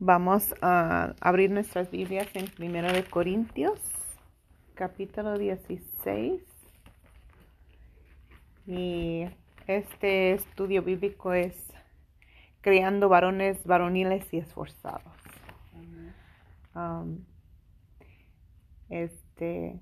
Vamos 0.00 0.52
a 0.60 1.14
abrir 1.20 1.52
nuestras 1.52 1.88
Biblias 1.88 2.26
en 2.34 2.46
Primero 2.46 2.92
de 2.92 3.04
Corintios, 3.04 3.80
capítulo 4.74 5.38
16. 5.38 6.42
Y 8.66 9.24
este 9.68 10.32
estudio 10.32 10.82
bíblico 10.82 11.32
es 11.32 11.54
creando 12.60 13.08
varones 13.08 13.64
varoniles 13.64 14.26
y 14.34 14.38
esforzados. 14.38 15.14
Um, 16.74 17.24
este, 18.88 19.80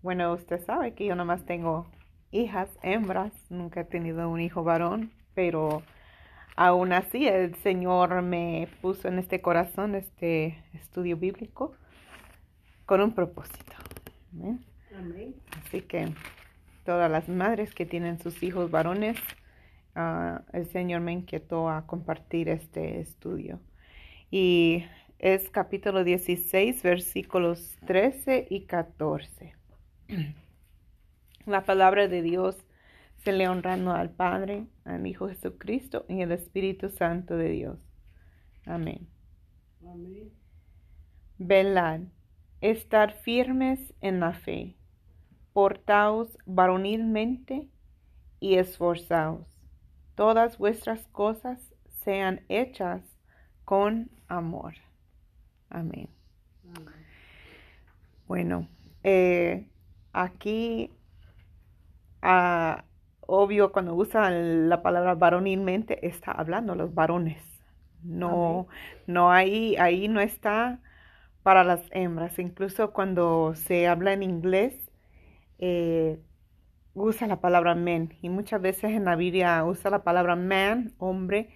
bueno, 0.00 0.32
usted 0.32 0.64
sabe 0.64 0.94
que 0.94 1.04
yo 1.04 1.14
nomás 1.14 1.44
tengo 1.44 1.86
hijas, 2.30 2.70
hembras, 2.82 3.34
nunca 3.50 3.82
he 3.82 3.84
tenido 3.84 4.26
un 4.30 4.40
hijo 4.40 4.64
varón, 4.64 5.12
pero 5.34 5.82
aún 6.56 6.92
así 6.92 7.26
el 7.26 7.54
Señor 7.56 8.22
me 8.22 8.68
puso 8.80 9.08
en 9.08 9.18
este 9.18 9.40
corazón 9.40 9.94
este 9.94 10.62
estudio 10.74 11.16
bíblico 11.16 11.74
con 12.86 13.00
un 13.00 13.14
propósito. 13.14 13.72
Así 15.64 15.82
que 15.82 16.12
todas 16.84 17.10
las 17.10 17.28
madres 17.28 17.74
que 17.74 17.86
tienen 17.86 18.18
sus 18.18 18.42
hijos 18.42 18.70
varones, 18.70 19.16
ah, 19.94 20.42
el 20.52 20.66
Señor 20.66 21.00
me 21.00 21.12
inquietó 21.12 21.68
a 21.68 21.86
compartir 21.86 22.48
este 22.48 23.00
estudio. 23.00 23.60
Y 24.30 24.84
es 25.18 25.50
capítulo 25.50 26.02
16, 26.04 26.82
versículos 26.82 27.76
13 27.86 28.46
y 28.48 28.62
14. 28.62 29.54
La 31.46 31.64
palabra 31.64 32.08
de 32.08 32.22
Dios 32.22 32.56
se 33.22 33.32
le 33.32 33.48
honrando 33.48 33.92
al 33.92 34.10
Padre, 34.10 34.66
al 34.84 35.06
Hijo 35.06 35.28
Jesucristo 35.28 36.06
y 36.08 36.22
al 36.22 36.32
Espíritu 36.32 36.88
Santo 36.88 37.36
de 37.36 37.50
Dios. 37.50 37.78
Amén. 38.64 39.08
Amén. 39.82 40.32
Velad, 41.38 42.00
estar 42.60 43.12
firmes 43.12 43.94
en 44.00 44.20
la 44.20 44.32
fe, 44.32 44.76
portaos 45.52 46.38
varonilmente 46.46 47.68
y 48.40 48.56
esforzaos. 48.56 49.46
Todas 50.14 50.58
vuestras 50.58 51.06
cosas 51.08 51.58
sean 52.04 52.42
hechas 52.48 53.02
con 53.64 54.10
amor. 54.28 54.74
Amén. 55.68 56.08
Bueno, 58.26 58.68
eh, 59.02 59.66
aquí 60.12 60.90
ah, 62.22 62.84
obvio, 63.30 63.72
cuando 63.72 63.94
usa 63.94 64.30
la 64.30 64.82
palabra 64.82 65.14
varonilmente, 65.14 66.06
está 66.06 66.32
hablando 66.32 66.72
a 66.72 66.76
los 66.76 66.94
varones. 66.94 67.42
No, 68.02 68.68
no 69.06 69.30
ahí, 69.32 69.76
ahí 69.76 70.08
no 70.08 70.20
está 70.20 70.80
para 71.42 71.64
las 71.64 71.82
hembras. 71.92 72.38
Incluso 72.38 72.92
cuando 72.92 73.54
se 73.54 73.86
habla 73.88 74.12
en 74.12 74.22
inglés, 74.22 74.74
eh, 75.58 76.20
usa 76.94 77.26
la 77.26 77.40
palabra 77.40 77.74
men. 77.74 78.16
Y 78.22 78.28
muchas 78.30 78.60
veces 78.62 78.92
en 78.92 79.04
la 79.04 79.16
Biblia 79.16 79.64
usa 79.64 79.90
la 79.90 80.02
palabra 80.04 80.36
man, 80.36 80.94
hombre, 80.98 81.50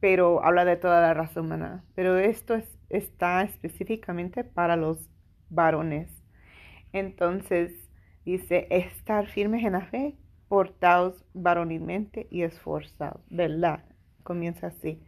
pero 0.00 0.44
habla 0.44 0.64
de 0.64 0.76
toda 0.76 1.00
la 1.02 1.14
raza 1.14 1.40
humana. 1.40 1.84
Pero 1.94 2.18
esto 2.18 2.54
es, 2.54 2.78
está 2.88 3.42
específicamente 3.42 4.44
para 4.44 4.76
los 4.76 5.10
varones. 5.50 6.22
Entonces 6.92 7.72
dice, 8.24 8.66
estar 8.70 9.26
firmes 9.26 9.64
en 9.64 9.72
la 9.72 9.82
fe, 9.82 10.16
portaos 10.52 11.24
varonilmente 11.32 12.26
y 12.30 12.42
esforzados, 12.42 13.22
¿verdad? 13.30 13.86
Comienza 14.22 14.66
así. 14.66 15.00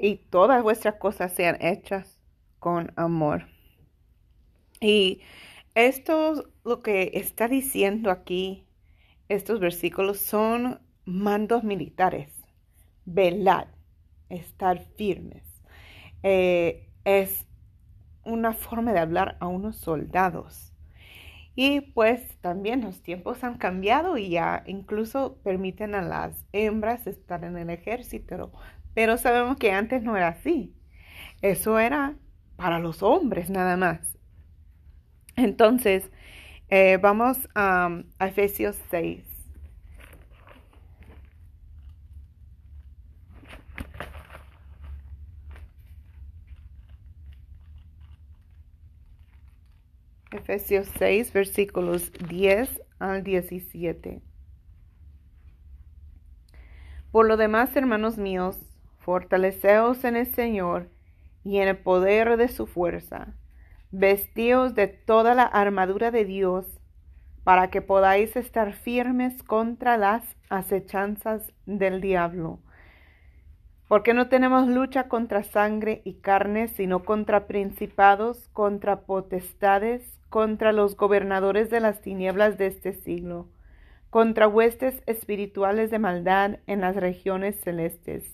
Y 0.00 0.16
todas 0.30 0.62
vuestras 0.62 0.94
cosas 0.94 1.34
sean 1.34 1.58
hechas 1.60 2.18
con 2.60 2.90
amor. 2.96 3.46
Y 4.80 5.20
esto, 5.74 6.48
lo 6.64 6.80
que 6.80 7.10
está 7.12 7.46
diciendo 7.46 8.10
aquí, 8.10 8.66
estos 9.28 9.60
versículos 9.60 10.18
son 10.18 10.80
mandos 11.04 11.62
militares. 11.62 12.32
Velad, 13.04 13.66
estar 14.30 14.82
firmes. 14.96 15.44
Eh, 16.22 16.88
es 17.04 17.44
una 18.24 18.54
forma 18.54 18.94
de 18.94 19.00
hablar 19.00 19.36
a 19.40 19.46
unos 19.46 19.76
soldados. 19.76 20.73
Y 21.56 21.80
pues 21.80 22.38
también 22.40 22.82
los 22.82 23.02
tiempos 23.02 23.44
han 23.44 23.58
cambiado 23.58 24.16
y 24.18 24.30
ya 24.30 24.62
incluso 24.66 25.36
permiten 25.42 25.94
a 25.94 26.02
las 26.02 26.44
hembras 26.52 27.06
estar 27.06 27.44
en 27.44 27.56
el 27.58 27.70
ejército. 27.70 28.52
Pero 28.94 29.16
sabemos 29.18 29.56
que 29.56 29.72
antes 29.72 30.02
no 30.02 30.16
era 30.16 30.28
así. 30.28 30.74
Eso 31.42 31.78
era 31.78 32.16
para 32.56 32.78
los 32.80 33.02
hombres 33.02 33.50
nada 33.50 33.76
más. 33.76 34.18
Entonces, 35.36 36.10
eh, 36.70 36.98
vamos 37.02 37.38
a 37.54 38.02
Efesios 38.20 38.76
6. 38.90 39.24
Efesios 50.34 50.88
6, 50.98 51.32
versículos 51.32 52.10
10 52.28 52.82
al 52.98 53.22
17. 53.22 54.20
Por 57.12 57.28
lo 57.28 57.36
demás, 57.36 57.76
hermanos 57.76 58.18
míos, 58.18 58.58
fortaleceos 58.98 60.02
en 60.02 60.16
el 60.16 60.26
Señor 60.26 60.90
y 61.44 61.58
en 61.58 61.68
el 61.68 61.76
poder 61.76 62.36
de 62.36 62.48
su 62.48 62.66
fuerza. 62.66 63.36
Vestíos 63.92 64.74
de 64.74 64.88
toda 64.88 65.36
la 65.36 65.44
armadura 65.44 66.10
de 66.10 66.24
Dios 66.24 66.80
para 67.44 67.70
que 67.70 67.80
podáis 67.80 68.34
estar 68.34 68.72
firmes 68.72 69.40
contra 69.44 69.96
las 69.96 70.24
acechanzas 70.48 71.52
del 71.64 72.00
diablo 72.00 72.58
porque 73.88 74.14
no 74.14 74.28
tenemos 74.28 74.66
lucha 74.66 75.08
contra 75.08 75.42
sangre 75.42 76.02
y 76.04 76.14
carne, 76.14 76.68
sino 76.68 77.04
contra 77.04 77.46
principados, 77.46 78.48
contra 78.48 79.02
potestades, 79.02 80.18
contra 80.34 80.72
los 80.72 80.96
gobernadores 80.96 81.70
de 81.70 81.78
las 81.78 82.00
tinieblas 82.00 82.58
de 82.58 82.66
este 82.66 82.92
siglo, 82.92 83.46
contra 84.10 84.48
huestes 84.48 85.00
espirituales 85.06 85.92
de 85.92 86.00
maldad 86.00 86.58
en 86.66 86.80
las 86.80 86.96
regiones 86.96 87.60
celestes. 87.60 88.24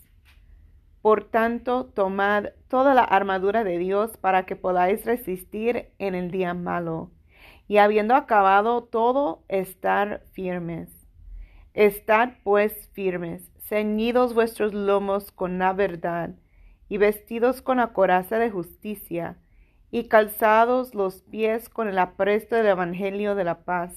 Por 1.02 1.24
tanto, 1.24 1.84
tomad 1.84 2.52
toda 2.68 2.94
la 2.94 3.04
armadura 3.04 3.64
de 3.64 3.76
Dios 3.76 4.16
para 4.16 4.46
que 4.46 4.56
podáis 4.56 5.04
resistir 5.04 5.90
en 5.98 6.14
el 6.14 6.30
día 6.30 6.54
malo, 6.54 7.10
y 7.68 7.76
habiendo 7.76 8.14
acabado 8.14 8.84
todo, 8.84 9.44
estar 9.48 10.22
firmes. 10.32 10.88
Estad 11.74 12.30
pues 12.44 12.88
firmes 12.94 13.52
ceñidos 13.58 14.32
vuestros 14.32 14.72
lomos 14.72 15.32
con 15.32 15.58
la 15.58 15.74
verdad, 15.74 16.30
y 16.88 16.96
vestidos 16.96 17.60
con 17.60 17.76
la 17.76 17.92
coraza 17.92 18.38
de 18.38 18.50
justicia, 18.50 19.36
y 19.90 20.04
calzados 20.08 20.94
los 20.94 21.22
pies 21.22 21.68
con 21.68 21.88
el 21.88 21.98
apresto 21.98 22.56
del 22.56 22.66
Evangelio 22.66 23.34
de 23.34 23.44
la 23.44 23.64
paz. 23.64 23.92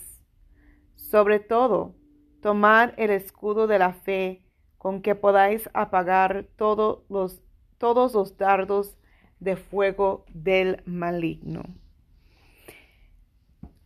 Sobre 0.96 1.40
todo, 1.40 1.96
tomad 2.42 2.92
el 2.98 3.12
escudo 3.12 3.68
de 3.68 3.80
la 3.80 3.94
fe, 3.94 4.44
con 4.78 5.02
que 5.02 5.16
podáis 5.16 5.70
apagar 5.74 6.48
todos 6.58 7.04
los, 7.10 7.42
todos 7.78 8.14
los 8.14 8.38
dardos 8.38 8.98
de 9.40 9.56
fuego 9.56 10.26
del 10.34 10.82
maligno. 10.86 11.64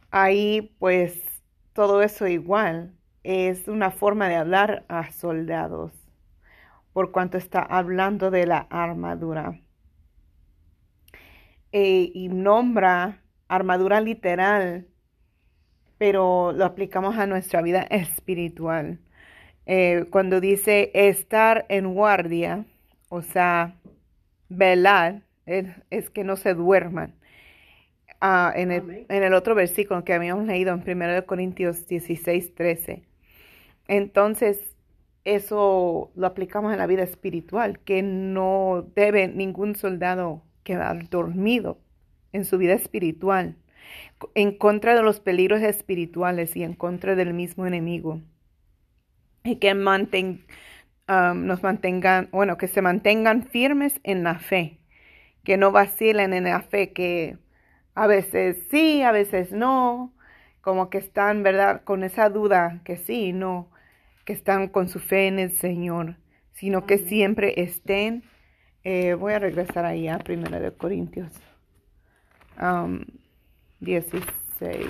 Ahí 0.09 0.75
pues 0.79 1.22
todo 1.73 2.01
eso 2.01 2.28
igual, 2.28 2.94
es 3.23 3.67
una 3.67 3.91
forma 3.91 4.29
de 4.29 4.35
hablar 4.35 4.85
a 4.88 5.12
soldados, 5.12 5.91
por 6.94 7.12
cuanto 7.12 7.38
está 7.38 7.62
hablando 7.62 8.31
de 8.31 8.47
la 8.47 8.59
armadura. 8.69 9.59
E, 11.72 12.11
y 12.14 12.29
nombra 12.29 13.22
armadura 13.47 14.02
literal, 14.02 14.87
pero 15.97 16.52
lo 16.53 16.66
aplicamos 16.66 17.17
a 17.17 17.28
nuestra 17.28 17.61
vida 17.61 17.81
espiritual. 17.90 18.99
Eh, 19.66 20.05
cuando 20.09 20.40
dice 20.40 20.91
estar 20.93 21.66
en 21.69 21.93
guardia, 21.93 22.66
o 23.09 23.22
sea, 23.22 23.75
velar, 24.49 25.23
es, 25.46 26.09
que 26.09 26.23
no 26.23 26.35
se 26.37 26.53
duerman. 26.53 27.16
Ah, 28.22 28.52
en, 28.55 28.72
el, 28.72 29.05
en, 29.09 29.23
el, 29.23 29.34
otro 29.34 29.55
versículo 29.55 30.03
que 30.03 30.14
habíamos 30.14 30.46
leído 30.47 30.73
en 30.73 30.84
1 31.02 31.25
Corintios 31.25 31.87
16, 31.87 32.55
13, 32.55 33.03
entonces, 33.87 34.59
eso 35.23 36.11
lo 36.16 36.28
aplicamos 36.28 36.72
en 36.73 36.79
la 36.79 36.87
vida 36.87 37.03
espiritual, 37.03 37.79
que 37.79 38.02
no 38.02 38.85
debe 38.96 39.28
ningún 39.28 39.75
soldado 39.75 40.43
quedar 40.67 41.09
dormido 41.09 41.79
en 42.34 42.46
su 42.46 42.58
vida 42.59 42.75
espiritual, 42.75 43.58
en 44.35 44.58
contra 44.58 44.96
de 44.96 45.03
los 45.03 45.19
peligros 45.22 45.61
espirituales 45.64 46.55
y 46.58 46.64
en 46.64 46.75
contra 46.75 47.16
del 47.16 47.34
mismo 47.34 47.66
enemigo. 47.67 48.22
Y 49.43 49.58
que 49.58 49.73
um, 49.73 51.46
nos 51.46 51.64
mantengan, 51.64 52.29
bueno, 52.31 52.58
que 52.58 52.67
se 52.67 52.81
mantengan 52.81 53.47
firmes 53.47 53.99
en 54.03 54.23
la 54.23 54.40
fe. 54.40 54.79
que 55.43 55.58
no 55.58 55.72
vacilen 55.73 56.34
en 56.34 56.46
la 56.46 56.61
fe, 56.64 56.93
que 56.93 57.40
a 57.96 58.08
veces 58.08 58.58
sí, 58.72 59.03
a 59.03 59.11
veces 59.14 59.52
no, 59.53 60.14
como 60.61 60.90
que 60.90 60.99
están, 60.99 61.43
¿verdad? 61.43 61.84
Con 61.85 62.03
esa 62.03 62.29
duda 62.29 62.81
que 62.85 62.97
sí, 62.97 63.34
no, 63.34 63.72
que 64.25 64.34
están 64.34 64.69
con 64.69 64.90
su 64.90 64.99
fe 64.99 65.28
en 65.28 65.40
el 65.40 65.52
Señor, 65.53 66.17
sino 66.53 66.85
que 66.87 66.99
siempre 66.99 67.61
estén. 67.64 68.23
Eh, 68.89 69.16
voy 69.16 69.34
a 69.34 69.39
regresar 69.39 69.84
ahí 69.84 70.07
a 70.07 70.17
1 70.25 70.61
de 70.61 70.72
Corintios 70.72 71.34
16. 73.81 74.87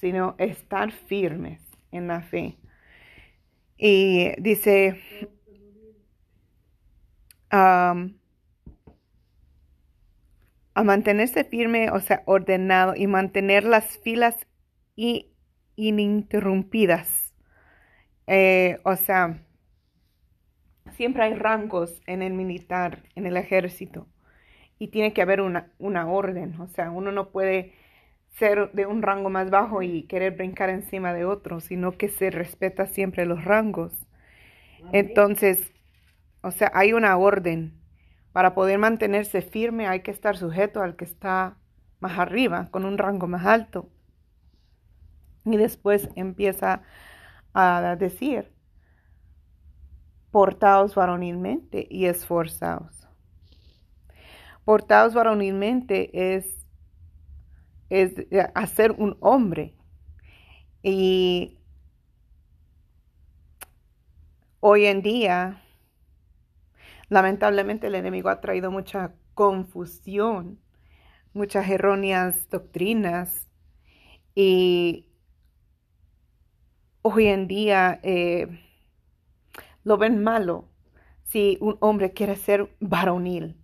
Sino 0.00 0.36
estar 0.38 0.92
firmes 0.92 1.60
en 1.90 2.06
la 2.06 2.20
fe. 2.20 2.56
Y 3.76 4.40
dice, 4.40 5.02
a 7.50 7.96
mantenerse 10.84 11.42
firme, 11.42 11.90
o 11.90 11.98
sea, 11.98 12.22
ordenado 12.26 12.94
y 12.94 13.08
mantener 13.08 13.64
las 13.64 13.98
filas 13.98 14.36
ininterrumpidas. 15.74 17.34
Eh, 18.28 18.78
o 18.84 18.94
sea, 18.94 19.42
siempre 20.96 21.24
hay 21.24 21.34
rangos 21.34 22.00
en 22.06 22.22
el 22.22 22.32
militar, 22.32 23.02
en 23.14 23.26
el 23.26 23.36
ejército, 23.36 24.06
y 24.78 24.88
tiene 24.88 25.12
que 25.12 25.22
haber 25.22 25.40
una, 25.40 25.72
una 25.78 26.08
orden. 26.08 26.60
O 26.60 26.68
sea, 26.68 26.90
uno 26.90 27.12
no 27.12 27.30
puede 27.30 27.72
ser 28.30 28.70
de 28.72 28.86
un 28.86 29.02
rango 29.02 29.30
más 29.30 29.50
bajo 29.50 29.82
y 29.82 30.02
querer 30.04 30.32
brincar 30.36 30.70
encima 30.70 31.12
de 31.14 31.24
otro, 31.24 31.60
sino 31.60 31.92
que 31.92 32.08
se 32.08 32.30
respeta 32.30 32.86
siempre 32.86 33.26
los 33.26 33.44
rangos. 33.44 34.06
Entonces, 34.92 35.72
o 36.42 36.50
sea, 36.50 36.70
hay 36.74 36.92
una 36.92 37.16
orden. 37.16 37.74
Para 38.32 38.54
poder 38.54 38.78
mantenerse 38.78 39.40
firme 39.40 39.86
hay 39.86 40.00
que 40.00 40.10
estar 40.10 40.36
sujeto 40.36 40.82
al 40.82 40.96
que 40.96 41.04
está 41.04 41.56
más 42.00 42.18
arriba, 42.18 42.68
con 42.70 42.84
un 42.84 42.98
rango 42.98 43.26
más 43.26 43.46
alto. 43.46 43.88
Y 45.44 45.56
después 45.56 46.08
empieza 46.16 46.82
a 47.54 47.96
decir, 47.98 48.52
portaos 50.30 50.94
varonilmente 50.94 51.86
y 51.90 52.06
esforzaos. 52.06 53.08
Portaos 54.64 55.14
varonilmente 55.14 56.36
es, 56.36 56.66
es 57.88 58.14
hacer 58.54 58.92
un 58.92 59.16
hombre. 59.20 59.74
Y 60.82 61.58
hoy 64.60 64.86
en 64.86 65.02
día, 65.02 65.62
lamentablemente 67.08 67.86
el 67.86 67.94
enemigo 67.94 68.28
ha 68.28 68.40
traído 68.40 68.70
mucha 68.70 69.14
confusión, 69.34 70.58
muchas 71.32 71.68
erróneas 71.68 72.48
doctrinas 72.50 73.48
y 74.34 75.06
hoy 77.02 77.26
en 77.26 77.46
día 77.46 78.00
eh, 78.02 78.65
lo 79.86 79.96
ven 79.98 80.22
malo 80.22 80.68
si 81.22 81.58
un 81.60 81.76
hombre 81.78 82.12
quiere 82.12 82.34
ser 82.34 82.74
varonil. 82.80 83.56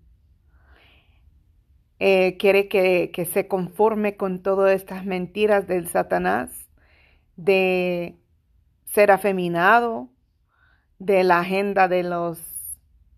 Eh, 1.98 2.36
quiere 2.38 2.68
que, 2.68 3.10
que, 3.12 3.24
se 3.24 3.48
conforme 3.48 4.16
con 4.16 4.40
todas 4.40 4.72
estas 4.72 5.04
mentiras 5.04 5.66
del 5.66 5.88
Satanás, 5.88 6.68
de 7.36 8.16
ser 8.84 9.10
afeminado, 9.10 10.10
de 11.00 11.24
la 11.24 11.40
agenda 11.40 11.88
de 11.88 12.04
los 12.04 12.38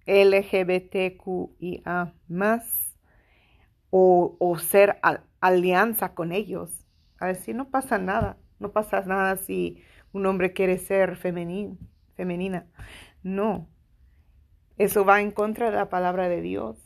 LGBTQIA 0.06 1.24
más, 2.28 2.96
o, 3.90 4.34
o 4.40 4.58
ser 4.58 4.98
alianza 5.40 6.14
con 6.14 6.32
ellos. 6.32 6.86
A 7.20 7.34
no 7.52 7.68
pasa 7.68 7.98
nada, 7.98 8.38
no 8.58 8.72
pasa 8.72 9.02
nada 9.02 9.36
si 9.36 9.82
un 10.12 10.24
hombre 10.24 10.54
quiere 10.54 10.78
ser 10.78 11.16
femenina. 12.14 12.66
No, 13.22 13.68
eso 14.76 15.04
va 15.04 15.20
en 15.20 15.30
contra 15.30 15.70
de 15.70 15.76
la 15.76 15.88
palabra 15.88 16.28
de 16.28 16.40
Dios. 16.40 16.78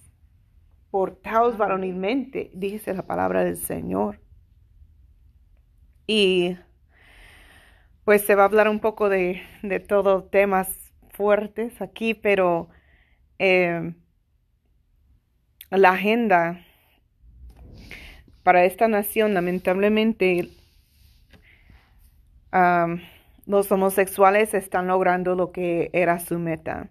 Portaos 0.91 1.57
varonilmente, 1.57 2.51
dice 2.55 2.95
la 2.95 3.07
palabra 3.07 3.45
del 3.45 3.57
Señor. 3.57 4.21
Y 6.07 6.57
pues 8.05 8.23
se 8.23 8.35
va 8.35 8.43
a 8.43 8.47
hablar 8.47 8.69
un 8.69 8.81
poco 8.81 9.09
de, 9.09 9.43
de 9.63 9.81
todos 9.81 10.31
temas 10.31 10.69
fuertes 11.11 11.83
aquí, 11.83 12.15
pero 12.15 12.69
eh, 13.39 13.93
la 15.71 15.91
agenda 15.91 16.65
para 18.43 18.65
esta 18.65 18.89
nación, 18.89 19.35
lamentablemente, 19.35 20.49
los 23.49 23.73
homosexuales 23.73 24.53
están 24.53 24.89
logrando 24.89 25.35
lo 25.35 25.53
que 25.53 25.89
era 25.95 26.19
su 26.21 26.39
meta. 26.39 26.91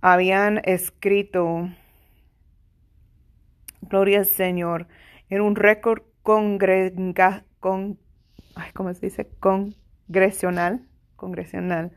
habían 0.00 0.60
escrito, 0.64 1.68
Gloria 3.82 4.20
al 4.20 4.26
Señor, 4.26 4.86
en 5.28 5.40
un 5.40 5.56
récord 5.56 6.04
congrega, 6.22 7.44
con, 7.58 7.98
¿cómo 8.72 8.94
se 8.94 9.06
dice? 9.06 9.28
Congresional, 9.40 10.86
congresional. 11.16 11.90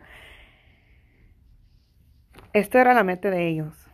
Esta 2.51 2.81
era 2.81 2.95
la 2.95 3.03
meta 3.03 3.29
de 3.29 3.47
ellos 3.47 3.88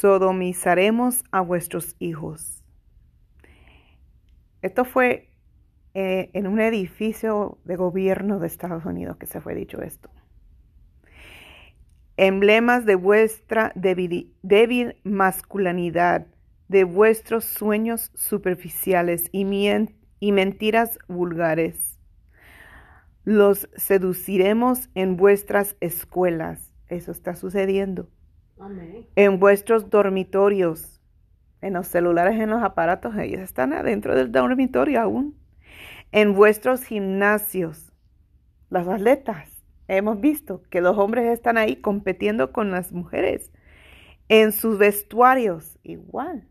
sodomizaremos 0.00 1.24
a 1.30 1.40
vuestros 1.40 1.96
hijos. 1.98 2.62
Esto 4.60 4.84
fue 4.84 5.30
eh, 5.94 6.28
en 6.34 6.46
un 6.46 6.60
edificio 6.60 7.58
de 7.64 7.76
gobierno 7.76 8.38
de 8.38 8.46
Estados 8.46 8.84
Unidos 8.84 9.16
que 9.16 9.26
se 9.26 9.40
fue 9.40 9.54
dicho 9.54 9.80
esto. 9.80 10.10
Emblemas 12.18 12.84
de 12.84 12.94
vuestra 12.94 13.72
débil, 13.74 14.34
débil 14.42 14.96
masculinidad, 15.02 16.26
de 16.68 16.84
vuestros 16.84 17.44
sueños 17.44 18.10
superficiales 18.14 19.30
y, 19.32 19.46
y 20.20 20.32
mentiras 20.32 20.98
vulgares. 21.08 21.98
Los 23.24 23.68
seduciremos 23.76 24.90
en 24.94 25.16
vuestras 25.16 25.76
escuelas. 25.80 26.74
Eso 26.88 27.12
está 27.12 27.34
sucediendo 27.34 28.08
en 29.16 29.38
vuestros 29.38 29.90
dormitorios, 29.90 31.00
en 31.60 31.74
los 31.74 31.86
celulares, 31.88 32.40
en 32.40 32.50
los 32.50 32.62
aparatos, 32.62 33.16
ellos 33.16 33.40
están 33.40 33.72
adentro 33.72 34.14
del 34.14 34.32
dormitorio 34.32 35.00
aún. 35.00 35.36
En 36.12 36.34
vuestros 36.34 36.84
gimnasios, 36.84 37.92
las 38.70 38.88
atletas, 38.88 39.50
hemos 39.88 40.20
visto 40.20 40.62
que 40.70 40.80
los 40.80 40.96
hombres 40.96 41.26
están 41.26 41.56
ahí 41.56 41.76
compitiendo 41.76 42.52
con 42.52 42.70
las 42.70 42.92
mujeres. 42.92 43.52
En 44.28 44.52
sus 44.52 44.78
vestuarios, 44.78 45.78
igual. 45.82 46.48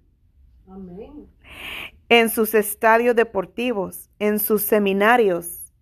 En 2.10 2.30
sus 2.30 2.54
estadios 2.54 3.16
deportivos, 3.16 4.10
en 4.20 4.40
sus 4.40 4.62
seminarios. 4.62 5.74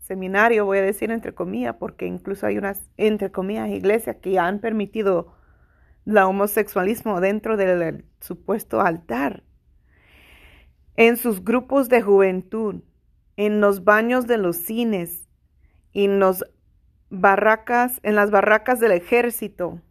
Seminario 0.00 0.64
voy 0.64 0.78
a 0.78 0.82
decir 0.82 1.10
entre 1.10 1.34
comillas, 1.34 1.76
porque 1.78 2.06
incluso 2.06 2.46
hay 2.46 2.58
unas, 2.58 2.90
entre 2.96 3.30
comillas, 3.30 3.68
iglesias 3.68 4.16
que 4.16 4.38
han 4.38 4.58
permitido 4.58 5.37
la 6.08 6.26
homosexualismo 6.26 7.20
dentro 7.20 7.58
del 7.58 8.06
supuesto 8.18 8.80
altar, 8.80 9.42
en 10.96 11.18
sus 11.18 11.44
grupos 11.44 11.90
de 11.90 12.00
juventud, 12.00 12.76
en 13.36 13.60
los 13.60 13.84
baños 13.84 14.26
de 14.26 14.38
los 14.38 14.56
cines, 14.56 15.28
en 15.92 16.18
los 16.18 16.46
barracas, 17.10 18.00
en 18.02 18.14
las 18.14 18.30
barracas 18.30 18.80
del 18.80 18.92
ejército, 18.92 19.82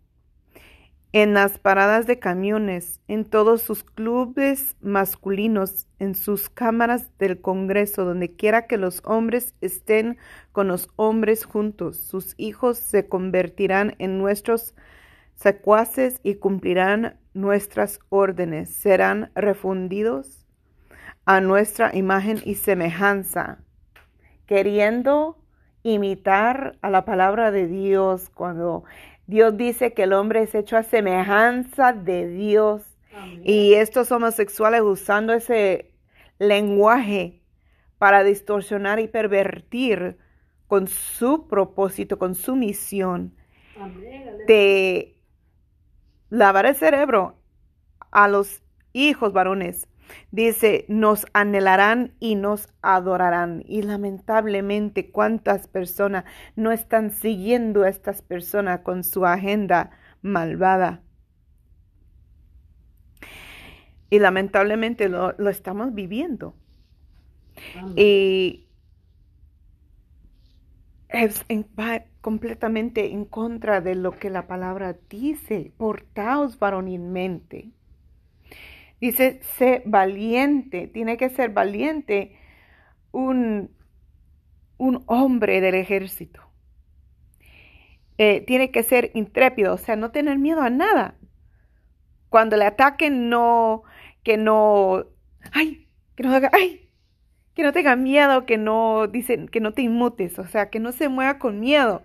en 1.11 1.35
las 1.35 1.59
paradas 1.59 2.07
de 2.07 2.17
camiones, 2.17 2.99
en 3.07 3.23
todos 3.23 3.61
sus 3.61 3.83
clubes 3.83 4.75
masculinos, 4.81 5.85
en 5.99 6.15
sus 6.15 6.49
cámaras 6.49 7.15
del 7.19 7.41
Congreso, 7.41 8.05
donde 8.05 8.35
quiera 8.35 8.65
que 8.65 8.77
los 8.77 9.03
hombres 9.05 9.53
estén 9.61 10.17
con 10.51 10.67
los 10.67 10.89
hombres 10.95 11.45
juntos, 11.45 11.97
sus 11.97 12.33
hijos 12.37 12.79
se 12.79 13.07
convertirán 13.07 13.93
en 13.99 14.17
nuestros 14.17 14.73
secuaces 15.37 16.19
y 16.23 16.35
cumplirán 16.35 17.17
nuestras 17.33 17.99
órdenes, 18.09 18.69
serán 18.69 19.31
refundidos 19.35 20.45
a 21.25 21.41
nuestra 21.41 21.95
imagen 21.95 22.39
y 22.43 22.55
semejanza, 22.55 23.59
queriendo 24.47 25.37
imitar 25.83 26.77
a 26.81 26.89
la 26.89 27.05
palabra 27.05 27.51
de 27.51 27.67
Dios. 27.67 28.29
Cuando 28.29 28.83
Dios 29.27 29.55
dice 29.57 29.93
que 29.93 30.03
el 30.03 30.13
hombre 30.13 30.41
es 30.41 30.55
hecho 30.55 30.75
a 30.77 30.83
semejanza 30.83 31.93
de 31.93 32.27
Dios. 32.27 32.83
Y 33.43 33.73
estos 33.73 34.11
homosexuales 34.11 34.81
usando 34.81 35.33
ese 35.33 35.91
lenguaje 36.37 37.41
para 37.97 38.23
distorsionar 38.23 38.99
y 38.99 39.07
pervertir 39.07 40.17
con 40.67 40.87
su 40.87 41.47
propósito, 41.47 42.19
con 42.19 42.35
su 42.35 42.55
misión 42.55 43.33
de 44.47 45.16
lavar 46.29 46.65
el 46.65 46.75
cerebro 46.75 47.37
a 48.11 48.27
los 48.27 48.61
hijos 48.93 49.33
varones. 49.33 49.87
Dice, 50.31 50.85
nos 50.87 51.25
anhelarán 51.33 52.13
y 52.19 52.35
nos 52.35 52.69
adorarán. 52.81 53.63
Y 53.65 53.81
lamentablemente, 53.81 55.11
¿cuántas 55.11 55.67
personas 55.67 56.23
no 56.55 56.71
están 56.71 57.11
siguiendo 57.11 57.83
a 57.83 57.89
estas 57.89 58.21
personas 58.21 58.81
con 58.81 59.03
su 59.03 59.25
agenda 59.25 59.91
malvada? 60.21 61.01
Y 64.09 64.19
lamentablemente 64.19 65.09
lo, 65.09 65.31
estamos 65.49 65.93
viviendo. 65.93 66.55
Y 67.95 68.66
es 71.09 71.45
completamente 72.21 73.11
en 73.11 73.25
contra 73.25 73.81
de 73.81 73.95
lo 73.95 74.11
que 74.11 74.29
la 74.29 74.47
palabra 74.47 74.97
dice. 75.09 75.71
Portaos 75.77 76.59
varonilmente. 76.59 77.71
Dice, 78.99 79.39
sé 79.57 79.83
valiente. 79.85 80.87
Tiene 80.87 81.17
que 81.17 81.29
ser 81.29 81.51
valiente 81.51 82.37
un, 83.11 83.71
un 84.77 85.03
hombre 85.07 85.61
del 85.61 85.75
ejército. 85.75 86.41
Eh, 88.17 88.41
tiene 88.41 88.71
que 88.71 88.81
ser 88.83 89.11
intrépido, 89.13 89.75
o 89.75 89.77
sea, 89.77 89.95
no 89.95 90.11
tener 90.11 90.39
miedo 90.39 90.61
a 90.61 90.69
nada. 90.71 91.15
Cuando 92.29 92.57
le 92.57 92.65
ataquen, 92.65 93.29
no, 93.29 93.83
que 94.23 94.37
no, 94.37 95.05
ay, 95.53 95.87
que 96.15 96.23
no 96.23 96.33
haga, 96.33 96.49
ay, 96.53 96.86
que 97.57 97.63
no 97.63 97.73
tenga 97.73 97.95
miedo, 97.95 98.45
que 98.45 98.59
no, 98.59 99.07
dicen, 99.07 99.47
que 99.47 99.59
no 99.59 99.73
te 99.73 99.81
inmutes, 99.81 100.37
o 100.37 100.45
sea, 100.45 100.69
que 100.69 100.79
no 100.79 100.91
se 100.91 101.09
mueva 101.09 101.39
con 101.39 101.59
miedo, 101.59 102.03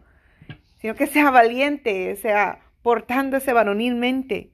sino 0.80 0.94
que 0.94 1.06
sea 1.06 1.30
valiente, 1.30 2.16
sea, 2.16 2.60
portándose 2.80 3.52
varonilmente, 3.52 4.50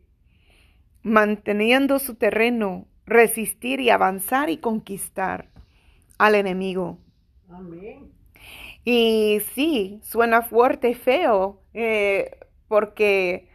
manteniendo 1.05 2.01
su 2.01 2.17
terreno, 2.17 2.89
resistir 3.07 3.79
y 3.79 3.91
avanzar 3.91 4.51
y 4.51 4.57
conquistar 4.57 5.51
al 6.19 6.35
enemigo. 6.35 6.99
Amén. 7.49 8.11
Y 8.85 9.39
sí, 9.55 10.01
suena 10.03 10.43
fuerte 10.43 10.91
y 10.91 10.95
feo, 10.95 11.63
eh, 11.75 12.41
porque 12.67 13.49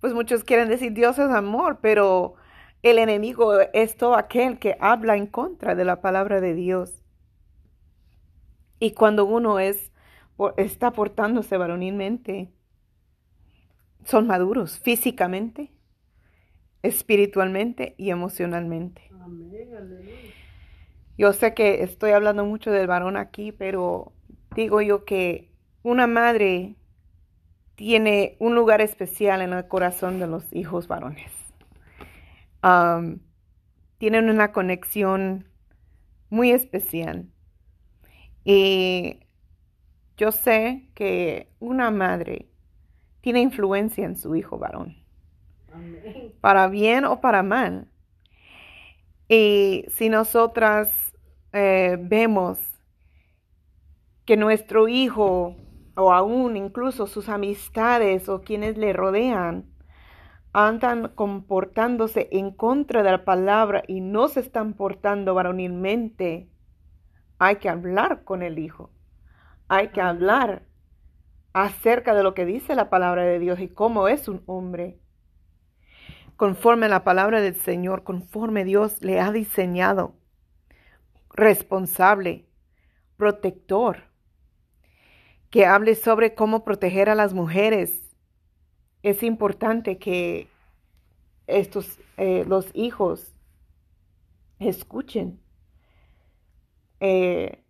pues 0.00 0.14
muchos 0.14 0.44
quieren 0.44 0.70
decir 0.70 0.94
Dios 0.94 1.18
es 1.18 1.28
amor, 1.28 1.80
pero 1.82 2.36
el 2.82 2.98
enemigo 2.98 3.60
es 3.60 3.96
todo 3.96 4.16
aquel 4.16 4.58
que 4.58 4.76
habla 4.80 5.16
en 5.16 5.26
contra 5.26 5.74
de 5.74 5.84
la 5.84 6.00
palabra 6.00 6.40
de 6.40 6.54
Dios. 6.54 7.02
Y 8.78 8.92
cuando 8.92 9.24
uno 9.24 9.58
es, 9.58 9.92
está 10.56 10.92
portándose 10.92 11.56
varonilmente, 11.56 12.52
son 14.04 14.26
maduros 14.26 14.78
físicamente, 14.78 15.72
espiritualmente 16.82 17.94
y 17.96 18.10
emocionalmente. 18.10 19.02
Yo 21.18 21.32
sé 21.32 21.54
que 21.54 21.82
estoy 21.82 22.10
hablando 22.12 22.44
mucho 22.44 22.70
del 22.70 22.86
varón 22.86 23.16
aquí, 23.16 23.50
pero 23.50 24.12
digo 24.54 24.82
yo 24.82 25.04
que 25.04 25.50
una 25.82 26.06
madre 26.06 26.76
tiene 27.74 28.36
un 28.38 28.54
lugar 28.54 28.80
especial 28.80 29.40
en 29.40 29.52
el 29.52 29.66
corazón 29.66 30.18
de 30.20 30.26
los 30.26 30.52
hijos 30.52 30.88
varones. 30.88 31.45
Tienen 33.98 34.30
una 34.30 34.52
conexión 34.52 35.48
muy 36.30 36.50
especial. 36.50 37.28
Y 38.44 39.20
yo 40.16 40.32
sé 40.32 40.88
que 40.94 41.50
una 41.58 41.90
madre 41.90 42.48
tiene 43.20 43.40
influencia 43.40 44.04
en 44.04 44.16
su 44.16 44.36
hijo 44.36 44.58
varón, 44.58 44.96
para 46.40 46.68
bien 46.68 47.04
o 47.04 47.20
para 47.20 47.42
mal. 47.42 47.88
Y 49.28 49.84
si 49.88 50.08
nosotras 50.08 50.88
eh, 51.52 51.96
vemos 52.00 52.58
que 54.24 54.36
nuestro 54.36 54.88
hijo 54.88 55.56
o 55.96 56.12
aún 56.12 56.56
incluso 56.56 57.06
sus 57.06 57.28
amistades 57.28 58.28
o 58.28 58.42
quienes 58.42 58.76
le 58.76 58.92
rodean 58.92 59.64
andan 60.58 61.08
comportándose 61.08 62.30
en 62.32 62.50
contra 62.50 63.02
de 63.02 63.10
la 63.10 63.26
palabra 63.26 63.82
y 63.86 64.00
no 64.00 64.28
se 64.28 64.40
están 64.40 64.72
portando 64.72 65.34
varonilmente, 65.34 66.48
hay 67.38 67.56
que 67.56 67.68
hablar 67.68 68.24
con 68.24 68.42
el 68.42 68.58
hijo. 68.58 68.90
Hay 69.68 69.88
que 69.88 70.00
hablar 70.00 70.62
acerca 71.52 72.14
de 72.14 72.22
lo 72.22 72.32
que 72.32 72.46
dice 72.46 72.74
la 72.74 72.88
palabra 72.88 73.24
de 73.24 73.38
Dios 73.38 73.60
y 73.60 73.68
cómo 73.68 74.08
es 74.08 74.28
un 74.28 74.42
hombre. 74.46 74.98
Conforme 76.36 76.86
a 76.86 76.88
la 76.88 77.04
palabra 77.04 77.42
del 77.42 77.56
Señor, 77.56 78.02
conforme 78.02 78.64
Dios 78.64 79.02
le 79.02 79.20
ha 79.20 79.32
diseñado, 79.32 80.14
responsable, 81.34 82.48
protector, 83.18 84.04
que 85.50 85.66
hable 85.66 85.96
sobre 85.96 86.34
cómo 86.34 86.64
proteger 86.64 87.10
a 87.10 87.14
las 87.14 87.34
mujeres. 87.34 88.05
Es 89.06 89.22
importante 89.22 89.98
que 89.98 90.48
estos, 91.46 92.00
eh, 92.16 92.44
los 92.44 92.72
hijos, 92.74 93.36
escuchen. 94.58 95.38
Eh, 96.98 97.62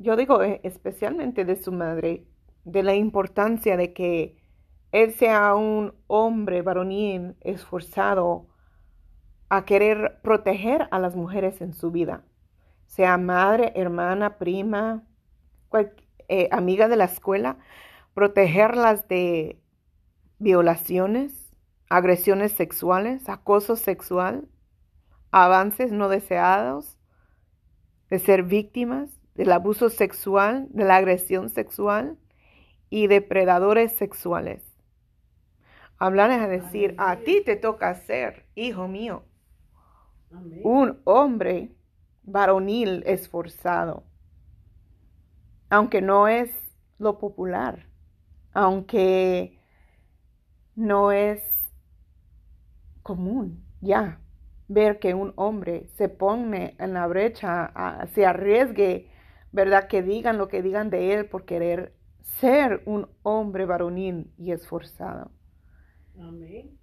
yo 0.00 0.16
digo 0.16 0.42
eh, 0.42 0.60
especialmente 0.64 1.44
de 1.44 1.54
su 1.54 1.70
madre, 1.70 2.26
de 2.64 2.82
la 2.82 2.96
importancia 2.96 3.76
de 3.76 3.92
que 3.92 4.36
él 4.90 5.12
sea 5.12 5.54
un 5.54 5.94
hombre 6.08 6.62
varonil 6.62 7.36
esforzado 7.40 8.48
a 9.48 9.64
querer 9.64 10.18
proteger 10.22 10.88
a 10.90 10.98
las 10.98 11.14
mujeres 11.14 11.60
en 11.60 11.72
su 11.72 11.92
vida, 11.92 12.24
sea 12.86 13.16
madre, 13.16 13.70
hermana, 13.76 14.38
prima, 14.38 15.04
amiga 16.50 16.88
de 16.88 16.96
la 16.96 17.04
escuela, 17.04 17.58
protegerlas 18.12 19.06
de 19.06 19.60
violaciones, 20.38 21.52
agresiones 21.88 22.52
sexuales, 22.52 23.28
acoso 23.28 23.76
sexual, 23.76 24.48
avances 25.30 25.92
no 25.92 26.08
deseados, 26.08 26.96
de 28.10 28.18
ser 28.18 28.42
víctimas 28.42 29.10
del 29.34 29.52
abuso 29.52 29.90
sexual, 29.90 30.66
de 30.70 30.84
la 30.84 30.96
agresión 30.96 31.48
sexual 31.48 32.18
y 32.90 33.06
depredadores 33.06 33.92
sexuales. 33.92 34.62
Hablar 35.98 36.30
es 36.30 36.48
decir, 36.48 36.94
a 36.98 37.16
ti 37.16 37.42
te 37.44 37.56
toca 37.56 37.94
ser, 37.94 38.46
hijo 38.54 38.88
mío, 38.88 39.24
un 40.62 41.00
hombre 41.04 41.72
varonil 42.22 43.02
esforzado 43.06 44.04
aunque 45.70 46.00
no 46.00 46.28
es 46.28 46.50
lo 46.98 47.18
popular, 47.18 47.86
aunque 48.52 49.57
no 50.78 51.12
es 51.12 51.42
común 53.02 53.64
ya 53.80 54.20
ver 54.68 54.98
que 54.98 55.14
un 55.14 55.32
hombre 55.36 55.88
se 55.96 56.08
pone 56.08 56.76
en 56.78 56.92
la 56.92 57.06
brecha, 57.06 57.72
se 58.14 58.26
arriesgue, 58.26 59.10
¿verdad? 59.52 59.88
Que 59.88 60.02
digan 60.02 60.36
lo 60.38 60.48
que 60.48 60.62
digan 60.62 60.90
de 60.90 61.14
él 61.14 61.26
por 61.26 61.44
querer 61.46 61.94
ser 62.20 62.82
un 62.84 63.08
hombre 63.22 63.64
varonil 63.64 64.30
y 64.36 64.52
esforzado. 64.52 65.30
Amén. 66.20 66.78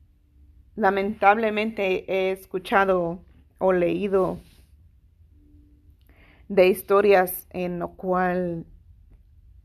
Lamentablemente 0.75 2.05
he 2.07 2.31
escuchado 2.31 3.25
o 3.57 3.73
leído 3.73 4.39
de 6.47 6.67
historias 6.69 7.47
en 7.51 7.79
lo 7.79 7.95
cual 7.95 8.65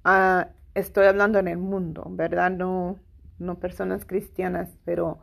Ah, 0.04 0.48
estoy 0.74 1.06
hablando 1.06 1.38
en 1.38 1.48
el 1.48 1.58
mundo, 1.58 2.04
¿verdad? 2.10 2.50
No, 2.50 2.98
no 3.40 3.58
personas 3.58 4.04
cristianas, 4.04 4.76
pero 4.84 5.18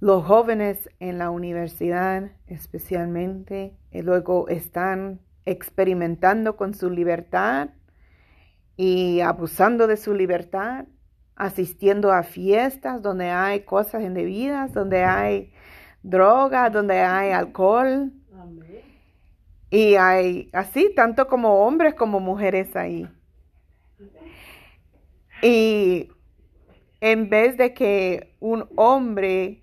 los 0.00 0.24
jóvenes 0.24 0.88
en 0.98 1.18
la 1.18 1.30
universidad 1.30 2.30
especialmente, 2.46 3.76
y 3.90 4.02
luego 4.02 4.48
están 4.48 5.20
experimentando 5.44 6.56
con 6.56 6.74
su 6.74 6.90
libertad 6.90 7.70
y 8.76 9.20
abusando 9.20 9.86
de 9.86 9.96
su 9.96 10.14
libertad, 10.14 10.86
asistiendo 11.36 12.12
a 12.12 12.22
fiestas 12.22 13.02
donde 13.02 13.30
hay 13.30 13.60
cosas 13.60 14.02
indebidas, 14.02 14.72
donde 14.72 15.04
hay 15.04 15.52
droga, 16.02 16.70
donde 16.70 17.00
hay 17.00 17.30
alcohol. 17.32 18.12
Y 19.72 19.94
hay 19.94 20.50
así, 20.52 20.92
tanto 20.96 21.28
como 21.28 21.64
hombres 21.64 21.94
como 21.94 22.18
mujeres 22.18 22.74
ahí. 22.74 23.08
Y 25.42 26.10
en 27.00 27.30
vez 27.30 27.56
de 27.56 27.74
que 27.74 28.34
un 28.40 28.68
hombre 28.76 29.62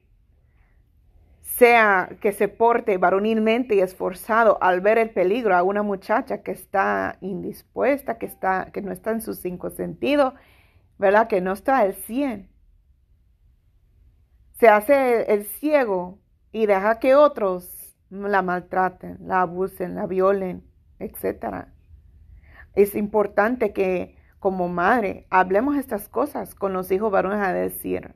sea 1.41 2.09
que 2.21 2.33
se 2.33 2.47
porte 2.47 2.97
varonilmente 2.97 3.75
y 3.75 3.79
esforzado 3.79 4.61
al 4.61 4.81
ver 4.81 4.99
el 4.99 5.09
peligro 5.09 5.55
a 5.55 5.63
una 5.63 5.81
muchacha 5.81 6.43
que 6.43 6.51
está 6.51 7.17
indispuesta, 7.21 8.17
que, 8.19 8.27
está, 8.27 8.71
que 8.71 8.81
no 8.81 8.91
está 8.91 9.11
en 9.11 9.21
sus 9.21 9.39
cinco 9.39 9.69
sentidos, 9.71 10.33
¿verdad? 10.99 11.27
Que 11.27 11.41
no 11.41 11.53
está 11.53 11.79
al 11.79 11.95
cien. 11.95 12.49
Se 14.59 14.67
hace 14.69 15.31
el 15.33 15.45
ciego 15.45 16.19
y 16.51 16.65
deja 16.65 16.99
que 16.99 17.15
otros 17.15 17.95
la 18.09 18.41
maltraten, 18.41 19.17
la 19.21 19.41
abusen, 19.41 19.95
la 19.95 20.07
violen, 20.07 20.63
etc. 20.99 21.67
Es 22.75 22.95
importante 22.95 23.73
que 23.73 24.16
como 24.39 24.67
madre 24.67 25.25
hablemos 25.29 25.77
estas 25.77 26.09
cosas 26.09 26.55
con 26.55 26.73
los 26.73 26.91
hijos 26.91 27.11
varones 27.11 27.45
a 27.45 27.53
decir, 27.53 28.15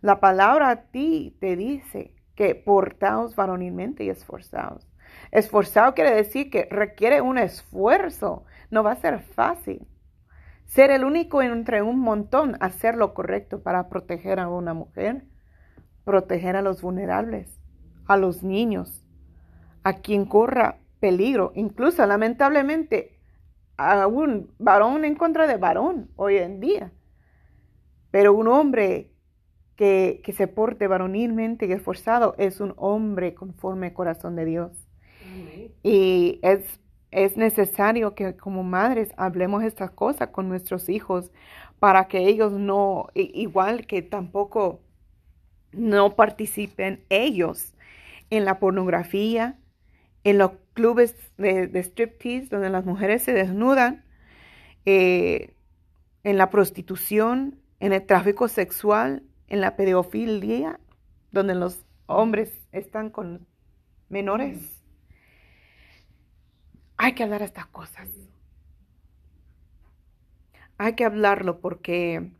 la 0.00 0.20
palabra 0.20 0.70
a 0.70 0.82
ti 0.90 1.36
te 1.40 1.56
dice 1.56 2.14
que 2.34 2.54
portaos 2.54 3.36
varonilmente 3.36 4.04
y 4.04 4.10
esforzados. 4.10 4.88
Esforzado 5.30 5.94
quiere 5.94 6.14
decir 6.14 6.50
que 6.50 6.66
requiere 6.70 7.20
un 7.20 7.38
esfuerzo, 7.38 8.44
no 8.70 8.82
va 8.82 8.92
a 8.92 8.96
ser 8.96 9.20
fácil. 9.20 9.86
Ser 10.66 10.90
el 10.90 11.04
único 11.04 11.42
entre 11.42 11.82
un 11.82 12.00
montón, 12.00 12.56
hacer 12.60 12.96
lo 12.96 13.14
correcto 13.14 13.62
para 13.62 13.88
proteger 13.88 14.40
a 14.40 14.48
una 14.48 14.74
mujer, 14.74 15.24
proteger 16.04 16.56
a 16.56 16.62
los 16.62 16.82
vulnerables, 16.82 17.60
a 18.06 18.16
los 18.16 18.42
niños, 18.42 19.04
a 19.84 19.94
quien 19.94 20.24
corra 20.24 20.78
peligro, 20.98 21.52
incluso 21.54 22.04
lamentablemente 22.06 23.20
a 23.76 24.06
un 24.06 24.50
varón 24.58 25.04
en 25.04 25.14
contra 25.14 25.46
de 25.46 25.56
varón 25.56 26.10
hoy 26.16 26.36
en 26.36 26.60
día. 26.60 26.92
Pero 28.10 28.34
un 28.34 28.48
hombre 28.48 29.10
que, 29.76 30.22
se 30.36 30.46
porte 30.46 30.86
varonilmente 30.86 31.66
y 31.66 31.72
esforzado 31.72 32.34
es 32.38 32.60
un 32.60 32.74
hombre 32.76 33.34
conforme 33.34 33.88
al 33.88 33.92
corazón 33.94 34.36
de 34.36 34.44
Dios. 34.44 34.88
Y 35.82 36.38
es, 36.42 36.80
es 37.10 37.36
necesario 37.36 38.14
que 38.14 38.36
como 38.36 38.62
madres 38.62 39.12
hablemos 39.16 39.64
estas 39.64 39.90
cosas 39.90 40.28
con 40.28 40.48
nuestros 40.48 40.88
hijos 40.88 41.32
para 41.78 42.06
que 42.06 42.28
ellos 42.28 42.52
no, 42.52 43.08
igual 43.14 43.86
que 43.86 44.02
tampoco 44.02 44.82
no 45.72 46.14
participen 46.14 47.04
ellos 47.08 47.74
en 48.30 48.44
la 48.44 48.58
pornografía, 48.58 49.58
en 50.24 50.38
los 50.38 50.52
clubes 50.74 51.14
de, 51.36 51.66
de 51.66 51.80
striptease 51.80 52.48
donde 52.48 52.70
las 52.70 52.84
mujeres 52.84 53.22
se 53.22 53.32
desnudan, 53.32 54.04
eh, 54.84 55.54
en 56.24 56.38
la 56.38 56.50
prostitución, 56.50 57.60
en 57.80 57.92
el 57.92 58.04
tráfico 58.06 58.48
sexual, 58.48 59.24
en 59.48 59.60
la 59.60 59.76
pedofilia, 59.76 60.80
donde 61.30 61.54
los 61.54 61.84
hombres 62.06 62.66
están 62.72 63.10
con 63.10 63.46
menores. 64.08 64.82
Hay 66.96 67.14
que 67.14 67.24
hablar 67.24 67.42
estas 67.42 67.66
cosas. 67.66 68.08
Hay 70.78 70.94
que 70.94 71.04
hablarlo 71.04 71.60
porque 71.60 72.32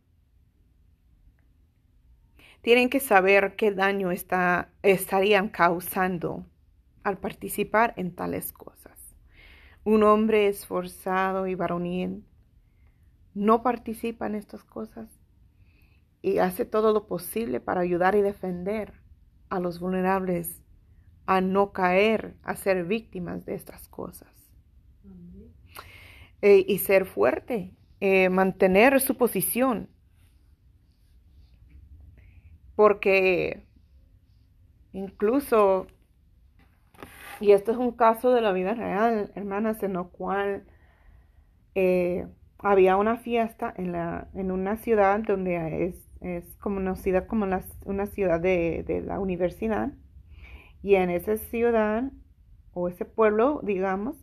tienen 2.61 2.89
que 2.89 2.99
saber 2.99 3.55
qué 3.55 3.71
daño 3.71 4.11
está, 4.11 4.69
estarían 4.81 5.49
causando 5.49 6.45
al 7.03 7.17
participar 7.17 7.93
en 7.97 8.15
tales 8.15 8.53
cosas. 8.53 9.15
Un 9.83 10.03
hombre 10.03 10.47
esforzado 10.47 11.47
y 11.47 11.55
varonil 11.55 12.25
no 13.33 13.63
participa 13.63 14.27
en 14.27 14.35
estas 14.35 14.63
cosas 14.63 15.09
y 16.21 16.37
hace 16.37 16.65
todo 16.65 16.93
lo 16.93 17.07
posible 17.07 17.59
para 17.59 17.81
ayudar 17.81 18.15
y 18.15 18.21
defender 18.21 18.93
a 19.49 19.59
los 19.59 19.79
vulnerables 19.79 20.63
a 21.25 21.41
no 21.41 21.71
caer, 21.71 22.35
a 22.43 22.55
ser 22.55 22.85
víctimas 22.85 23.45
de 23.45 23.55
estas 23.55 23.87
cosas. 23.87 24.29
Eh, 26.41 26.65
y 26.67 26.79
ser 26.79 27.05
fuerte, 27.05 27.73
eh, 28.01 28.29
mantener 28.29 28.99
su 28.99 29.15
posición. 29.15 29.89
Porque 32.75 33.65
incluso, 34.91 35.87
y 37.43 37.51
esto 37.51 37.71
es 37.71 37.77
un 37.77 37.91
caso 37.91 38.31
de 38.33 38.41
la 38.41 38.51
vida 38.51 38.73
real, 38.73 39.31
hermanas, 39.35 39.83
en 39.83 39.93
lo 39.93 40.09
cual 40.09 40.65
eh, 41.75 42.27
había 42.59 42.97
una 42.97 43.17
fiesta 43.17 43.73
en, 43.77 43.91
la, 43.91 44.29
en 44.33 44.51
una 44.51 44.77
ciudad 44.77 45.19
donde 45.19 45.85
es 45.87 46.03
es 46.23 46.55
conocida 46.55 47.27
como 47.27 47.45
una 47.85 48.05
ciudad 48.07 48.39
de, 48.39 49.03
la 49.05 49.19
universidad. 49.19 49.91
Y 50.81 50.95
en 50.95 51.09
esa 51.09 51.37
ciudad 51.37 52.11
o 52.73 52.87
ese 52.87 53.05
pueblo, 53.05 53.59
digamos, 53.63 54.15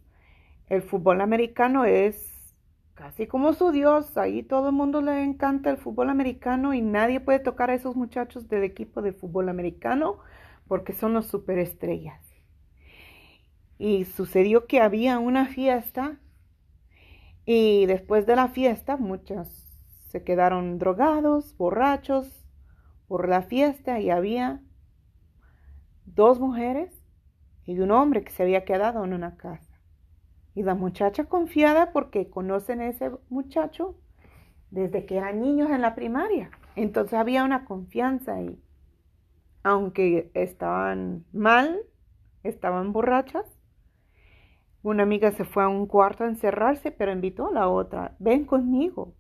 el 0.68 0.82
fútbol 0.82 1.20
americano 1.20 1.84
es 1.84 2.54
casi 2.94 3.26
como 3.26 3.52
su 3.52 3.70
Dios. 3.70 4.16
Ahí 4.16 4.42
todo 4.42 4.70
el 4.70 4.74
mundo 4.74 5.00
le 5.02 5.22
encanta 5.22 5.70
el 5.70 5.76
fútbol 5.76 6.10
americano 6.10 6.74
y 6.74 6.80
nadie 6.80 7.20
puede 7.20 7.38
tocar 7.38 7.70
a 7.70 7.74
esos 7.74 7.96
muchachos 7.96 8.48
del 8.48 8.64
equipo 8.64 9.02
de 9.02 9.12
fútbol 9.12 9.48
americano 9.48 10.18
porque 10.68 10.92
son 10.92 11.12
los 11.12 11.26
superestrellas. 11.26 12.29
Y 13.80 14.04
sucedió 14.04 14.66
que 14.66 14.82
había 14.82 15.18
una 15.18 15.46
fiesta 15.46 16.20
y 17.46 17.86
después 17.86 18.26
de 18.26 18.36
la 18.36 18.48
fiesta 18.48 18.98
muchas 18.98 19.48
se 20.10 20.22
quedaron 20.22 20.78
drogados, 20.78 21.56
borrachos 21.56 22.44
por 23.08 23.26
la 23.26 23.40
fiesta 23.40 23.98
y 23.98 24.10
había 24.10 24.60
dos 26.04 26.38
mujeres 26.38 26.92
y 27.64 27.80
un 27.80 27.90
hombre 27.90 28.22
que 28.22 28.32
se 28.32 28.42
había 28.42 28.66
quedado 28.66 29.02
en 29.02 29.14
una 29.14 29.38
casa. 29.38 29.80
Y 30.54 30.62
la 30.62 30.74
muchacha 30.74 31.24
confiada 31.24 31.90
porque 31.94 32.28
conocen 32.28 32.82
a 32.82 32.88
ese 32.88 33.10
muchacho 33.30 33.96
desde 34.70 35.06
que 35.06 35.16
eran 35.16 35.40
niños 35.40 35.70
en 35.70 35.80
la 35.80 35.94
primaria. 35.94 36.50
Entonces 36.76 37.14
había 37.14 37.44
una 37.44 37.64
confianza 37.64 38.34
ahí. 38.34 38.62
Aunque 39.62 40.30
estaban 40.34 41.24
mal, 41.32 41.80
estaban 42.42 42.92
borrachas. 42.92 43.59
Una 44.82 45.02
amiga 45.02 45.30
se 45.32 45.44
fue 45.44 45.62
a 45.64 45.68
un 45.68 45.86
cuarto 45.86 46.24
a 46.24 46.28
encerrarse, 46.28 46.90
pero 46.90 47.12
invitó 47.12 47.48
a 47.48 47.52
la 47.52 47.68
otra, 47.68 48.16
ven 48.18 48.44
conmigo 48.46 49.14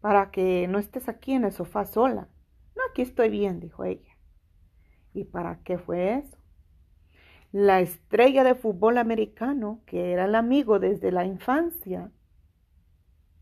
para 0.00 0.30
que 0.30 0.66
no 0.68 0.78
estés 0.78 1.08
aquí 1.08 1.32
en 1.32 1.44
el 1.44 1.52
sofá 1.52 1.84
sola. 1.84 2.28
No, 2.76 2.82
aquí 2.90 3.02
estoy 3.02 3.28
bien, 3.30 3.60
dijo 3.60 3.84
ella. 3.84 4.16
¿Y 5.12 5.24
para 5.24 5.62
qué 5.62 5.78
fue 5.78 6.18
eso? 6.18 6.38
La 7.52 7.80
estrella 7.80 8.44
de 8.44 8.54
fútbol 8.54 8.98
americano, 8.98 9.82
que 9.86 10.12
era 10.12 10.24
el 10.26 10.34
amigo 10.34 10.78
desde 10.78 11.10
la 11.10 11.24
infancia, 11.24 12.12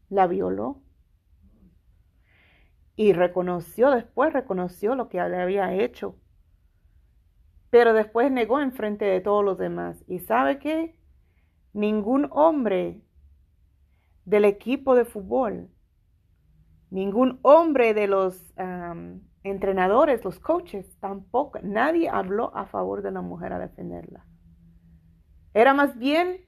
la 0.08 0.26
violó. 0.26 0.82
Y 2.96 3.12
reconoció, 3.12 3.90
después 3.90 4.32
reconoció 4.32 4.96
lo 4.96 5.08
que 5.08 5.18
le 5.18 5.40
había 5.40 5.74
hecho. 5.74 6.16
Pero 7.70 7.92
después 7.92 8.32
negó 8.32 8.60
en 8.60 8.72
frente 8.72 9.04
de 9.04 9.20
todos 9.20 9.44
los 9.44 9.58
demás. 9.58 10.02
¿Y 10.08 10.20
sabe 10.20 10.58
qué? 10.58 10.97
Ningún 11.78 12.26
hombre 12.32 13.00
del 14.24 14.44
equipo 14.44 14.96
de 14.96 15.04
fútbol 15.04 15.70
Ningún 16.90 17.38
hombre 17.42 17.94
de 17.94 18.08
los 18.08 18.52
entrenadores, 19.44 20.24
los 20.24 20.40
coaches, 20.40 20.98
tampoco, 21.00 21.60
nadie 21.62 22.08
habló 22.08 22.50
a 22.56 22.66
favor 22.66 23.02
de 23.02 23.12
la 23.12 23.20
mujer 23.20 23.52
a 23.52 23.58
defenderla. 23.58 24.24
Era 25.54 25.74
más 25.74 25.96
bien, 25.98 26.40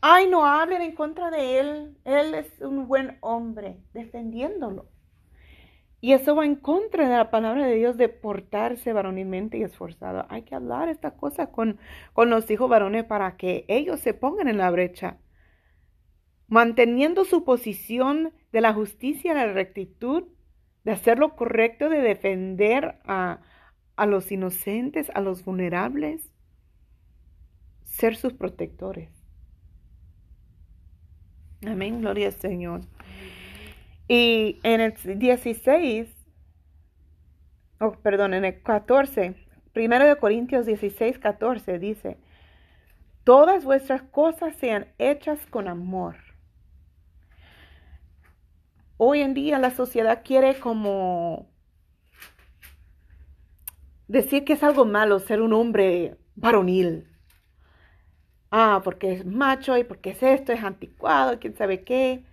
ay, 0.00 0.28
no 0.28 0.44
hablen 0.44 0.82
en 0.82 0.94
contra 0.94 1.30
de 1.30 1.60
él, 1.60 1.98
él 2.04 2.34
es 2.34 2.60
un 2.60 2.88
buen 2.88 3.16
hombre, 3.20 3.80
defendiéndolo. 3.94 4.86
Y 6.04 6.12
eso 6.12 6.36
va 6.36 6.44
en 6.44 6.56
contra 6.56 7.08
de 7.08 7.16
la 7.16 7.30
palabra 7.30 7.66
de 7.66 7.76
Dios 7.76 7.96
de 7.96 8.10
portarse 8.10 8.92
varonilmente 8.92 9.56
y 9.56 9.62
esforzado. 9.62 10.26
Hay 10.28 10.42
que 10.42 10.54
hablar 10.54 10.90
esta 10.90 11.12
cosa 11.12 11.46
con, 11.46 11.78
con 12.12 12.28
los 12.28 12.50
hijos 12.50 12.68
varones 12.68 13.04
para 13.04 13.38
que 13.38 13.64
ellos 13.68 14.00
se 14.00 14.12
pongan 14.12 14.48
en 14.48 14.58
la 14.58 14.70
brecha 14.70 15.16
manteniendo 16.46 17.24
su 17.24 17.42
posición 17.42 18.34
de 18.52 18.60
la 18.60 18.74
justicia, 18.74 19.32
la 19.32 19.50
rectitud, 19.50 20.24
de 20.84 20.92
hacer 20.92 21.18
lo 21.18 21.36
correcto, 21.36 21.88
de 21.88 22.02
defender 22.02 23.00
a, 23.06 23.40
a 23.96 24.04
los 24.04 24.30
inocentes, 24.30 25.10
a 25.14 25.22
los 25.22 25.42
vulnerables, 25.42 26.30
ser 27.84 28.16
sus 28.16 28.34
protectores. 28.34 29.08
Amén, 31.66 32.02
gloria 32.02 32.26
al 32.26 32.34
Señor. 32.34 32.82
Y 34.08 34.60
en 34.62 34.80
el 34.80 34.94
16, 35.18 36.08
oh, 37.80 37.92
perdón, 38.02 38.34
en 38.34 38.44
el 38.44 38.62
14, 38.62 39.34
primero 39.72 40.06
de 40.06 40.16
Corintios 40.16 40.66
16, 40.66 41.18
14 41.18 41.78
dice, 41.78 42.18
todas 43.24 43.64
vuestras 43.64 44.02
cosas 44.02 44.54
sean 44.56 44.88
hechas 44.98 45.38
con 45.46 45.68
amor 45.68 46.16
hoy 48.96 49.20
en 49.20 49.34
día 49.34 49.58
la 49.58 49.70
sociedad 49.70 50.22
quiere 50.24 50.58
como 50.58 51.50
decir 54.08 54.44
que 54.44 54.54
es 54.54 54.62
algo 54.62 54.84
malo 54.84 55.18
ser 55.18 55.42
un 55.42 55.52
hombre 55.52 56.16
varonil. 56.36 57.08
Ah, 58.50 58.82
porque 58.84 59.12
es 59.12 59.26
macho 59.26 59.76
y 59.76 59.84
porque 59.84 60.10
es 60.10 60.22
esto, 60.22 60.52
es 60.52 60.62
anticuado, 60.62 61.40
quién 61.40 61.56
sabe 61.56 61.82
qué. 61.82 62.24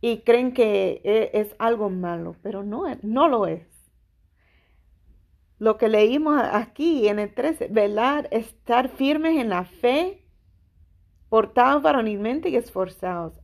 Y 0.00 0.18
creen 0.20 0.52
que 0.52 1.00
e, 1.04 1.30
es 1.34 1.54
algo 1.58 1.90
malo, 1.90 2.36
pero 2.42 2.62
no, 2.62 2.84
no 3.02 3.28
lo 3.28 3.46
es. 3.46 3.66
Lo 5.58 5.76
que 5.76 5.88
leímos 5.88 6.40
aquí 6.52 7.08
en 7.08 7.18
el 7.18 7.34
13, 7.34 7.68
velar, 7.68 8.28
estar 8.30 8.88
firmes 8.90 9.38
en 9.38 9.48
la 9.48 9.64
fe, 9.64 10.24
portados 11.28 11.82
varonilmente 11.82 12.48
y 12.48 12.56
esforzados. 12.56 13.40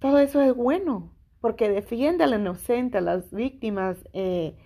Todo 0.00 0.18
eso 0.18 0.40
es 0.40 0.54
bueno, 0.54 1.12
porque 1.40 1.68
defiende 1.68 2.24
al 2.24 2.38
inocente, 2.40 2.98
a 2.98 3.00
las 3.00 3.30
víctimas, 3.30 3.98
eh, 4.12 4.56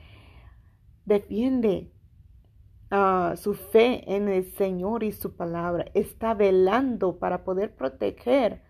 defiende 1.04 1.90
uh, 2.90 3.36
su 3.36 3.54
fe 3.54 4.14
en 4.14 4.28
el 4.28 4.44
Señor 4.52 5.02
y 5.02 5.12
su 5.12 5.36
palabra, 5.36 5.86
está 5.94 6.34
velando 6.34 7.18
para 7.18 7.44
poder 7.44 7.74
proteger 7.74 8.62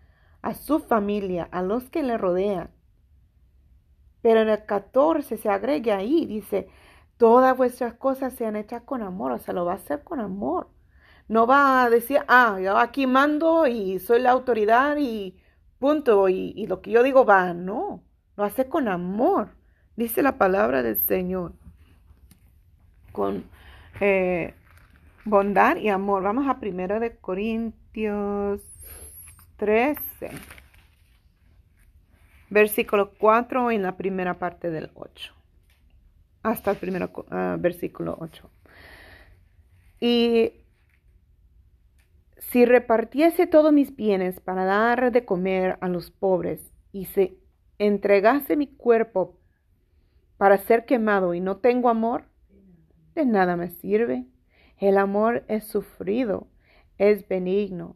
a 0.43 0.53
su 0.53 0.79
familia, 0.79 1.47
a 1.51 1.63
los 1.63 1.89
que 1.89 2.03
le 2.03 2.17
rodean. 2.17 2.69
Pero 4.21 4.41
en 4.41 4.49
el 4.49 4.65
14 4.65 5.37
se 5.37 5.49
agrega 5.49 5.97
ahí, 5.97 6.25
dice, 6.25 6.67
todas 7.17 7.57
vuestras 7.57 7.95
cosas 7.95 8.33
sean 8.33 8.55
hechas 8.55 8.83
con 8.83 9.01
amor, 9.01 9.31
o 9.31 9.39
sea, 9.39 9.53
lo 9.53 9.65
va 9.65 9.73
a 9.73 9.75
hacer 9.75 10.03
con 10.03 10.19
amor. 10.19 10.69
No 11.29 11.47
va 11.47 11.83
a 11.83 11.89
decir, 11.89 12.19
ah, 12.27 12.59
yo 12.61 12.77
aquí 12.77 13.07
mando 13.07 13.65
y 13.67 13.99
soy 13.99 14.21
la 14.21 14.31
autoridad 14.31 14.97
y 14.97 15.37
punto, 15.79 16.29
y, 16.29 16.67
lo 16.67 16.81
que 16.81 16.91
yo 16.91 17.03
digo 17.03 17.25
va, 17.25 17.53
no, 17.53 18.03
lo 18.35 18.43
hace 18.43 18.67
con 18.67 18.87
amor, 18.87 19.49
dice 19.95 20.21
la 20.21 20.37
palabra 20.37 20.83
del 20.83 20.97
Señor, 20.97 21.53
con 23.13 23.45
eh, 24.01 24.53
bondad 25.25 25.77
y 25.77 25.89
amor. 25.89 26.23
Vamos 26.23 26.47
a 26.49 26.59
primero 26.59 26.99
de 26.99 27.15
Corintios 27.17 28.61
13, 29.63 30.29
versículo 32.49 33.13
4 33.17 33.71
en 33.71 33.81
la 33.81 33.95
primera 33.95 34.37
parte 34.37 34.69
del 34.69 34.91
8, 34.93 35.33
hasta 36.41 36.71
el 36.71 36.75
primer 36.75 37.09
ah, 37.31 37.55
versículo 37.57 38.17
8. 38.19 38.49
Y 40.01 40.51
si 42.39 42.65
repartiese 42.65 43.47
todos 43.47 43.71
mis 43.71 43.95
bienes 43.95 44.41
para 44.41 44.65
dar 44.65 45.13
de 45.13 45.23
comer 45.23 45.77
a 45.79 45.87
los 45.87 46.11
pobres 46.11 46.59
y 46.91 47.05
se 47.05 47.37
entregase 47.79 48.57
mi 48.57 48.67
cuerpo 48.67 49.39
para 50.35 50.57
ser 50.57 50.83
quemado 50.83 51.33
y 51.33 51.39
no 51.39 51.55
tengo 51.55 51.87
amor, 51.87 52.25
de 53.15 53.25
nada 53.25 53.55
me 53.55 53.69
sirve. 53.69 54.25
El 54.77 54.97
amor 54.97 55.45
es 55.47 55.65
sufrido, 55.65 56.47
es 56.97 57.25
benigno, 57.29 57.95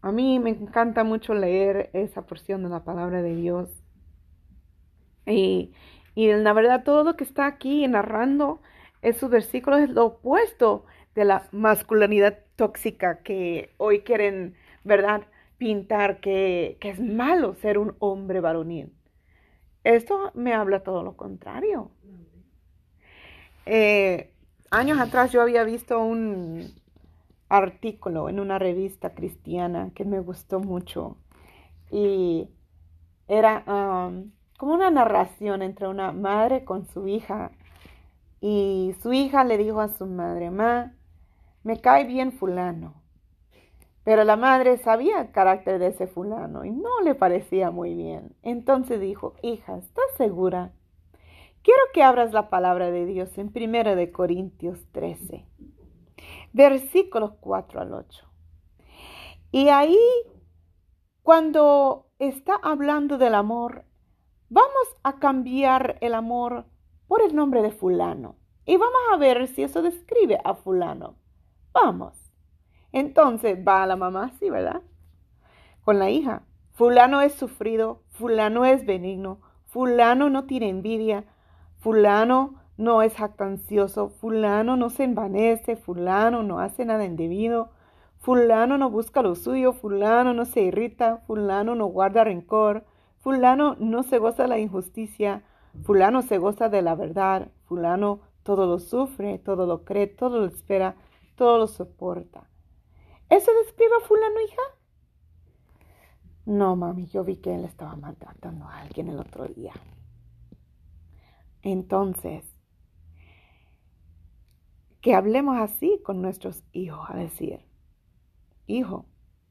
A 0.00 0.12
mí 0.12 0.38
me 0.38 0.50
encanta 0.50 1.04
mucho 1.04 1.34
leer 1.34 1.90
esa 1.92 2.22
porción 2.22 2.62
de 2.62 2.68
la 2.68 2.84
palabra 2.84 3.22
de 3.22 3.34
Dios. 3.34 3.68
Y, 5.26 5.72
y 6.14 6.32
la 6.32 6.52
verdad, 6.52 6.84
todo 6.84 7.04
lo 7.04 7.16
que 7.16 7.24
está 7.24 7.46
aquí 7.46 7.86
narrando 7.86 8.60
esos 9.02 9.30
versículos 9.30 9.80
es 9.80 9.90
lo 9.90 10.06
opuesto 10.06 10.84
de 11.14 11.24
la 11.24 11.48
masculinidad 11.52 12.38
tóxica 12.56 13.22
que 13.22 13.74
hoy 13.76 14.00
quieren, 14.00 14.54
¿verdad? 14.84 15.22
pintar 15.58 16.20
que, 16.20 16.78
es 16.80 17.00
malo 17.00 17.54
ser 17.56 17.78
un 17.78 17.96
hombre 17.98 18.40
varonil. 18.40 18.92
Esto 19.84 20.30
me 20.34 20.54
habla 20.54 20.82
todo 20.82 21.02
lo 21.02 21.16
contrario. 21.16 21.90
Eh, 23.66 24.32
años 24.70 24.98
atrás 24.98 25.32
yo 25.32 25.42
había 25.42 25.64
visto 25.64 25.98
un 25.98 26.72
artículo 27.48 28.28
en 28.28 28.40
una 28.40 28.58
revista 28.58 29.14
cristiana 29.14 29.90
que 29.94 30.04
me 30.04 30.20
gustó 30.20 30.60
mucho 30.60 31.16
y 31.90 32.48
era 33.26 33.64
um, 33.66 34.30
como 34.58 34.74
una 34.74 34.90
narración 34.90 35.62
entre 35.62 35.88
una 35.88 36.12
madre 36.12 36.64
con 36.64 36.86
su 36.86 37.06
hija 37.08 37.52
y 38.40 38.94
su 39.02 39.12
hija 39.12 39.44
le 39.44 39.58
dijo 39.58 39.80
a 39.80 39.88
su 39.88 40.06
madre, 40.06 40.50
ma, 40.50 40.92
me 41.64 41.80
cae 41.80 42.04
bien 42.04 42.32
fulano. 42.32 42.94
Pero 44.04 44.24
la 44.24 44.36
madre 44.36 44.78
sabía 44.78 45.20
el 45.20 45.30
carácter 45.32 45.78
de 45.78 45.88
ese 45.88 46.06
fulano 46.06 46.64
y 46.64 46.70
no 46.70 47.00
le 47.02 47.14
parecía 47.14 47.70
muy 47.70 47.94
bien. 47.94 48.34
Entonces 48.42 49.00
dijo, 49.00 49.34
hija, 49.42 49.76
¿estás 49.76 50.06
segura? 50.16 50.72
Quiero 51.62 51.82
que 51.92 52.02
abras 52.02 52.32
la 52.32 52.48
palabra 52.48 52.90
de 52.90 53.04
Dios 53.04 53.36
en 53.36 53.52
1 53.54 53.96
de 53.96 54.10
Corintios 54.10 54.86
13, 54.92 55.44
versículos 56.52 57.32
4 57.40 57.80
al 57.80 57.94
8. 57.94 58.28
Y 59.50 59.68
ahí, 59.68 59.98
cuando 61.22 62.10
está 62.18 62.54
hablando 62.62 63.18
del 63.18 63.34
amor, 63.34 63.84
vamos 64.48 64.96
a 65.02 65.18
cambiar 65.18 65.98
el 66.00 66.14
amor 66.14 66.66
por 67.06 67.22
el 67.22 67.34
nombre 67.34 67.62
de 67.62 67.70
fulano. 67.70 68.36
Y 68.66 68.76
vamos 68.76 69.00
a 69.12 69.16
ver 69.16 69.46
si 69.48 69.62
eso 69.62 69.80
describe 69.80 70.38
a 70.44 70.54
fulano. 70.54 71.16
Vamos. 71.72 72.14
Entonces 72.92 73.58
va 73.66 73.86
la 73.86 73.96
mamá, 73.96 74.30
sí, 74.38 74.50
¿verdad? 74.50 74.82
Con 75.84 75.98
la 75.98 76.10
hija. 76.10 76.42
Fulano 76.72 77.20
es 77.22 77.34
sufrido, 77.34 78.02
fulano 78.10 78.64
es 78.64 78.84
benigno, 78.86 79.40
fulano 79.66 80.30
no 80.30 80.44
tiene 80.44 80.68
envidia, 80.68 81.24
fulano 81.78 82.62
no 82.78 83.02
es 83.02 83.14
jactancioso, 83.14 84.08
fulano 84.08 84.76
no 84.76 84.88
se 84.88 85.02
envanece, 85.02 85.74
fulano 85.76 86.44
no 86.44 86.60
hace 86.60 86.84
nada 86.84 87.04
indebido, 87.04 87.70
fulano 88.18 88.78
no 88.78 88.88
busca 88.88 89.20
lo 89.20 89.34
suyo, 89.34 89.72
fulano 89.72 90.32
no 90.32 90.44
se 90.44 90.60
irrita, 90.62 91.18
fulano 91.26 91.74
no 91.74 91.86
guarda 91.86 92.22
rencor, 92.22 92.86
fulano 93.18 93.74
no 93.80 94.04
se 94.04 94.18
goza 94.18 94.44
de 94.44 94.48
la 94.48 94.58
injusticia, 94.60 95.42
fulano 95.82 96.22
se 96.22 96.38
goza 96.38 96.68
de 96.68 96.80
la 96.82 96.94
verdad, 96.94 97.48
fulano 97.64 98.20
todo 98.44 98.66
lo 98.66 98.78
sufre, 98.78 99.38
todo 99.40 99.66
lo 99.66 99.84
cree, 99.84 100.06
todo 100.06 100.38
lo 100.38 100.46
espera, 100.46 100.94
todo 101.34 101.58
lo 101.58 101.66
soporta. 101.66 102.48
¿Eso 103.28 103.50
describe 103.64 103.92
a 104.00 104.06
fulano, 104.06 104.40
hija? 104.40 104.62
No, 106.46 106.76
mami, 106.76 107.06
yo 107.08 107.24
vi 107.24 107.36
que 107.36 107.54
él 107.54 107.64
estaba 107.64 107.96
maltratando 107.96 108.66
a 108.66 108.78
alguien 108.82 109.08
el 109.08 109.18
otro 109.18 109.46
día. 109.48 109.72
Entonces, 111.62 112.57
que 115.08 115.14
hablemos 115.14 115.56
así 115.56 116.02
con 116.04 116.20
nuestros 116.20 116.62
hijos, 116.70 117.08
a 117.08 117.16
decir, 117.16 117.60
hijo, 118.66 119.06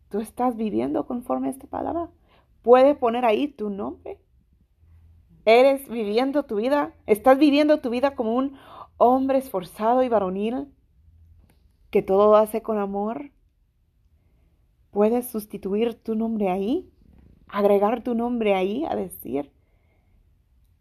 ¿tú 0.08 0.20
estás 0.20 0.56
viviendo 0.56 1.08
conforme 1.08 1.48
a 1.48 1.50
esta 1.50 1.66
palabra? 1.66 2.12
¿Puedes 2.62 2.96
poner 2.96 3.26
ahí 3.26 3.48
tu 3.48 3.72
nombre? 3.72 4.20
¿Eres 5.46 5.90
viviendo 5.90 6.44
tu 6.44 6.58
vida? 6.58 6.94
¿Estás 7.08 7.40
viviendo 7.40 7.82
tu 7.82 7.90
vida 7.90 8.14
como 8.14 8.36
un 8.36 8.56
hombre 8.98 9.40
esforzado 9.40 10.04
y 10.04 10.10
varonil 10.10 10.72
que 11.90 12.04
todo 12.04 12.36
hace 12.36 12.62
con 12.62 12.78
amor? 12.78 13.32
puedes 14.92 15.26
sustituir 15.26 15.96
tu 15.96 16.14
nombre 16.14 16.52
ahí, 16.52 16.88
agregar 17.48 18.04
tu 18.04 18.14
nombre 18.14 18.54
ahí 18.54 18.86
a 18.86 18.96
decir, 18.96 19.52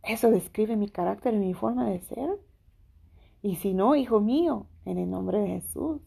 eso 0.03 0.31
describe 0.31 0.77
mi 0.77 0.91
carácter 0.91 1.33
y 1.33 1.39
mi 1.39 1.55
forma 1.55 1.89
de 1.89 2.01
ser. 2.01 2.29
Y 3.46 3.54
si 3.54 3.74
no, 3.74 3.94
hijo 3.94 4.20
mío, 4.20 4.66
en 4.85 4.98
el 4.98 5.09
nombre 5.09 5.38
de 5.38 5.46
Jesús, 5.46 6.00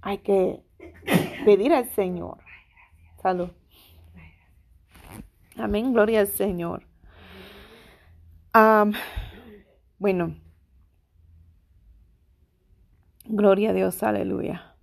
hay 0.00 0.16
que 0.18 0.64
pedir 1.44 1.74
al 1.74 1.84
Señor. 1.90 2.38
Salud. 3.20 3.50
Amén, 5.58 5.92
gloria 5.92 6.20
al 6.20 6.28
Señor. 6.28 6.86
bueno, 9.98 10.34
gloria 13.26 13.68
a 13.68 13.72
Dios, 13.74 14.02
aleluya. 14.02 14.74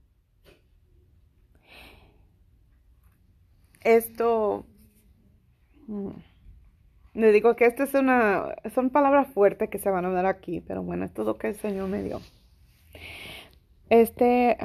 esto, 3.82 4.66
mm, 5.88 6.10
Le 7.18 7.32
digo 7.32 7.56
que 7.56 7.66
esta 7.66 7.84
es 7.86 7.96
una, 7.96 8.54
son 8.76 8.92
palabras 8.92 9.28
fuertes 9.34 9.72
que 9.72 9.80
se 9.80 9.90
van 9.90 10.06
a 10.06 10.12
dar 10.12 10.28
aquí, 10.28 10.62
pero 10.62 10.84
bueno, 10.84 11.04
esto 11.04 11.24
es 11.24 11.26
lo 11.26 11.36
que 11.40 11.48
el 11.48 11.56
Señor 11.56 11.90
me 11.90 12.04
dio. 12.04 12.22
Este 13.90 14.56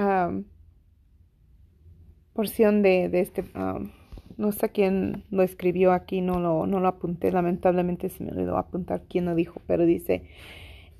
porción 2.34 2.82
de, 2.82 3.08
este, 3.14 3.44
no 4.36 4.52
sé 4.52 4.68
quién 4.68 5.24
lo 5.30 5.42
escribió 5.42 5.92
aquí, 5.92 6.20
no 6.20 6.40
lo, 6.40 6.66
no 6.66 6.78
lo 6.78 6.88
apunté, 6.88 7.32
lamentablemente 7.32 8.10
se 8.10 8.22
me 8.22 8.32
olvidó 8.32 8.58
apuntar 8.58 9.04
quién 9.08 9.24
lo 9.24 9.34
dijo, 9.34 9.62
pero 9.66 9.86
dice, 9.86 10.24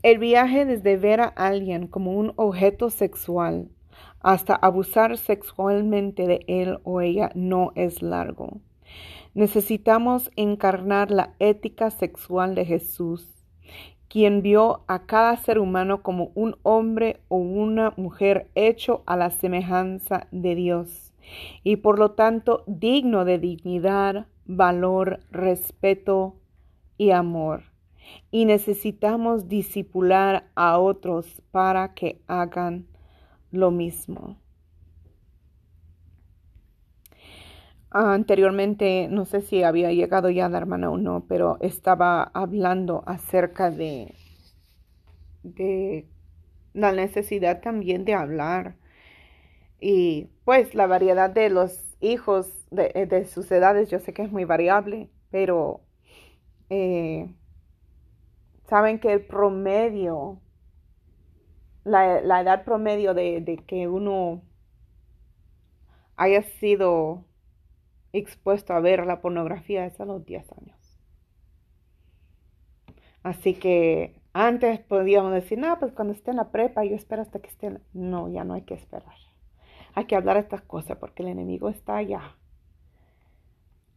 el 0.02 0.18
viaje 0.18 0.64
desde 0.64 0.96
ver 0.96 1.20
a 1.20 1.26
alguien 1.26 1.86
como 1.86 2.12
un 2.12 2.32
objeto 2.36 2.88
sexual 2.88 3.68
hasta 4.20 4.54
abusar 4.54 5.18
sexualmente 5.18 6.26
de 6.26 6.44
él 6.46 6.78
o 6.84 7.02
ella 7.02 7.30
no 7.34 7.72
es 7.74 8.00
largo. 8.00 8.62
Necesitamos 9.34 10.30
encarnar 10.36 11.10
la 11.10 11.34
ética 11.38 11.90
sexual 11.90 12.54
de 12.54 12.64
Jesús, 12.64 13.46
quien 14.08 14.42
vio 14.42 14.84
a 14.88 15.06
cada 15.06 15.36
ser 15.36 15.58
humano 15.58 16.02
como 16.02 16.32
un 16.34 16.56
hombre 16.62 17.20
o 17.28 17.36
una 17.36 17.94
mujer 17.96 18.50
hecho 18.54 19.02
a 19.06 19.16
la 19.16 19.30
semejanza 19.30 20.26
de 20.30 20.54
Dios 20.54 21.12
y 21.62 21.76
por 21.76 21.98
lo 21.98 22.12
tanto 22.12 22.64
digno 22.66 23.24
de 23.24 23.38
dignidad, 23.38 24.26
valor, 24.44 25.20
respeto 25.30 26.36
y 26.98 27.10
amor. 27.10 27.62
Y 28.30 28.44
necesitamos 28.44 29.48
disipular 29.48 30.50
a 30.54 30.78
otros 30.78 31.42
para 31.50 31.94
que 31.94 32.20
hagan 32.26 32.86
lo 33.50 33.70
mismo. 33.70 34.36
Anteriormente, 37.94 39.08
no 39.10 39.24
sé 39.24 39.42
si 39.42 39.62
había 39.62 39.92
llegado 39.92 40.30
ya 40.30 40.48
la 40.48 40.58
hermana 40.58 40.90
o 40.90 40.96
no, 40.96 41.24
pero 41.28 41.58
estaba 41.60 42.22
hablando 42.22 43.02
acerca 43.06 43.70
de, 43.70 44.14
la 46.74 46.92
necesidad 46.92 47.60
también 47.60 48.04
de 48.04 48.14
hablar. 48.14 48.76
Y 49.80 50.30
pues 50.44 50.74
la 50.74 50.86
variedad 50.86 51.30
de 51.30 51.50
los 51.50 51.96
hijos 52.00 52.50
de, 52.70 53.26
sus 53.26 53.50
edades, 53.52 53.90
yo 53.90 53.98
sé 53.98 54.12
que 54.14 54.22
es 54.22 54.32
muy 54.32 54.44
variable, 54.44 55.10
pero 55.30 55.80
eh, 56.70 57.34
saben 58.68 59.00
que 59.00 59.12
el 59.12 59.26
promedio 59.26 60.40
la, 61.84 62.40
edad 62.40 62.64
promedio 62.64 63.14
de, 63.14 63.62
que 63.66 63.88
uno 63.88 64.42
haya 66.16 66.42
sido 66.42 67.24
expuesto 68.12 68.74
a 68.74 68.80
ver 68.80 69.06
la 69.06 69.20
pornografía 69.20 69.86
es 69.86 70.00
a 70.00 70.04
los 70.04 70.24
10 70.24 70.52
años. 70.52 70.98
Así 73.22 73.54
que 73.54 74.20
antes 74.32 74.80
podíamos 74.80 75.32
decir, 75.32 75.58
no, 75.58 75.78
pues 75.78 75.92
cuando 75.92 76.12
esté 76.12 76.30
en 76.30 76.38
la 76.38 76.50
prepa, 76.50 76.84
yo 76.84 76.96
espero 76.96 77.22
hasta 77.22 77.40
que 77.40 77.48
esté. 77.48 77.78
No, 77.92 78.28
ya 78.28 78.44
no 78.44 78.54
hay 78.54 78.62
que 78.62 78.74
esperar. 78.74 79.14
Hay 79.94 80.06
que 80.06 80.16
hablar 80.16 80.36
estas 80.36 80.62
cosas 80.62 80.96
porque 80.98 81.22
el 81.22 81.28
enemigo 81.28 81.68
está 81.68 81.96
allá 81.96 82.36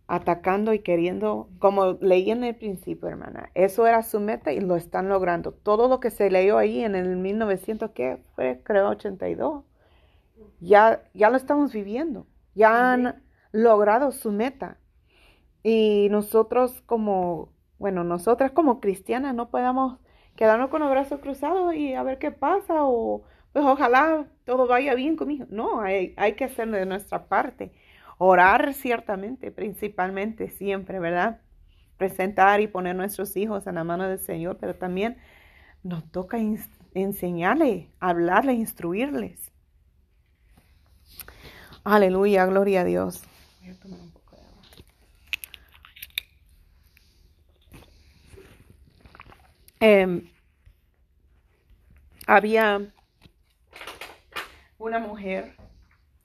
atacando 0.07 0.73
y 0.73 0.79
queriendo, 0.79 1.49
como 1.59 1.93
leí 1.93 2.29
en 2.29 2.43
el 2.43 2.55
principio, 2.55 3.07
hermana, 3.09 3.49
eso 3.55 3.87
era 3.87 4.03
su 4.03 4.19
meta 4.19 4.51
y 4.51 4.59
lo 4.59 4.75
están 4.75 5.09
logrando. 5.09 5.51
Todo 5.51 5.87
lo 5.87 5.99
que 5.99 6.11
se 6.11 6.29
leyó 6.29 6.57
ahí 6.57 6.83
en 6.83 6.95
el 6.95 7.15
1900, 7.17 7.91
que 7.91 8.19
fue, 8.35 8.61
creo, 8.63 8.89
82, 8.89 9.63
ya, 10.59 11.03
ya 11.13 11.29
lo 11.29 11.37
estamos 11.37 11.73
viviendo, 11.73 12.27
ya 12.53 12.93
han 12.93 13.23
logrado 13.55 14.11
su 14.11 14.31
meta. 14.31 14.77
Y 15.63 16.09
nosotros 16.11 16.81
como, 16.85 17.49
bueno, 17.79 18.03
nosotras 18.03 18.51
como 18.51 18.79
cristianas 18.79 19.33
no 19.33 19.49
podemos 19.49 19.99
quedarnos 20.35 20.69
con 20.69 20.81
los 20.81 20.91
brazos 20.91 21.19
cruzados 21.21 21.73
y 21.75 21.93
a 21.95 22.03
ver 22.03 22.19
qué 22.19 22.31
pasa 22.31 22.83
o 22.83 23.23
pues 23.53 23.65
ojalá 23.65 24.27
todo 24.45 24.67
vaya 24.67 24.93
bien 24.95 25.15
conmigo. 25.15 25.45
No, 25.49 25.81
hay, 25.81 26.13
hay 26.17 26.33
que 26.33 26.45
hacer 26.45 26.69
de 26.69 26.85
nuestra 26.85 27.27
parte 27.27 27.71
Orar 28.17 28.73
ciertamente, 28.73 29.51
principalmente, 29.51 30.49
siempre, 30.49 30.99
¿verdad? 30.99 31.41
Presentar 31.97 32.61
y 32.61 32.67
poner 32.67 32.95
nuestros 32.95 33.35
hijos 33.35 33.67
en 33.67 33.75
la 33.75 33.83
mano 33.83 34.07
del 34.07 34.19
Señor, 34.19 34.57
pero 34.59 34.75
también 34.75 35.17
nos 35.83 36.09
toca 36.11 36.37
enseñarles, 36.93 37.87
hablarles, 37.99 38.55
instruirles. 38.57 39.51
Aleluya, 41.83 42.45
gloria 42.45 42.81
a 42.81 42.83
Dios. 42.85 43.23
Voy 43.65 43.73
a 43.73 43.79
tomar 43.79 43.99
un 43.99 44.11
poco 44.11 44.35
de 44.35 44.41
agua. 44.43 44.61
Em, 49.79 50.29
había 52.27 52.93
una 54.77 54.99
mujer 54.99 55.55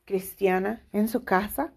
cristiana 0.05 0.87
en 0.92 1.09
su 1.09 1.24
casa 1.24 1.72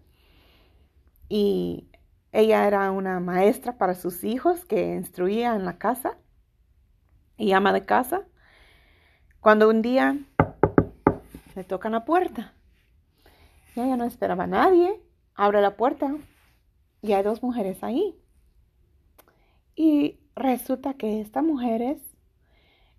y 1.30 1.88
ella 2.32 2.66
era 2.66 2.90
una 2.90 3.18
maestra 3.20 3.78
para 3.78 3.94
sus 3.94 4.22
hijos 4.22 4.66
que 4.66 4.94
instruía 4.94 5.54
en 5.54 5.64
la 5.64 5.78
casa 5.78 6.18
y 7.38 7.52
ama 7.52 7.72
de 7.72 7.86
casa. 7.86 8.26
Cuando 9.40 9.70
un 9.70 9.80
día 9.80 10.18
le 11.54 11.64
tocan 11.64 11.92
la 11.92 12.04
puerta 12.04 12.52
y 13.74 13.80
ella 13.80 13.96
no 13.96 14.04
esperaba 14.04 14.44
a 14.44 14.48
nadie, 14.48 15.00
abre 15.34 15.60
la 15.60 15.76
puerta 15.76 16.16
y 17.02 17.12
hay 17.12 17.22
dos 17.22 17.42
mujeres 17.42 17.82
ahí. 17.82 18.18
Y 19.76 20.20
resulta 20.36 20.94
que 20.94 21.20
estas 21.20 21.44
mujeres 21.44 22.00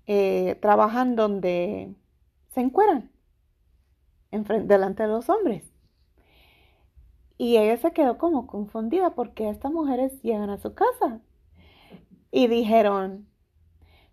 eh, 0.07 0.57
trabajan 0.61 1.15
donde 1.15 1.95
se 2.49 2.61
encueran, 2.61 3.11
delante 4.31 5.03
de 5.03 5.09
los 5.09 5.29
hombres. 5.29 5.63
Y 7.37 7.57
ella 7.57 7.77
se 7.77 7.91
quedó 7.91 8.17
como 8.17 8.47
confundida 8.47 9.15
porque 9.15 9.49
estas 9.49 9.71
mujeres 9.71 10.21
llegan 10.21 10.49
a 10.49 10.57
su 10.57 10.73
casa 10.73 11.19
y 12.31 12.47
dijeron, 12.47 13.27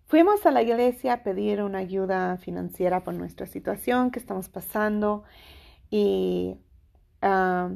fuimos 0.07 0.45
a 0.47 0.51
la 0.51 0.63
iglesia 0.63 1.13
a 1.15 1.23
pedir 1.23 1.63
una 1.63 1.79
ayuda 1.79 2.37
financiera 2.39 3.05
por 3.05 3.15
nuestra 3.15 3.47
situación 3.47 4.11
que 4.11 4.19
estamos 4.19 4.49
pasando 4.49 5.23
y 5.91 6.57
ah, 7.21 7.71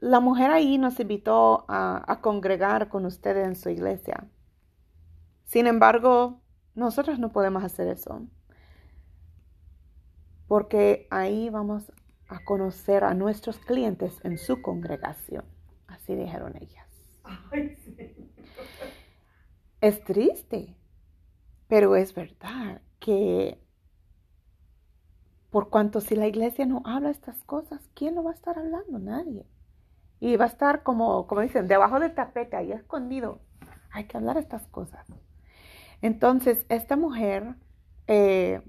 la 0.00 0.20
mujer 0.20 0.50
ahí 0.50 0.78
nos 0.78 0.98
invitó 1.00 1.64
a, 1.68 2.02
a 2.10 2.20
congregar 2.20 2.88
con 2.88 3.06
ustedes 3.06 3.46
en 3.46 3.56
su 3.56 3.70
iglesia. 3.70 4.26
Sin 5.44 5.66
embargo, 5.66 6.40
nosotros 6.74 7.18
no 7.18 7.30
podemos 7.32 7.64
hacer 7.64 7.88
eso 7.88 8.26
porque 10.50 11.06
ahí 11.10 11.48
vamos 11.48 11.92
a 12.26 12.42
conocer 12.42 13.04
a 13.04 13.14
nuestros 13.14 13.58
clientes 13.58 14.18
en 14.24 14.36
su 14.36 14.60
congregación. 14.62 15.44
Así 15.86 16.16
dijeron 16.16 16.56
ellas. 16.56 16.88
Es 19.80 20.02
triste, 20.02 20.76
pero 21.68 21.94
es 21.94 22.12
verdad 22.16 22.82
que 22.98 23.62
por 25.50 25.70
cuanto 25.70 26.00
si 26.00 26.16
la 26.16 26.26
iglesia 26.26 26.66
no 26.66 26.82
habla 26.84 27.10
estas 27.10 27.44
cosas, 27.44 27.88
¿quién 27.94 28.16
lo 28.16 28.24
va 28.24 28.32
a 28.32 28.34
estar 28.34 28.58
hablando? 28.58 28.98
Nadie. 28.98 29.46
Y 30.20 30.36
va 30.36 30.44
a 30.44 30.48
estar 30.48 30.82
como, 30.82 31.26
como 31.26 31.40
dicen, 31.40 31.66
debajo 31.66 31.98
del 31.98 32.14
tapete, 32.14 32.56
ahí 32.56 32.72
escondido. 32.72 33.40
Hay 33.90 34.04
que 34.04 34.16
hablar 34.16 34.36
estas 34.36 34.66
cosas. 34.68 35.06
Entonces, 36.02 36.64
esta 36.68 36.96
mujer, 36.96 37.54
eh, 38.06 38.62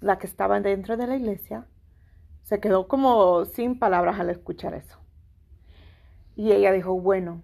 la 0.00 0.18
que 0.18 0.26
estaba 0.26 0.60
dentro 0.60 0.96
de 0.96 1.06
la 1.06 1.16
iglesia, 1.16 1.66
se 2.42 2.60
quedó 2.60 2.88
como 2.88 3.46
sin 3.46 3.78
palabras 3.78 4.20
al 4.20 4.30
escuchar 4.30 4.74
eso. 4.74 4.98
Y 6.36 6.52
ella 6.52 6.72
dijo, 6.72 7.00
bueno, 7.00 7.42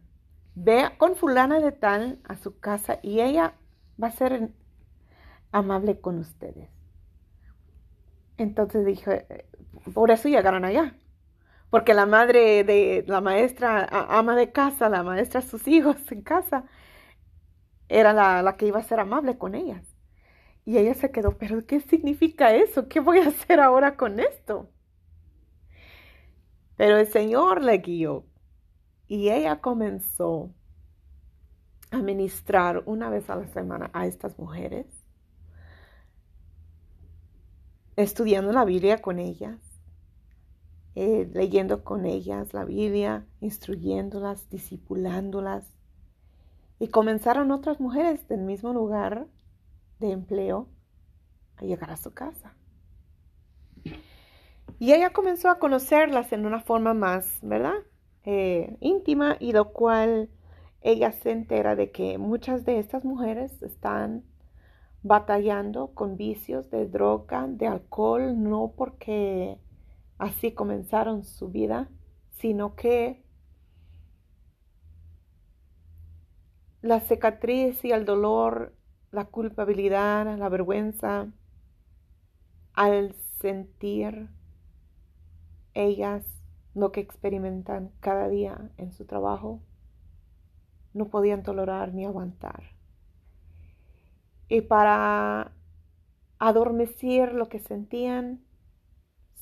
ve 0.54 0.90
con 0.98 1.16
fulana 1.16 1.60
de 1.60 1.72
tal 1.72 2.18
a 2.24 2.36
su 2.36 2.58
casa 2.60 2.98
y 3.02 3.20
ella 3.20 3.54
va 4.02 4.08
a 4.08 4.12
ser 4.12 4.50
amable 5.52 6.00
con 6.00 6.18
ustedes. 6.18 6.68
Entonces 8.36 8.84
dije, 8.84 9.26
por 9.94 10.10
eso 10.10 10.28
llegaron 10.28 10.64
allá. 10.64 10.94
Porque 11.70 11.94
la 11.94 12.06
madre 12.06 12.64
de 12.64 13.04
la 13.06 13.20
maestra, 13.20 13.86
ama 14.08 14.36
de 14.36 14.52
casa, 14.52 14.88
la 14.88 15.02
maestra 15.02 15.40
sus 15.40 15.68
hijos 15.68 15.96
en 16.10 16.22
casa, 16.22 16.64
era 17.88 18.12
la, 18.12 18.42
la 18.42 18.56
que 18.56 18.66
iba 18.66 18.80
a 18.80 18.82
ser 18.84 19.00
amable 19.00 19.38
con 19.38 19.54
ellas. 19.54 19.84
Y 20.64 20.78
ella 20.78 20.94
se 20.94 21.10
quedó, 21.10 21.38
pero 21.38 21.66
¿qué 21.66 21.80
significa 21.80 22.54
eso? 22.54 22.88
¿Qué 22.88 23.00
voy 23.00 23.18
a 23.20 23.28
hacer 23.28 23.60
ahora 23.60 23.96
con 23.96 24.20
esto? 24.20 24.70
Pero 26.76 26.98
el 26.98 27.06
Señor 27.06 27.62
le 27.62 27.78
guió 27.78 28.24
y 29.06 29.30
ella 29.30 29.60
comenzó 29.60 30.50
a 31.90 31.98
ministrar 31.98 32.82
una 32.86 33.10
vez 33.10 33.28
a 33.28 33.36
la 33.36 33.46
semana 33.48 33.90
a 33.92 34.06
estas 34.06 34.38
mujeres, 34.38 34.86
estudiando 37.96 38.52
la 38.52 38.64
Biblia 38.64 39.02
con 39.02 39.18
ellas, 39.18 39.58
eh, 40.94 41.30
leyendo 41.32 41.84
con 41.84 42.04
ellas 42.04 42.52
la 42.52 42.64
Biblia, 42.64 43.26
instruyéndolas, 43.40 44.48
discipulándolas. 44.50 45.64
Y 46.78 46.88
comenzaron 46.88 47.50
otras 47.50 47.80
mujeres 47.80 48.26
del 48.28 48.40
mismo 48.40 48.72
lugar 48.72 49.26
de 49.98 50.12
empleo 50.12 50.68
a 51.56 51.64
llegar 51.64 51.90
a 51.90 51.96
su 51.96 52.12
casa. 52.12 52.54
Y 54.78 54.92
ella 54.92 55.10
comenzó 55.10 55.50
a 55.50 55.58
conocerlas 55.58 56.32
en 56.32 56.46
una 56.46 56.60
forma 56.60 56.94
más, 56.94 57.38
¿verdad? 57.42 57.74
Eh, 58.24 58.76
íntima 58.80 59.36
y 59.38 59.52
lo 59.52 59.72
cual 59.72 60.30
ella 60.80 61.12
se 61.12 61.30
entera 61.30 61.76
de 61.76 61.90
que 61.90 62.16
muchas 62.16 62.64
de 62.64 62.78
estas 62.78 63.04
mujeres 63.04 63.62
están 63.62 64.24
batallando 65.02 65.88
con 65.88 66.16
vicios 66.16 66.70
de 66.70 66.86
droga, 66.86 67.46
de 67.46 67.66
alcohol, 67.66 68.42
no 68.42 68.72
porque 68.76 69.58
así 70.20 70.52
comenzaron 70.52 71.24
su 71.24 71.48
vida, 71.48 71.88
sino 72.38 72.76
que 72.76 73.24
la 76.82 77.00
cicatriz 77.00 77.82
y 77.84 77.92
el 77.92 78.04
dolor, 78.04 78.74
la 79.10 79.24
culpabilidad, 79.24 80.38
la 80.38 80.48
vergüenza, 80.50 81.28
al 82.74 83.14
sentir 83.40 84.28
ellas 85.72 86.24
lo 86.74 86.92
que 86.92 87.00
experimentan 87.00 87.90
cada 88.00 88.28
día 88.28 88.70
en 88.76 88.92
su 88.92 89.06
trabajo, 89.06 89.60
no 90.92 91.08
podían 91.08 91.42
tolerar 91.42 91.94
ni 91.94 92.04
aguantar. 92.04 92.74
Y 94.48 94.60
para 94.60 95.52
adormecer 96.38 97.32
lo 97.32 97.48
que 97.48 97.58
sentían, 97.58 98.44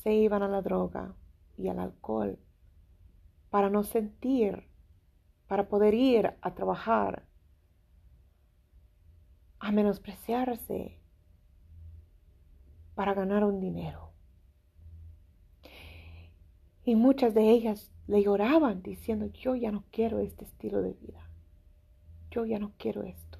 se 0.02 0.12
iban 0.12 0.42
a 0.42 0.48
la 0.48 0.62
droga 0.62 1.14
y 1.56 1.68
al 1.68 1.78
alcohol 1.78 2.38
para 3.50 3.70
no 3.70 3.82
sentir, 3.82 4.64
para 5.46 5.68
poder 5.68 5.94
ir 5.94 6.34
a 6.40 6.54
trabajar, 6.54 7.24
a 9.58 9.72
menospreciarse, 9.72 10.98
para 12.94 13.14
ganar 13.14 13.44
un 13.44 13.60
dinero. 13.60 14.12
Y 16.84 16.94
muchas 16.94 17.34
de 17.34 17.50
ellas 17.50 17.90
le 18.06 18.22
lloraban 18.22 18.82
diciendo, 18.82 19.26
yo 19.26 19.54
ya 19.54 19.70
no 19.70 19.84
quiero 19.90 20.20
este 20.20 20.44
estilo 20.44 20.82
de 20.82 20.92
vida, 20.94 21.28
yo 22.30 22.44
ya 22.46 22.58
no 22.58 22.72
quiero 22.78 23.02
esto. 23.02 23.38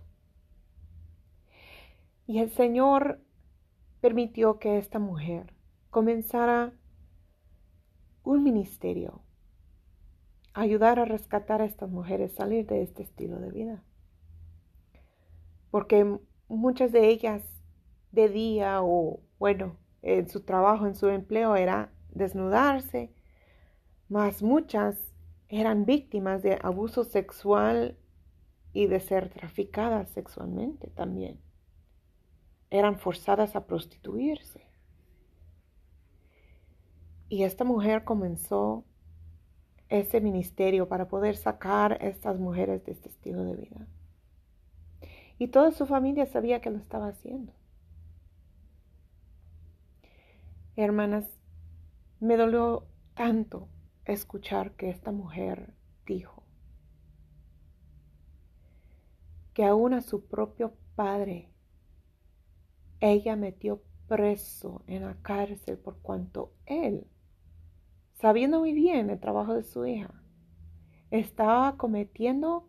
Y 2.27 2.41
el 2.41 2.51
Señor 2.51 3.21
permitió 4.01 4.59
que 4.59 4.79
esta 4.79 4.99
mujer 4.99 5.55
comenzara 5.99 6.73
un 8.23 8.45
ministerio, 8.45 9.21
ayudar 10.55 11.01
a 11.01 11.05
rescatar 11.05 11.61
a 11.61 11.65
estas 11.65 11.91
mujeres, 11.91 12.35
salir 12.35 12.69
de 12.69 12.83
este 12.83 13.03
estilo 13.03 13.41
de 13.41 13.51
vida. 13.51 13.83
Porque 15.73 16.21
muchas 16.47 16.93
de 16.93 17.09
ellas 17.09 17.43
de 18.13 18.29
día 18.29 18.79
o, 18.81 19.19
bueno, 19.41 19.77
en 20.03 20.29
su 20.29 20.45
trabajo, 20.45 20.87
en 20.87 20.95
su 20.95 21.09
empleo 21.09 21.57
era 21.57 21.91
desnudarse, 22.11 23.13
mas 24.09 24.41
muchas 24.41 25.13
eran 25.49 25.85
víctimas 25.85 26.45
de 26.45 26.61
abuso 26.63 27.03
sexual 27.03 27.99
y 28.73 28.87
de 28.87 29.01
ser 29.01 29.31
traficadas 29.31 30.09
sexualmente 30.11 30.91
también. 30.91 31.41
Eran 32.71 33.01
forzadas 33.01 33.57
a 33.57 33.67
prostituirse. 33.67 34.68
Y 37.29 37.43
esta 37.43 37.65
mujer 37.65 38.05
comenzó 38.05 38.85
ese 39.89 40.21
ministerio 40.21 40.89
para 40.89 41.09
poder 41.09 41.37
sacar 41.37 41.93
a 41.93 42.07
estas 42.07 42.39
mujeres 42.39 42.85
de 42.85 42.93
este 42.93 43.09
estilo 43.09 43.45
de 43.45 43.57
vida. 43.57 43.87
Y 45.39 45.49
toda 45.49 45.71
su 45.73 45.87
familia 45.87 46.27
sabía 46.27 46.61
que 46.61 46.71
lo 46.71 46.79
estaba 46.79 47.09
haciendo. 47.09 47.53
Hermanas, 50.77 51.27
me 52.21 52.37
dolió 52.37 52.87
tanto 53.15 53.69
escuchar 54.05 54.73
que 54.73 54.91
esta 54.91 55.13
mujer 55.13 55.75
dijo 56.07 56.43
que 59.55 59.65
aún 59.65 59.93
a 59.93 60.01
su 60.01 60.25
propio 60.25 60.73
padre 60.95 61.51
ella 63.01 63.37
metió 63.37 63.83
preso 64.07 64.83
en 64.87 65.05
la 65.05 65.15
cárcel 65.21 65.79
por 65.79 65.99
cuanto 65.99 66.53
él 66.67 67.07
sabiendo 68.19 68.59
muy 68.59 68.73
bien 68.73 69.11
el 69.11 69.21
trabajo 69.21 69.55
de 69.55 69.63
su 69.63 69.87
hija, 69.87 70.13
estaba 71.11 71.77
cometiendo, 71.77 72.69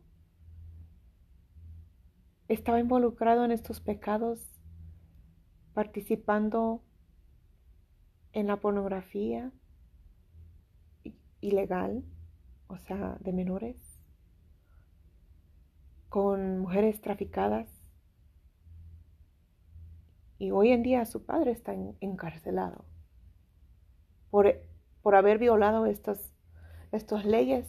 estaba 2.48 2.80
involucrado 2.80 3.44
en 3.46 3.52
estos 3.52 3.82
pecados, 3.82 4.40
participando 5.74 6.84
en 8.32 8.48
la 8.48 8.58
pornografía 8.58 9.52
ilegal, 11.42 12.04
o 12.68 12.78
sea, 12.78 13.18
de 13.20 13.34
menores, 13.34 13.78
con 16.10 16.60
mujeres 16.60 17.02
traficadas. 17.02 17.68
Y 20.38 20.52
hoy 20.52 20.70
en 20.70 20.84
día 20.84 21.06
su 21.06 21.26
padre 21.26 21.52
está 21.52 21.74
encarcelado 22.00 22.86
por 24.30 24.69
por 25.02 25.16
haber 25.16 25.38
violado 25.38 25.86
estas, 25.86 26.34
estas 26.92 27.26
leyes 27.26 27.68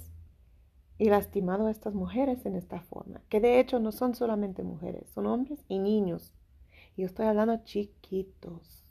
y 0.99 1.09
lastimado 1.09 1.67
a 1.67 1.71
estas 1.71 1.95
mujeres 1.95 2.45
en 2.45 2.57
esta 2.57 2.81
forma, 2.81 3.23
que 3.29 3.41
de 3.41 3.59
hecho 3.59 3.81
no 3.81 3.93
son 3.93 4.15
solamente 4.15 4.63
mujeres, 4.63 5.09
son 5.11 5.27
hombres 5.27 5.65
y 5.69 5.79
niños. 5.79 6.35
Y 6.97 7.05
estoy 7.05 7.27
hablando 7.27 7.65
chiquitos 7.65 8.85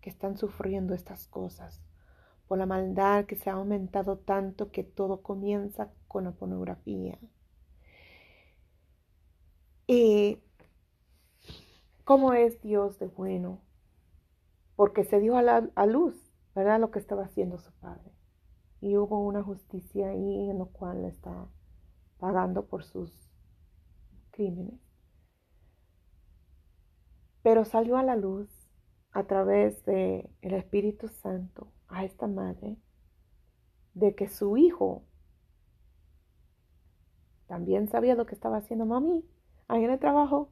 que 0.00 0.10
están 0.10 0.36
sufriendo 0.36 0.94
estas 0.94 1.26
cosas 1.26 1.82
por 2.46 2.58
la 2.58 2.66
maldad 2.66 3.24
que 3.24 3.34
se 3.34 3.50
ha 3.50 3.54
aumentado 3.54 4.18
tanto 4.18 4.70
que 4.70 4.84
todo 4.84 5.22
comienza 5.22 5.90
con 6.06 6.24
la 6.24 6.30
pornografía. 6.30 7.18
Y 9.88 10.38
cómo 12.04 12.32
es 12.32 12.60
Dios 12.60 12.98
de 12.98 13.08
bueno, 13.08 13.60
porque 14.76 15.04
se 15.04 15.18
dio 15.18 15.36
a 15.36 15.42
la 15.42 15.68
a 15.74 15.86
luz 15.86 16.25
¿verdad? 16.56 16.80
Lo 16.80 16.90
que 16.90 16.98
estaba 16.98 17.24
haciendo 17.24 17.58
su 17.58 17.70
padre. 17.74 18.10
Y 18.80 18.96
hubo 18.96 19.20
una 19.20 19.42
justicia 19.42 20.08
ahí 20.08 20.50
en 20.50 20.58
lo 20.58 20.66
cual 20.66 21.04
está 21.04 21.46
pagando 22.18 22.64
por 22.64 22.82
sus 22.82 23.12
crímenes. 24.30 24.80
Pero 27.42 27.66
salió 27.66 27.98
a 27.98 28.02
la 28.02 28.16
luz 28.16 28.48
a 29.12 29.24
través 29.24 29.84
del 29.84 30.30
el 30.40 30.54
Espíritu 30.54 31.08
Santo 31.08 31.68
a 31.88 32.04
esta 32.04 32.26
madre 32.26 32.78
de 33.92 34.14
que 34.14 34.28
su 34.28 34.56
hijo 34.56 35.04
también 37.46 37.86
sabía 37.88 38.14
lo 38.14 38.26
que 38.26 38.34
estaba 38.34 38.56
haciendo 38.56 38.86
mami 38.86 39.24
ahí 39.68 39.84
en 39.84 39.90
el 39.90 39.98
trabajo, 39.98 40.50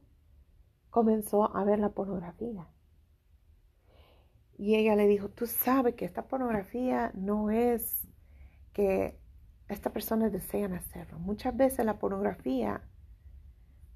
comenzó 0.90 1.56
a 1.56 1.64
ver 1.64 1.78
la 1.78 1.90
pornografía. 1.90 2.68
Y 4.56 4.76
ella 4.76 4.96
le 4.96 5.06
dijo, 5.06 5.28
tú 5.28 5.46
sabes 5.46 5.94
que 5.94 6.04
esta 6.04 6.22
pornografía 6.22 7.10
no 7.14 7.50
es 7.50 8.06
que 8.72 9.18
estas 9.68 9.92
personas 9.92 10.32
desean 10.32 10.74
hacerlo. 10.74 11.18
Muchas 11.18 11.56
veces 11.56 11.84
la 11.84 11.98
pornografía 11.98 12.82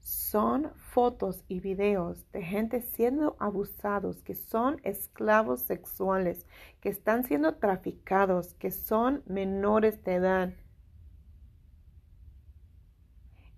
son 0.00 0.70
fotos 0.76 1.44
y 1.48 1.60
videos 1.60 2.30
de 2.32 2.42
gente 2.42 2.80
siendo 2.80 3.36
abusados, 3.38 4.22
que 4.22 4.34
son 4.34 4.80
esclavos 4.82 5.60
sexuales, 5.60 6.46
que 6.80 6.88
están 6.88 7.24
siendo 7.24 7.56
traficados, 7.56 8.54
que 8.54 8.70
son 8.70 9.22
menores 9.26 10.02
de 10.04 10.14
edad. 10.14 10.54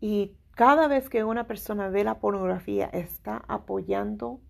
Y 0.00 0.36
cada 0.54 0.88
vez 0.88 1.08
que 1.08 1.24
una 1.24 1.46
persona 1.46 1.88
ve 1.88 2.04
la 2.04 2.18
pornografía, 2.18 2.86
está 2.86 3.44
apoyando 3.46 4.40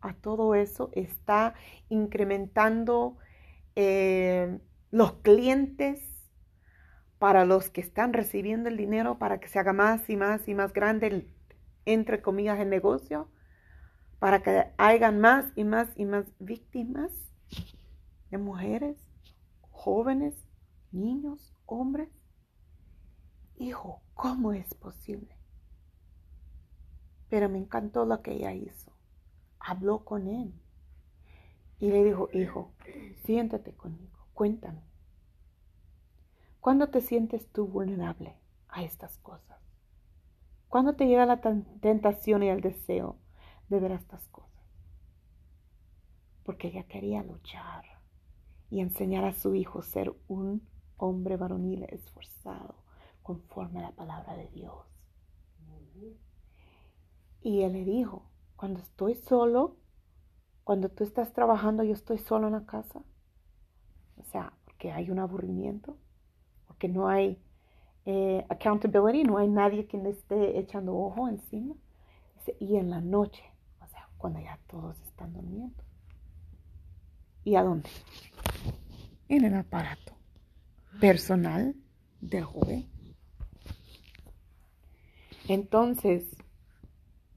a 0.00 0.14
todo 0.14 0.54
eso 0.54 0.90
está 0.92 1.54
incrementando 1.88 3.16
eh, 3.76 4.58
los 4.90 5.12
clientes 5.14 6.02
para 7.18 7.44
los 7.44 7.68
que 7.70 7.82
están 7.82 8.12
recibiendo 8.12 8.68
el 8.68 8.76
dinero 8.76 9.18
para 9.18 9.40
que 9.40 9.48
se 9.48 9.58
haga 9.58 9.72
más 9.72 10.08
y 10.08 10.16
más 10.16 10.48
y 10.48 10.54
más 10.54 10.72
grande, 10.72 11.28
entre 11.84 12.22
comillas, 12.22 12.58
el 12.58 12.70
negocio, 12.70 13.28
para 14.18 14.42
que 14.42 14.72
hayan 14.78 15.20
más 15.20 15.46
y 15.54 15.64
más 15.64 15.90
y 15.96 16.06
más 16.06 16.26
víctimas 16.38 17.12
de 18.30 18.38
mujeres, 18.38 18.96
jóvenes, 19.70 20.34
niños, 20.92 21.54
hombres. 21.66 22.08
Hijo, 23.56 24.02
¿cómo 24.14 24.52
es 24.54 24.74
posible? 24.74 25.36
Pero 27.28 27.50
me 27.50 27.58
encantó 27.58 28.06
lo 28.06 28.22
que 28.22 28.32
ella 28.32 28.54
hizo 28.54 28.89
habló 29.70 30.04
con 30.04 30.26
él 30.26 30.52
y 31.78 31.90
le 31.90 32.02
dijo, 32.02 32.28
hijo, 32.32 32.72
siéntate 33.24 33.72
conmigo, 33.72 34.26
cuéntame. 34.34 34.82
¿Cuándo 36.60 36.88
te 36.88 37.00
sientes 37.00 37.46
tú 37.52 37.68
vulnerable 37.68 38.34
a 38.68 38.82
estas 38.82 39.16
cosas? 39.18 39.58
¿Cuándo 40.68 40.94
te 40.94 41.06
llega 41.06 41.24
la 41.24 41.40
tentación 41.40 42.42
y 42.42 42.48
el 42.48 42.60
deseo 42.60 43.16
de 43.68 43.78
ver 43.78 43.92
estas 43.92 44.26
cosas? 44.28 44.50
Porque 46.42 46.68
ella 46.68 46.84
quería 46.84 47.22
luchar 47.22 47.84
y 48.70 48.80
enseñar 48.80 49.24
a 49.24 49.32
su 49.32 49.54
hijo 49.54 49.82
ser 49.82 50.12
un 50.26 50.66
hombre 50.96 51.36
varonil 51.36 51.84
esforzado 51.84 52.74
conforme 53.22 53.78
a 53.78 53.82
la 53.82 53.92
palabra 53.92 54.36
de 54.36 54.48
Dios. 54.48 54.84
Y 57.42 57.62
él 57.62 57.72
le 57.72 57.84
dijo, 57.84 58.29
cuando 58.60 58.80
estoy 58.80 59.14
solo, 59.14 59.78
cuando 60.64 60.90
tú 60.90 61.02
estás 61.02 61.32
trabajando, 61.32 61.82
yo 61.82 61.94
estoy 61.94 62.18
solo 62.18 62.48
en 62.48 62.52
la 62.52 62.66
casa. 62.66 63.00
O 64.18 64.24
sea, 64.24 64.52
porque 64.66 64.92
hay 64.92 65.08
un 65.08 65.18
aburrimiento, 65.18 65.96
porque 66.66 66.86
no 66.86 67.08
hay 67.08 67.42
eh, 68.04 68.44
accountability, 68.50 69.24
no 69.24 69.38
hay 69.38 69.48
nadie 69.48 69.86
que 69.86 69.96
le 69.96 70.10
esté 70.10 70.58
echando 70.58 70.94
ojo 70.94 71.26
encima. 71.26 71.74
Y 72.58 72.76
en 72.76 72.90
la 72.90 73.00
noche, 73.00 73.42
o 73.80 73.86
sea, 73.86 74.10
cuando 74.18 74.40
ya 74.40 74.58
todos 74.66 75.00
están 75.06 75.32
durmiendo. 75.32 75.82
¿Y 77.44 77.54
a 77.54 77.62
dónde? 77.62 77.88
En 79.30 79.46
el 79.46 79.54
aparato 79.54 80.12
personal 81.00 81.74
del 82.20 82.44
joven. 82.44 82.90
Entonces, 85.48 86.26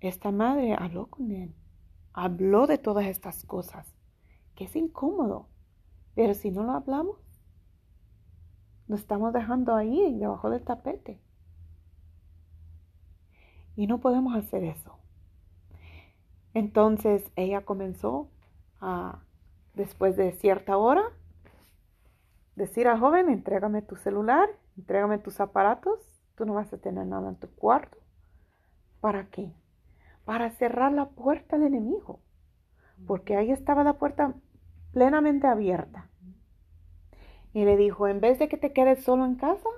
esta 0.08 0.32
madre 0.32 0.76
habló 0.78 1.08
con 1.08 1.32
él, 1.32 1.56
habló 2.14 2.68
de 2.68 2.78
todas 2.78 3.06
estas 3.06 3.46
cosas, 3.46 3.88
que 4.56 4.66
es 4.66 4.76
incómodo, 4.76 5.48
pero 6.16 6.34
si 6.34 6.52
no 6.52 6.64
lo 6.64 6.72
hablamos, 6.72 7.18
lo 8.88 8.96
estamos 8.96 9.34
dejando 9.34 9.76
ahí, 9.76 10.18
debajo 10.20 10.50
del 10.50 10.64
tapete. 10.64 11.20
Y 13.76 13.88
no 13.88 14.00
podemos 14.00 14.36
hacer 14.36 14.64
eso. 14.64 15.00
Entonces 16.54 17.32
ella 17.36 17.66
comenzó 17.66 18.30
a, 18.80 19.24
después 19.74 20.16
de 20.16 20.34
cierta 20.34 20.78
hora, 20.78 21.04
decir 22.56 22.88
al 22.88 23.00
joven, 23.00 23.30
entrégame 23.30 23.82
tu 23.82 23.96
celular, 23.96 24.48
entrégame 24.78 25.18
tus 25.18 25.40
aparatos, 25.40 26.00
tú 26.36 26.46
no 26.46 26.54
vas 26.54 26.72
a 26.74 26.78
tener 26.78 27.08
nada 27.08 27.30
en 27.30 27.36
tu 27.38 27.48
cuarto. 27.50 27.98
¿Para 29.00 29.30
qué? 29.30 29.52
Para 30.26 30.52
cerrar 30.52 30.94
la 30.94 31.10
puerta 31.10 31.56
al 31.56 31.64
enemigo, 31.64 32.22
porque 33.06 33.36
ahí 33.36 33.52
estaba 33.52 33.84
la 33.84 33.98
puerta 33.98 34.36
plenamente 34.94 35.48
abierta. 35.48 36.10
Y 37.54 37.66
le 37.66 37.78
dijo, 37.78 38.08
en 38.08 38.20
vez 38.20 38.40
de 38.40 38.48
que 38.48 38.58
te 38.58 38.74
quedes 38.74 39.04
solo 39.04 39.26
en 39.26 39.36
casa, 39.36 39.70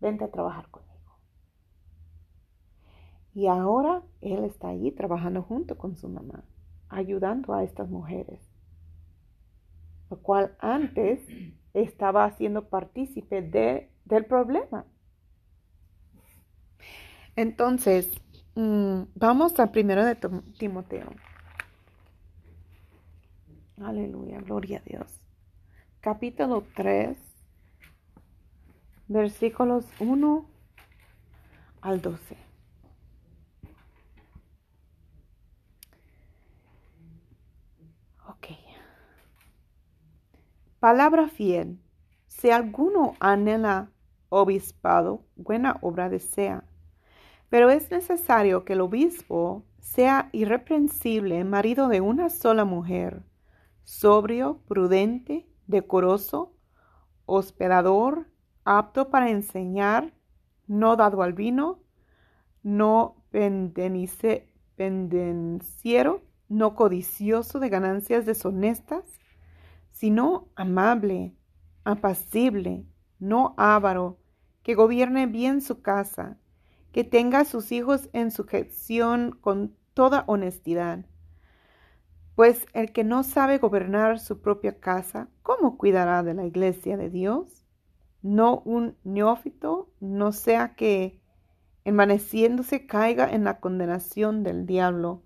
vente 0.00 0.24
a 0.24 0.30
trabajar 0.30 0.68
conmigo. 0.70 1.18
Y 3.34 3.46
ahora 3.46 4.02
él 4.20 4.44
está 4.44 4.68
allí 4.68 4.92
trabajando 4.92 5.42
junto 5.42 5.78
con 5.78 5.96
su 5.96 6.08
mamá, 6.08 6.44
ayudando 6.88 7.54
a 7.54 7.64
estas 7.64 7.88
mujeres. 7.88 8.40
Lo 10.10 10.20
cual 10.20 10.56
antes 10.60 11.26
estaba 11.72 12.24
haciendo 12.24 12.68
partícipe 12.68 13.42
de, 13.42 13.90
del 14.04 14.26
problema. 14.26 14.86
Entonces, 17.34 18.12
vamos 18.54 19.58
al 19.58 19.70
primero 19.70 20.04
de 20.04 20.16
Timoteo. 20.58 21.12
Aleluya, 23.80 24.40
gloria 24.40 24.78
a 24.78 24.82
Dios 24.82 25.24
capítulo 26.04 26.66
3, 26.76 27.16
versículos 29.08 29.86
1 29.98 30.46
al 31.80 32.02
12. 32.02 32.36
Ok. 38.28 38.48
Palabra 40.78 41.28
fiel. 41.28 41.80
Si 42.26 42.50
alguno 42.50 43.14
anhela 43.18 43.90
obispado, 44.28 45.24
buena 45.36 45.78
obra 45.80 46.10
desea. 46.10 46.64
Pero 47.54 47.70
es 47.70 47.88
necesario 47.92 48.64
que 48.64 48.72
el 48.72 48.80
obispo 48.80 49.64
sea 49.78 50.28
irreprensible, 50.32 51.44
marido 51.44 51.86
de 51.86 52.00
una 52.00 52.28
sola 52.28 52.64
mujer, 52.64 53.22
sobrio, 53.84 54.58
prudente, 54.66 55.46
decoroso, 55.68 56.52
hospedador, 57.26 58.26
apto 58.64 59.08
para 59.08 59.30
enseñar, 59.30 60.12
no 60.66 60.96
dado 60.96 61.22
al 61.22 61.32
vino, 61.32 61.78
no 62.64 63.22
pendenciero, 63.30 64.42
no 66.48 66.74
codicioso 66.74 67.60
de 67.60 67.68
ganancias 67.68 68.26
deshonestas, 68.26 69.04
sino 69.92 70.48
amable, 70.56 71.36
apacible, 71.84 72.84
no 73.20 73.54
avaro, 73.56 74.18
que 74.64 74.74
gobierne 74.74 75.28
bien 75.28 75.60
su 75.60 75.82
casa, 75.82 76.36
que 76.94 77.04
tenga 77.04 77.40
a 77.40 77.44
sus 77.44 77.72
hijos 77.72 78.08
en 78.14 78.30
sujeción 78.30 79.36
con 79.42 79.76
toda 79.92 80.24
honestidad 80.26 81.04
pues 82.34 82.66
el 82.72 82.92
que 82.92 83.04
no 83.04 83.22
sabe 83.22 83.58
gobernar 83.58 84.18
su 84.18 84.40
propia 84.40 84.80
casa, 84.80 85.28
¿cómo 85.42 85.78
cuidará 85.78 86.22
de 86.22 86.34
la 86.34 86.44
iglesia 86.44 86.96
de 86.96 87.08
Dios? 87.08 87.64
No 88.22 88.60
un 88.64 88.96
neófito, 89.04 89.90
no 90.00 90.32
sea 90.32 90.74
que 90.74 91.20
envaneciéndose 91.84 92.86
caiga 92.86 93.30
en 93.30 93.44
la 93.44 93.60
condenación 93.60 94.42
del 94.42 94.66
diablo. 94.66 95.22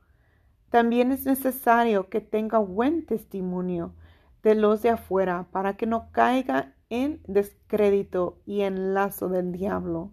También 0.71 1.13
es 1.13 1.25
necesario 1.25 2.11
que 2.11 2.21
tenga 2.21 2.59
buen 2.59 3.07
testimonio 3.07 3.95
de 4.43 4.55
los 4.55 4.83
de 4.83 4.91
afuera 4.91 5.47
para 5.51 5.77
que 5.77 5.87
no 5.87 6.11
caiga 6.13 6.75
en 6.91 7.23
descrédito 7.27 8.39
y 8.45 8.63
en 8.63 8.93
lazo 8.93 9.29
del 9.29 9.53
diablo. 9.53 10.13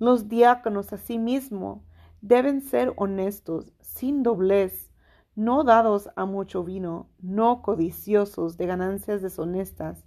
Los 0.00 0.30
diáconos 0.30 0.94
asimismo 0.94 1.84
deben 2.22 2.62
ser 2.62 2.94
honestos, 2.96 3.74
sin 3.82 4.22
doblez, 4.22 4.90
no 5.36 5.62
dados 5.62 6.08
a 6.16 6.24
mucho 6.24 6.64
vino, 6.64 7.10
no 7.20 7.60
codiciosos 7.60 8.56
de 8.56 8.64
ganancias 8.64 9.20
deshonestas, 9.20 10.02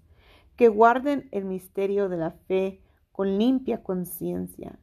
que 0.55 0.67
guarden 0.67 1.29
el 1.31 1.45
misterio 1.45 2.09
de 2.09 2.17
la 2.17 2.31
fe 2.31 2.81
con 3.11 3.37
limpia 3.37 3.83
conciencia. 3.83 4.79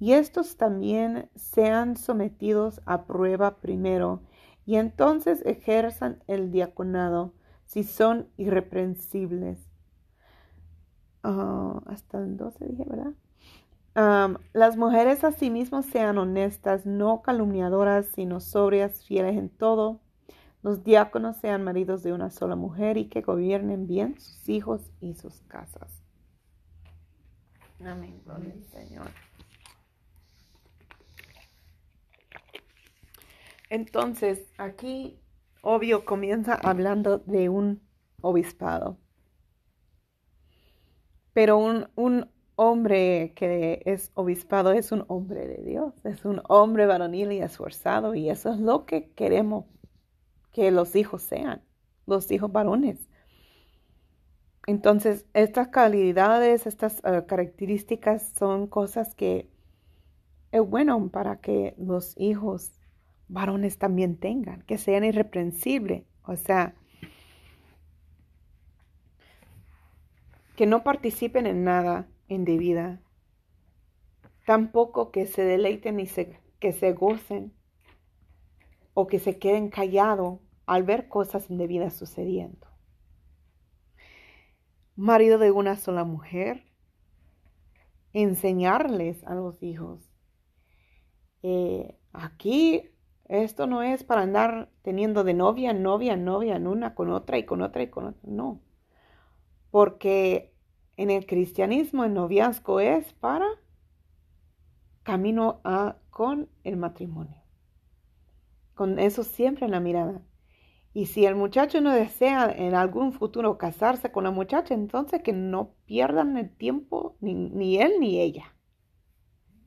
Y 0.00 0.14
estos 0.14 0.56
también 0.56 1.30
sean 1.36 1.96
sometidos 1.96 2.80
a 2.86 3.04
prueba 3.04 3.58
primero, 3.60 4.22
y 4.66 4.76
entonces 4.76 5.42
ejerzan 5.46 6.24
el 6.26 6.50
diaconado, 6.50 7.34
si 7.66 7.84
son 7.84 8.26
irreprensibles. 8.36 9.60
Ah, 11.22 11.80
hasta 11.86 12.18
el 12.18 12.36
12 12.36 12.66
dije, 12.66 12.84
¿verdad? 12.84 13.12
Las 13.94 14.76
mujeres 14.76 15.24
asimismo 15.24 15.82
sean 15.82 16.18
honestas, 16.18 16.86
no 16.86 17.22
calumniadoras, 17.22 18.06
sino 18.14 18.40
sobrias, 18.40 19.04
fieles 19.04 19.36
en 19.36 19.48
todo. 19.48 20.00
Los 20.62 20.84
diáconos 20.84 21.36
sean 21.38 21.64
maridos 21.64 22.02
de 22.02 22.12
una 22.12 22.30
sola 22.30 22.54
mujer 22.54 22.96
y 22.98 23.08
que 23.08 23.22
gobiernen 23.22 23.86
bien 23.86 24.20
sus 24.20 24.48
hijos 24.48 24.90
y 25.00 25.14
sus 25.14 25.40
casas. 25.42 26.02
Amén, 27.84 28.20
gloria 28.24 28.52
al 28.52 28.64
Señor. 28.64 29.06
Entonces, 33.70 34.52
aquí, 34.58 35.18
obvio, 35.62 36.04
comienza 36.04 36.54
hablando 36.54 37.18
de 37.18 37.48
un 37.48 37.80
obispado. 38.20 38.98
Pero 41.32 41.56
un, 41.56 41.88
un 41.94 42.30
hombre 42.60 43.32
que 43.36 43.80
es 43.86 44.10
obispado 44.12 44.72
es 44.72 44.92
un 44.92 45.06
hombre 45.08 45.48
de 45.48 45.64
Dios, 45.64 45.94
es 46.04 46.26
un 46.26 46.42
hombre 46.46 46.84
varonil 46.84 47.32
y 47.32 47.40
esforzado 47.40 48.14
y 48.14 48.28
eso 48.28 48.52
es 48.52 48.60
lo 48.60 48.84
que 48.84 49.08
queremos 49.12 49.64
que 50.52 50.70
los 50.70 50.94
hijos 50.94 51.22
sean, 51.22 51.62
los 52.06 52.30
hijos 52.30 52.52
varones. 52.52 53.08
Entonces, 54.66 55.24
estas 55.32 55.68
calidades, 55.68 56.66
estas 56.66 56.98
eh, 57.02 57.24
características 57.26 58.30
son 58.38 58.66
cosas 58.66 59.14
que 59.14 59.48
es 60.52 60.60
bueno 60.60 61.08
para 61.08 61.40
que 61.40 61.74
los 61.78 62.14
hijos 62.18 62.72
varones 63.28 63.78
también 63.78 64.18
tengan, 64.18 64.60
que 64.64 64.76
sean 64.76 65.04
irreprensibles, 65.04 66.04
o 66.24 66.36
sea, 66.36 66.74
que 70.56 70.66
no 70.66 70.82
participen 70.82 71.46
en 71.46 71.64
nada 71.64 72.06
indebida. 72.34 73.00
Tampoco 74.46 75.10
que 75.10 75.26
se 75.26 75.42
deleiten 75.44 76.00
y 76.00 76.08
que 76.58 76.72
se 76.72 76.92
gocen 76.92 77.52
o 78.94 79.06
que 79.06 79.18
se 79.18 79.38
queden 79.38 79.68
callados 79.68 80.40
al 80.66 80.82
ver 80.82 81.08
cosas 81.08 81.50
indebidas 81.50 81.94
sucediendo. 81.94 82.66
Marido 84.96 85.38
de 85.38 85.50
una 85.50 85.76
sola 85.76 86.04
mujer, 86.04 86.64
enseñarles 88.12 89.24
a 89.24 89.34
los 89.34 89.62
hijos 89.62 90.10
eh, 91.42 91.96
aquí 92.12 92.90
esto 93.28 93.66
no 93.66 93.82
es 93.82 94.04
para 94.04 94.22
andar 94.22 94.70
teniendo 94.82 95.24
de 95.24 95.34
novia, 95.34 95.72
novia, 95.72 96.16
novia, 96.16 96.56
en 96.56 96.66
una 96.66 96.94
con 96.94 97.10
otra 97.10 97.38
y 97.38 97.44
con 97.44 97.62
otra 97.62 97.82
y 97.82 97.88
con 97.88 98.06
otra. 98.06 98.20
No. 98.24 98.60
Porque 99.70 100.52
en 101.00 101.08
el 101.10 101.24
cristianismo 101.24 102.04
el 102.04 102.12
noviazgo 102.12 102.78
es 102.78 103.14
para 103.14 103.46
camino 105.02 105.62
a 105.64 105.96
con 106.10 106.50
el 106.62 106.76
matrimonio. 106.76 107.42
Con 108.74 108.98
eso 108.98 109.24
siempre 109.24 109.64
en 109.64 109.70
la 109.70 109.80
mirada. 109.80 110.20
Y 110.92 111.06
si 111.06 111.24
el 111.24 111.36
muchacho 111.36 111.80
no 111.80 111.90
desea 111.94 112.52
en 112.54 112.74
algún 112.74 113.14
futuro 113.14 113.56
casarse 113.56 114.12
con 114.12 114.24
la 114.24 114.30
muchacha, 114.30 114.74
entonces 114.74 115.22
que 115.22 115.32
no 115.32 115.72
pierdan 115.86 116.36
el 116.36 116.54
tiempo 116.54 117.16
ni, 117.20 117.78
él 117.78 117.94
ni 117.98 118.20
ella. 118.20 118.54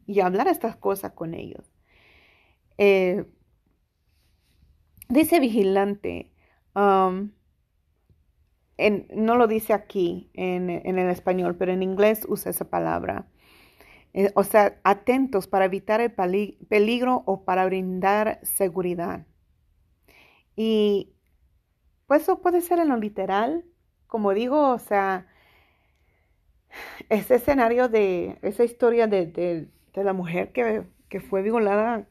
Y 0.05 0.19
hablar 0.19 0.47
estas 0.47 0.75
cosas 0.75 1.13
con 1.13 1.33
ellos. 1.33 1.65
Eh, 2.77 3.25
dice 5.09 5.39
vigilante, 5.39 6.31
um, 6.75 7.31
no 8.77 9.37
lo 9.37 9.47
dice 9.47 9.73
aquí 9.73 10.29
en, 10.33 10.69
en, 10.69 10.97
el 10.97 11.09
español, 11.09 11.55
pero 11.57 11.71
en 11.71 11.83
inglés 11.83 12.25
usa 12.27 12.51
esa 12.51 12.69
palabra. 12.69 13.27
Eh, 14.13 14.31
o 14.35 14.43
sea, 14.43 14.79
atentos 14.83 15.47
para 15.47 15.65
evitar 15.65 16.01
el 16.01 16.11
peligro 16.11 17.23
o 17.25 17.45
para 17.45 17.65
brindar 17.65 18.39
seguridad. 18.43 19.25
Y 20.55 21.13
pues 22.07 22.23
eso 22.23 22.41
puede 22.41 22.61
ser 22.61 22.79
en 22.79 22.89
lo 22.89 22.97
literal, 22.97 23.65
como 24.07 24.33
digo, 24.33 24.69
o 24.69 24.79
sea, 24.79 25.27
ese 27.09 27.35
escenario 27.35 27.89
de 27.89 28.37
esa 28.41 28.63
historia 28.63 29.07
de, 29.07 29.69
la 29.95 30.13
mujer 30.13 30.51
que, 30.51 30.85
fue 31.29 31.43
violada 31.43 32.07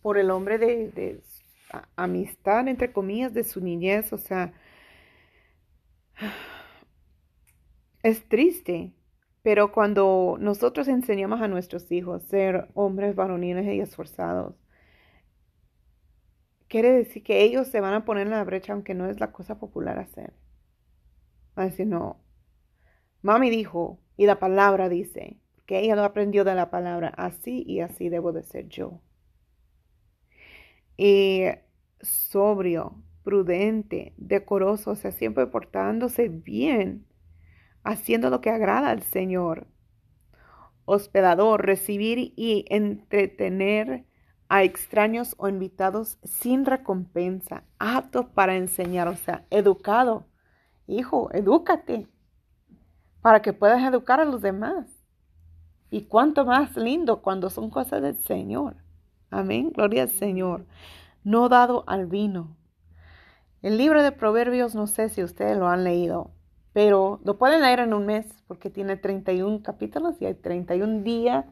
por 0.00 0.16
el 0.18 0.30
hombre 0.30 0.58
de, 0.58 0.90
de 0.90 1.22
amistad, 1.96 2.66
entre 2.68 2.92
comillas, 2.92 3.34
de 3.34 3.44
su 3.44 3.60
niñez, 3.60 4.12
o 4.12 4.18
sea, 4.18 4.54
es 8.02 8.28
triste, 8.28 8.92
pero 9.42 9.72
cuando 9.72 10.36
nosotros 10.40 10.88
enseñamos 10.88 11.40
a 11.40 11.48
nuestros 11.48 11.90
hijos 11.92 12.22
ser 12.24 12.68
hombres 12.74 13.14
varoniles 13.14 13.66
y 13.66 13.80
esforzados, 13.80 14.54
quiere 16.68 16.92
decir 16.92 17.22
que 17.22 17.42
ellos 17.42 17.68
se 17.68 17.80
van 17.80 17.94
a 17.94 18.04
poner 18.04 18.26
en 18.26 18.32
la 18.32 18.44
brecha 18.44 18.72
aunque 18.72 18.94
no 18.94 19.08
es 19.08 19.20
la 19.20 19.32
cosa 19.32 19.58
popular 19.58 19.98
hacer. 19.98 20.32
Va 21.58 21.64
a 21.64 21.66
decir, 21.66 21.86
no, 21.86 22.20
mami 23.22 23.50
dijo 23.50 24.00
y 24.16 24.26
la 24.26 24.38
palabra 24.38 24.88
dice, 24.88 25.38
que 25.66 25.80
ella 25.80 25.96
lo 25.96 26.04
aprendió 26.04 26.44
de 26.44 26.54
la 26.54 26.70
palabra, 26.70 27.08
así 27.16 27.64
y 27.66 27.80
así 27.80 28.08
debo 28.08 28.32
de 28.32 28.42
ser 28.44 28.68
yo. 28.68 29.00
Y 30.96 31.44
sobrio, 32.00 33.02
prudente, 33.26 34.14
decoroso, 34.18 34.92
o 34.92 34.94
sea, 34.94 35.10
siempre 35.10 35.48
portándose 35.48 36.28
bien 36.28 37.04
haciendo 37.86 38.30
lo 38.30 38.40
que 38.40 38.50
agrada 38.50 38.90
al 38.90 39.02
Señor. 39.02 39.68
Hospedador, 40.84 41.64
recibir 41.64 42.32
y 42.36 42.64
entretener 42.68 44.04
a 44.48 44.62
extraños 44.62 45.34
o 45.38 45.48
invitados 45.48 46.18
sin 46.22 46.64
recompensa, 46.64 47.64
apto 47.78 48.28
para 48.28 48.56
enseñar, 48.56 49.08
o 49.08 49.16
sea, 49.16 49.44
educado. 49.50 50.26
Hijo, 50.86 51.30
edúcate 51.32 52.06
para 53.22 53.42
que 53.42 53.52
puedas 53.52 53.82
educar 53.82 54.20
a 54.20 54.24
los 54.24 54.42
demás. 54.42 54.86
Y 55.90 56.02
cuánto 56.02 56.44
más 56.44 56.76
lindo 56.76 57.22
cuando 57.22 57.50
son 57.50 57.70
cosas 57.70 58.02
del 58.02 58.18
Señor. 58.18 58.76
Amén, 59.30 59.70
gloria 59.72 60.02
al 60.02 60.10
Señor. 60.10 60.66
No 61.24 61.48
dado 61.48 61.84
al 61.86 62.06
vino. 62.06 62.56
El 63.66 63.78
libro 63.78 64.04
de 64.04 64.12
Proverbios, 64.12 64.76
no 64.76 64.86
sé 64.86 65.08
si 65.08 65.24
ustedes 65.24 65.58
lo 65.58 65.66
han 65.66 65.82
leído, 65.82 66.30
pero 66.72 67.18
lo 67.24 67.36
pueden 67.36 67.62
leer 67.62 67.80
en 67.80 67.94
un 67.94 68.06
mes 68.06 68.24
porque 68.46 68.70
tiene 68.70 68.96
31 68.96 69.60
capítulos 69.64 70.14
y 70.20 70.26
hay 70.26 70.34
31 70.34 71.02
días 71.02 71.44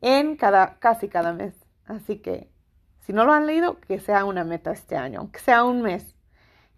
en 0.00 0.34
cada, 0.34 0.80
casi 0.80 1.06
cada 1.06 1.32
mes. 1.32 1.54
Así 1.84 2.16
que 2.16 2.50
si 3.02 3.12
no 3.12 3.24
lo 3.24 3.32
han 3.32 3.46
leído, 3.46 3.78
que 3.78 4.00
sea 4.00 4.24
una 4.24 4.42
meta 4.42 4.72
este 4.72 4.96
año, 4.96 5.20
aunque 5.20 5.38
sea 5.38 5.62
un 5.62 5.82
mes, 5.82 6.16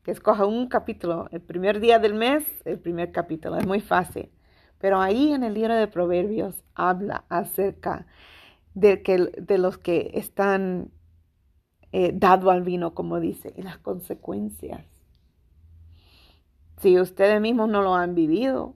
que 0.03 0.11
escoja 0.11 0.45
un 0.45 0.69
capítulo, 0.69 1.27
el 1.33 1.41
primer 1.41 1.81
día 1.81 1.99
del 1.99 2.13
mes, 2.13 2.45
el 2.67 2.79
primer 2.79 3.13
capítulo, 3.13 3.57
es 3.57 3.67
muy 3.67 3.81
fácil. 3.81 4.31
Pero 4.79 5.01
ahí 5.01 5.33
en 5.33 5.43
el 5.43 5.55
libro 5.55 5.75
de 5.75 5.89
Proverbios 5.89 6.63
habla 6.75 7.25
acerca 7.31 8.05
de, 8.75 9.03
que, 9.03 9.17
de 9.39 9.57
los 9.57 9.79
que 9.79 10.11
están 10.13 10.91
eh, 11.97 12.11
dado 12.13 12.51
al 12.51 12.65
vino, 12.65 12.93
como 12.93 13.21
dice, 13.21 13.55
y 13.57 13.63
las 13.63 13.79
consecuencias. 13.79 14.85
Si 16.79 16.99
ustedes 16.99 17.41
mismos 17.41 17.69
no 17.69 17.83
lo 17.83 17.95
han 17.95 18.17
vivido, 18.17 18.75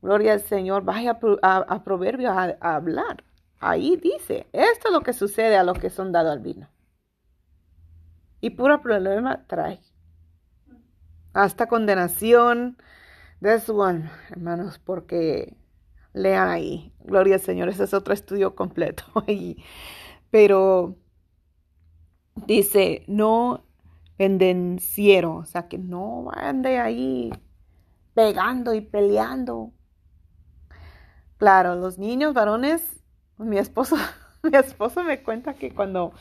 gloria 0.00 0.32
al 0.32 0.40
Señor, 0.40 0.82
vaya 0.82 1.18
a, 1.42 1.84
Proverbios 1.84 2.32
a, 2.34 2.56
hablar. 2.74 3.22
Ahí 3.60 3.98
dice, 3.98 4.46
esto 4.54 4.88
es 4.88 4.94
lo 4.94 5.02
que 5.02 5.12
sucede 5.12 5.58
a 5.58 5.62
los 5.62 5.78
que 5.78 5.90
son 5.90 6.10
dados 6.10 6.32
al 6.32 6.38
vino. 6.38 6.70
Y 8.40 8.48
puro 8.48 8.80
problema 8.80 9.44
trae. 9.46 9.80
Hasta 11.34 11.66
condenación 11.66 12.78
de 13.40 13.60
su 13.60 13.84
alma, 13.84 14.10
hermanos, 14.30 14.78
porque 14.78 15.54
lean 16.14 16.48
ahí. 16.48 16.94
Gloria 17.00 17.34
al 17.34 17.42
Señor, 17.42 17.68
ese 17.68 17.84
es 17.84 17.92
otro 17.92 18.14
estudio 18.14 18.54
completo. 18.54 19.04
Pero 20.30 20.96
dice, 22.46 23.04
no 23.06 23.64
pendenciero, 24.16 25.36
o 25.36 25.44
sea, 25.44 25.68
que 25.68 25.78
no 25.78 26.30
ande 26.32 26.78
ahí 26.78 27.32
pegando 28.14 28.74
y 28.74 28.80
peleando. 28.80 29.72
Claro, 31.38 31.76
los 31.76 31.98
niños 31.98 32.34
varones, 32.34 33.02
mi 33.38 33.58
esposo, 33.58 33.96
mi 34.42 34.56
esposo 34.56 35.04
me 35.04 35.22
cuenta 35.22 35.54
que 35.54 35.72
cuando, 35.72 36.12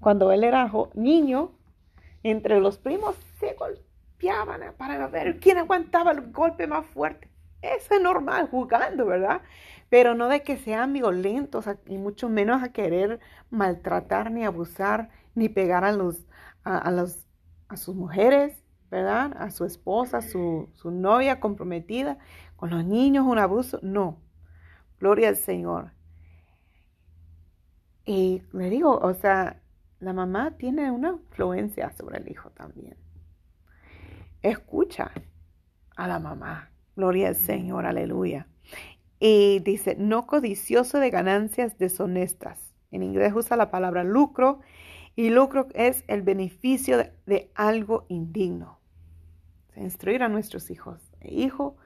cuando 0.00 0.30
él 0.32 0.44
era 0.44 0.70
niño, 0.94 1.52
entre 2.22 2.60
los 2.60 2.76
primos 2.78 3.16
se 3.38 3.54
golpeaban 3.54 4.60
para 4.76 5.06
ver 5.08 5.40
quién 5.40 5.56
aguantaba 5.56 6.12
el 6.12 6.30
golpe 6.30 6.66
más 6.66 6.84
fuerte. 6.86 7.30
Eso 7.62 7.94
es 7.94 8.02
normal, 8.02 8.48
jugando, 8.50 9.06
¿verdad? 9.06 9.42
Pero 9.88 10.14
no 10.14 10.28
de 10.28 10.42
que 10.42 10.56
sean 10.56 10.92
violentos 10.92 11.66
y 11.86 11.98
mucho 11.98 12.28
menos 12.28 12.62
a 12.62 12.72
querer 12.72 13.20
maltratar 13.50 14.30
ni 14.30 14.44
abusar 14.44 15.10
ni 15.34 15.48
pegar 15.48 15.84
a 15.84 15.92
los, 15.92 16.26
a 16.64 16.90
los 16.90 17.26
a 17.70 17.76
sus 17.76 17.94
mujeres, 17.94 18.62
¿verdad? 18.90 19.32
A 19.38 19.50
su 19.50 19.64
esposa, 19.64 20.20
su, 20.20 20.68
su 20.74 20.90
novia 20.90 21.38
comprometida, 21.38 22.18
con 22.56 22.70
los 22.70 22.84
niños 22.84 23.24
un 23.26 23.38
abuso. 23.38 23.78
No, 23.82 24.20
gloria 24.98 25.28
al 25.28 25.36
Señor. 25.36 25.92
Y 28.04 28.42
le 28.52 28.70
digo, 28.70 28.98
o 28.98 29.14
sea, 29.14 29.62
la 30.00 30.12
mamá 30.12 30.56
tiene 30.58 30.90
una 30.90 31.10
influencia 31.10 31.92
sobre 31.92 32.18
el 32.18 32.28
hijo 32.28 32.50
también. 32.50 32.96
Escucha 34.42 35.12
a 35.94 36.08
la 36.08 36.18
mamá. 36.18 36.70
Gloria 36.96 37.28
al 37.28 37.36
Señor, 37.36 37.86
aleluya. 37.86 38.48
Y 39.20 39.60
dice, 39.60 39.94
no 39.96 40.26
codicioso 40.26 40.98
de 40.98 41.10
ganancias 41.10 41.78
deshonestas. 41.78 42.74
En 42.90 43.04
inglés 43.04 43.32
usa 43.32 43.56
la 43.56 43.70
palabra 43.70 44.02
lucro 44.02 44.60
y 45.20 45.28
lucro 45.28 45.68
es 45.74 46.02
el 46.08 46.22
beneficio 46.22 46.96
de, 47.26 47.50
algo 47.54 48.06
indigno. 48.08 48.80
Instruir 49.76 50.22
a 50.22 50.30
nuestros 50.30 50.70
hijos. 50.70 50.98
Hijo, 51.20 51.76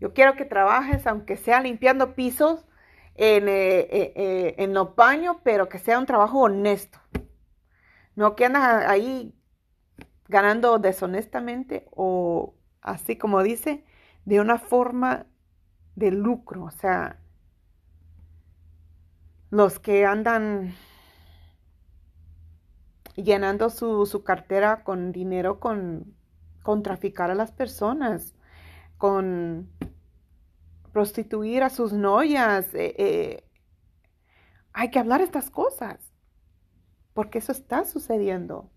yo 0.00 0.14
quiero 0.14 0.36
que 0.36 0.46
trabajes, 0.46 1.06
aunque 1.06 1.36
sea 1.36 1.60
limpiando 1.60 2.14
pisos 2.14 2.64
en, 3.14 3.46
eh, 3.46 3.80
eh, 3.80 4.12
eh, 4.16 4.54
en 4.56 4.72
los 4.72 4.96
baños, 4.96 5.36
pero 5.42 5.68
que 5.68 5.78
sea 5.78 5.98
un 5.98 6.06
trabajo 6.06 6.40
honesto. 6.40 6.98
No 8.16 8.34
que 8.34 8.46
andas 8.46 8.86
ahí 8.86 9.34
ganando 10.26 10.78
deshonestamente 10.78 11.86
o 11.90 12.54
así 12.80 13.16
como 13.16 13.42
dice, 13.42 13.84
de 14.24 14.40
una 14.40 14.56
forma 14.56 15.26
de 15.94 16.10
lucro. 16.10 16.64
O 16.64 16.70
sea, 16.70 17.20
los 19.50 19.78
que 19.78 20.06
andan 20.06 20.74
llenando 23.22 23.70
su, 23.70 24.22
cartera 24.24 24.84
con 24.84 25.12
dinero 25.12 25.60
con, 25.60 26.14
con 26.62 26.82
traficar 26.82 27.30
a 27.30 27.34
las 27.34 27.52
personas, 27.52 28.34
con 28.96 29.70
prostituir 30.92 31.62
a 31.62 31.70
sus 31.70 31.92
novias. 31.92 32.72
Eh, 32.74 32.94
eh, 32.98 33.44
hay 34.72 34.90
que 34.90 34.98
hablar 34.98 35.20
estas 35.20 35.50
cosas, 35.50 35.98
porque 37.14 37.38
eso 37.38 37.52
está 37.52 37.84
sucediendo. 37.84 38.70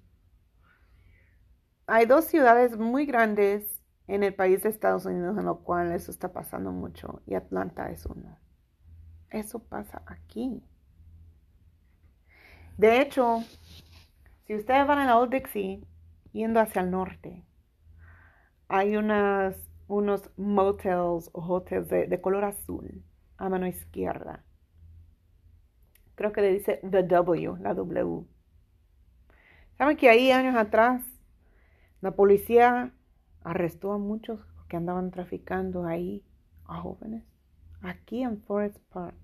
Hay 1.86 2.06
dos 2.06 2.26
ciudades 2.26 2.78
muy 2.78 3.06
grandes 3.06 3.82
en 4.08 4.24
el 4.24 4.34
país 4.34 4.64
de 4.64 4.70
Estados 4.70 5.06
Unidos 5.06 5.38
en 5.38 5.46
lo 5.46 5.60
cual 5.60 5.92
eso 5.92 6.12
está 6.12 6.34
pasando 6.34 6.72
mucho 6.72 7.22
y 7.26 7.36
Atlanta 7.36 7.92
es 7.92 8.06
uno. 8.06 8.38
Eso 9.30 9.60
pasa 9.60 10.02
aquí. 10.08 10.64
De 12.78 13.02
hecho, 13.02 13.44
si 14.46 14.56
ustedes 14.56 14.88
van 14.88 15.00
a 15.00 15.06
la 15.06 15.18
Old 15.18 15.32
Dixie, 15.32 15.84
yendo 16.34 16.60
hacia 16.60 16.82
el 16.82 16.92
norte, 16.92 17.44
hay 18.68 18.96
unos 18.96 20.32
motels 20.38 21.30
o 21.34 21.42
hotels 21.42 21.90
de, 21.90 22.22
color 22.22 22.46
azul 22.46 23.04
a 23.38 23.50
mano 23.50 23.68
izquierda. 23.68 24.44
Creo 26.16 26.32
que 26.32 26.42
le 26.42 26.54
dice 26.54 26.80
The 26.90 27.04
W, 27.04 27.58
la 27.60 27.74
W. 27.74 28.26
¿Saben 29.78 29.98
que 29.98 30.10
ahí 30.10 30.32
años 30.32 30.56
atrás 30.56 31.04
la 32.02 32.12
policía 32.12 32.94
arrestó 33.44 33.92
a 33.92 33.98
muchos 33.98 34.40
que 34.70 34.78
andaban 34.78 35.12
traficando 35.12 35.86
ahí 35.86 36.24
a 36.66 36.80
jóvenes? 36.80 37.24
Aquí 37.82 38.22
en 38.22 38.42
Forest 38.44 38.78
Park. 38.94 39.16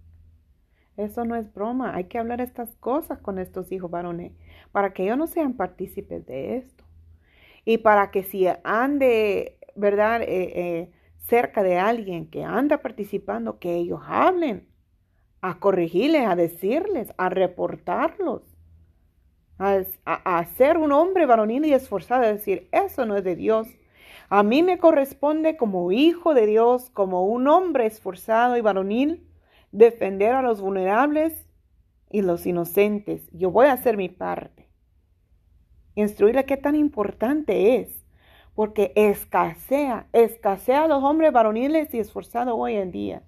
Eso 0.98 1.26
no 1.26 1.36
es 1.36 1.54
broma. 1.54 1.96
Hay 1.96 2.06
que 2.06 2.18
hablar 2.18 2.42
estas 2.42 2.76
cosas 2.78 3.20
con 3.20 3.38
estos 3.40 3.72
hijos 3.72 3.90
varones 3.90 4.34
para 4.72 4.94
que 4.94 5.04
ellos 5.04 5.18
no 5.18 5.28
sean 5.28 5.54
partícipes 5.54 6.26
de 6.26 6.58
esto. 6.58 6.84
Y 7.66 7.78
para 7.80 8.12
que 8.12 8.24
si 8.24 8.48
ande, 8.64 9.58
¿verdad? 9.76 10.22
Eh, 10.24 10.28
eh, 10.56 10.92
cerca 11.28 11.62
de 11.62 11.78
alguien 11.78 12.30
que 12.30 12.44
anda 12.44 12.80
participando, 12.80 13.60
que 13.60 13.76
ellos 13.76 14.02
hablen, 14.06 14.68
a 15.42 15.60
corregirles, 15.60 16.26
a 16.28 16.36
decirles, 16.36 17.14
a 17.18 17.30
reportarlos, 17.30 18.42
a, 19.60 19.84
a, 20.06 20.46
ser 20.46 20.78
un 20.78 20.92
hombre 20.92 21.26
varonil 21.26 21.66
y 21.66 21.74
esforzado, 21.74 22.24
a 22.24 22.34
decir, 22.34 22.70
eso 22.72 23.06
no 23.06 23.18
es 23.18 23.24
de 23.24 23.36
Dios. 23.36 23.68
A 24.30 24.44
mí 24.44 24.64
me 24.64 24.78
corresponde 24.78 25.58
como 25.58 25.92
hijo 25.92 26.34
de 26.34 26.46
Dios, 26.46 26.90
como 26.90 27.26
un 27.26 27.48
hombre 27.48 27.86
esforzado 27.86 28.58
y 28.58 28.62
varonil, 28.62 29.27
defender 29.72 30.34
a 30.34 30.42
los 30.42 30.62
vulnerables 30.62 31.48
y 32.10 32.22
los 32.22 32.46
inocentes. 32.46 33.30
Yo 33.32 33.52
voy 33.52 33.68
a 33.68 33.74
hacer 33.74 33.98
mi 33.98 34.10
parte 34.10 34.68
instruirle 36.02 36.46
qué 36.46 36.58
tan 36.58 36.76
importante 36.76 37.78
es, 37.78 38.06
porque 38.54 38.92
escasea, 38.96 40.08
escasea 40.14 40.88
los 40.88 41.04
hombres 41.04 41.34
varoniles 41.34 41.94
y 41.94 42.00
esforzados 42.00 42.54
hoy 42.56 42.76
en 42.76 42.92
día. 42.92 43.24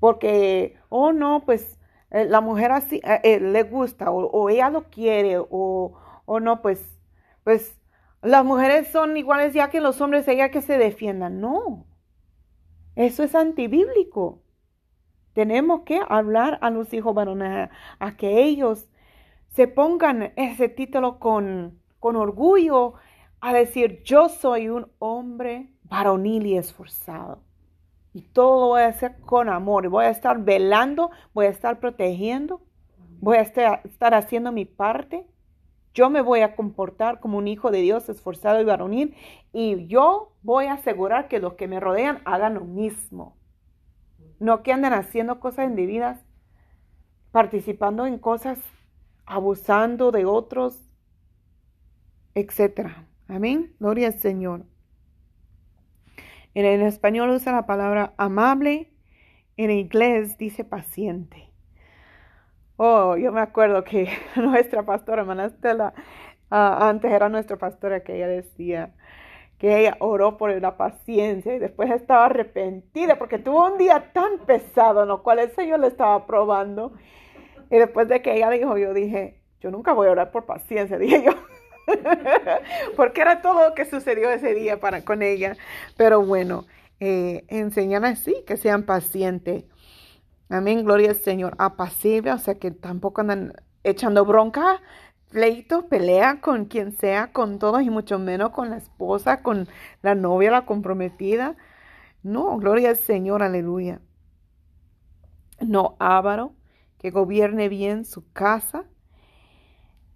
Porque, 0.00 0.76
oh 0.88 1.12
no, 1.12 1.44
pues 1.44 1.78
eh, 2.10 2.24
la 2.24 2.40
mujer 2.40 2.72
así 2.72 3.00
eh, 3.04 3.20
eh, 3.22 3.40
le 3.40 3.62
gusta 3.64 4.10
o, 4.10 4.48
ella 4.48 4.70
lo 4.70 4.84
quiere 4.84 5.38
o, 5.38 5.92
o 6.24 6.40
no, 6.40 6.62
pues, 6.62 6.80
pues 7.44 7.76
las 8.22 8.44
mujeres 8.44 8.88
son 8.88 9.16
iguales 9.16 9.54
ya 9.54 9.70
que 9.70 9.80
los 9.80 10.00
hombres, 10.00 10.26
ella 10.28 10.50
que 10.50 10.62
se 10.62 10.76
defiendan. 10.78 11.40
No, 11.40 11.86
eso 12.98 13.22
es 13.22 13.36
antibíblico. 13.36 14.42
Tenemos 15.32 15.82
que 15.82 16.00
hablar 16.08 16.58
a 16.62 16.70
los 16.70 16.92
hijos 16.92 17.14
varones, 17.14 17.70
a 18.00 18.16
que 18.16 18.42
ellos 18.42 18.88
se 19.50 19.68
pongan 19.68 20.32
ese 20.34 20.68
título 20.68 21.20
con, 21.20 21.78
con 22.00 22.16
orgullo 22.16 22.94
a 23.40 23.52
decir, 23.52 24.02
yo 24.02 24.28
soy 24.28 24.68
un 24.68 24.90
hombre 24.98 25.70
varonil 25.84 26.46
y 26.46 26.56
esforzado. 26.56 27.44
Y 28.12 28.22
todo 28.22 28.62
lo 28.62 28.66
voy 28.66 28.82
a 28.82 28.88
hacer 28.88 29.20
con 29.20 29.48
amor. 29.48 29.88
Voy 29.88 30.06
a 30.06 30.10
estar 30.10 30.42
velando, 30.42 31.12
voy 31.32 31.46
a 31.46 31.50
estar 31.50 31.78
protegiendo, 31.78 32.62
voy 33.20 33.36
a 33.36 33.42
estar, 33.42 33.80
estar 33.84 34.12
haciendo 34.12 34.50
mi 34.50 34.64
parte. 34.64 35.24
Yo 35.98 36.10
me 36.10 36.22
voy 36.22 36.42
a 36.42 36.54
comportar 36.54 37.18
como 37.18 37.38
un 37.38 37.48
hijo 37.48 37.72
de 37.72 37.82
Dios 37.82 38.08
esforzado 38.08 38.60
y 38.60 38.64
varonil. 38.64 39.16
Y 39.52 39.88
yo 39.88 40.32
voy 40.42 40.66
a 40.66 40.74
asegurar 40.74 41.26
que 41.26 41.40
los 41.40 41.54
que 41.54 41.66
me 41.66 41.80
rodean 41.80 42.22
hagan 42.24 42.54
lo 42.54 42.60
mismo. 42.60 43.36
No 44.38 44.62
que 44.62 44.72
anden 44.72 44.92
haciendo 44.92 45.40
cosas 45.40 45.66
indebidas, 45.68 46.24
participando 47.32 48.06
en 48.06 48.20
cosas 48.20 48.60
abusando 49.26 50.12
de 50.12 50.24
otros, 50.24 50.88
etc. 52.36 52.90
Amén. 53.26 53.74
Gloria 53.80 54.06
al 54.06 54.20
Señor. 54.20 54.66
En 56.54 56.64
el 56.64 56.82
español 56.82 57.30
usa 57.30 57.50
la 57.50 57.66
palabra 57.66 58.14
amable, 58.18 58.92
en 59.56 59.72
inglés 59.72 60.38
dice 60.38 60.62
paciente. 60.62 61.47
Oh, 62.80 63.16
yo 63.16 63.32
me 63.32 63.40
acuerdo 63.40 63.82
que 63.82 64.08
nuestra 64.36 64.84
pastora, 64.84 65.22
hermana 65.22 65.46
Estela, 65.46 65.94
ah, 66.50 66.88
antes 66.88 67.10
era 67.10 67.28
nuestra 67.28 67.56
pastora 67.56 68.04
que 68.04 68.14
ella 68.16 68.28
decía 68.28 68.94
que 69.58 69.80
ella 69.80 69.96
oró 69.98 70.36
por 70.36 70.50
la 70.62 70.76
paciencia 70.76 71.54
y 71.54 71.58
después 71.58 71.90
estaba 71.90 72.26
arrepentida 72.26 73.18
porque 73.18 73.40
tuvo 73.40 73.66
un 73.66 73.78
día 73.78 74.12
tan 74.12 74.38
pesado 74.46 75.02
en 75.02 75.08
lo 75.08 75.24
cual 75.24 75.40
el 75.40 75.50
Señor 75.50 75.80
le 75.80 75.88
estaba 75.88 76.24
probando 76.26 76.92
y 77.68 77.78
después 77.78 78.06
de 78.06 78.22
que 78.22 78.36
ella 78.36 78.48
dijo, 78.50 78.78
yo 78.78 78.94
dije, 78.94 79.40
yo 79.60 79.72
nunca 79.72 79.92
voy 79.92 80.06
a 80.06 80.12
orar 80.12 80.30
por 80.30 80.46
paciencia, 80.46 80.98
dije 81.00 81.24
yo. 81.24 81.32
Porque 82.96 83.22
era 83.22 83.42
todo 83.42 83.70
lo 83.70 83.74
que 83.74 83.86
sucedió 83.86 84.30
ese 84.30 84.54
día 84.54 84.78
para, 84.78 85.04
con 85.04 85.22
ella. 85.22 85.56
Pero 85.96 86.22
bueno, 86.24 86.66
eh, 87.00 87.44
enseñan 87.48 88.04
así, 88.04 88.36
que 88.46 88.56
sean 88.56 88.84
pacientes. 88.84 89.64
Amén, 90.50 90.84
gloria 90.84 91.10
al 91.10 91.16
Señor. 91.16 91.54
Apacible, 91.58 92.32
o 92.32 92.38
sea 92.38 92.58
que 92.58 92.70
tampoco 92.70 93.20
andan 93.20 93.54
echando 93.84 94.24
bronca, 94.24 94.80
pleito, 95.30 95.88
pelea 95.88 96.40
con 96.40 96.64
quien 96.66 96.92
sea, 96.92 97.32
con 97.32 97.58
todos 97.58 97.82
y 97.82 97.90
mucho 97.90 98.18
menos 98.18 98.50
con 98.50 98.70
la 98.70 98.78
esposa, 98.78 99.42
con 99.42 99.68
la 100.02 100.14
novia, 100.14 100.50
la 100.50 100.66
comprometida. 100.66 101.56
No, 102.22 102.56
gloria 102.58 102.90
al 102.90 102.96
Señor, 102.96 103.42
aleluya. 103.42 104.00
No 105.60 105.96
avaro, 105.98 106.54
que 106.98 107.10
gobierne 107.10 107.68
bien 107.68 108.04
su 108.04 108.30
casa. 108.32 108.84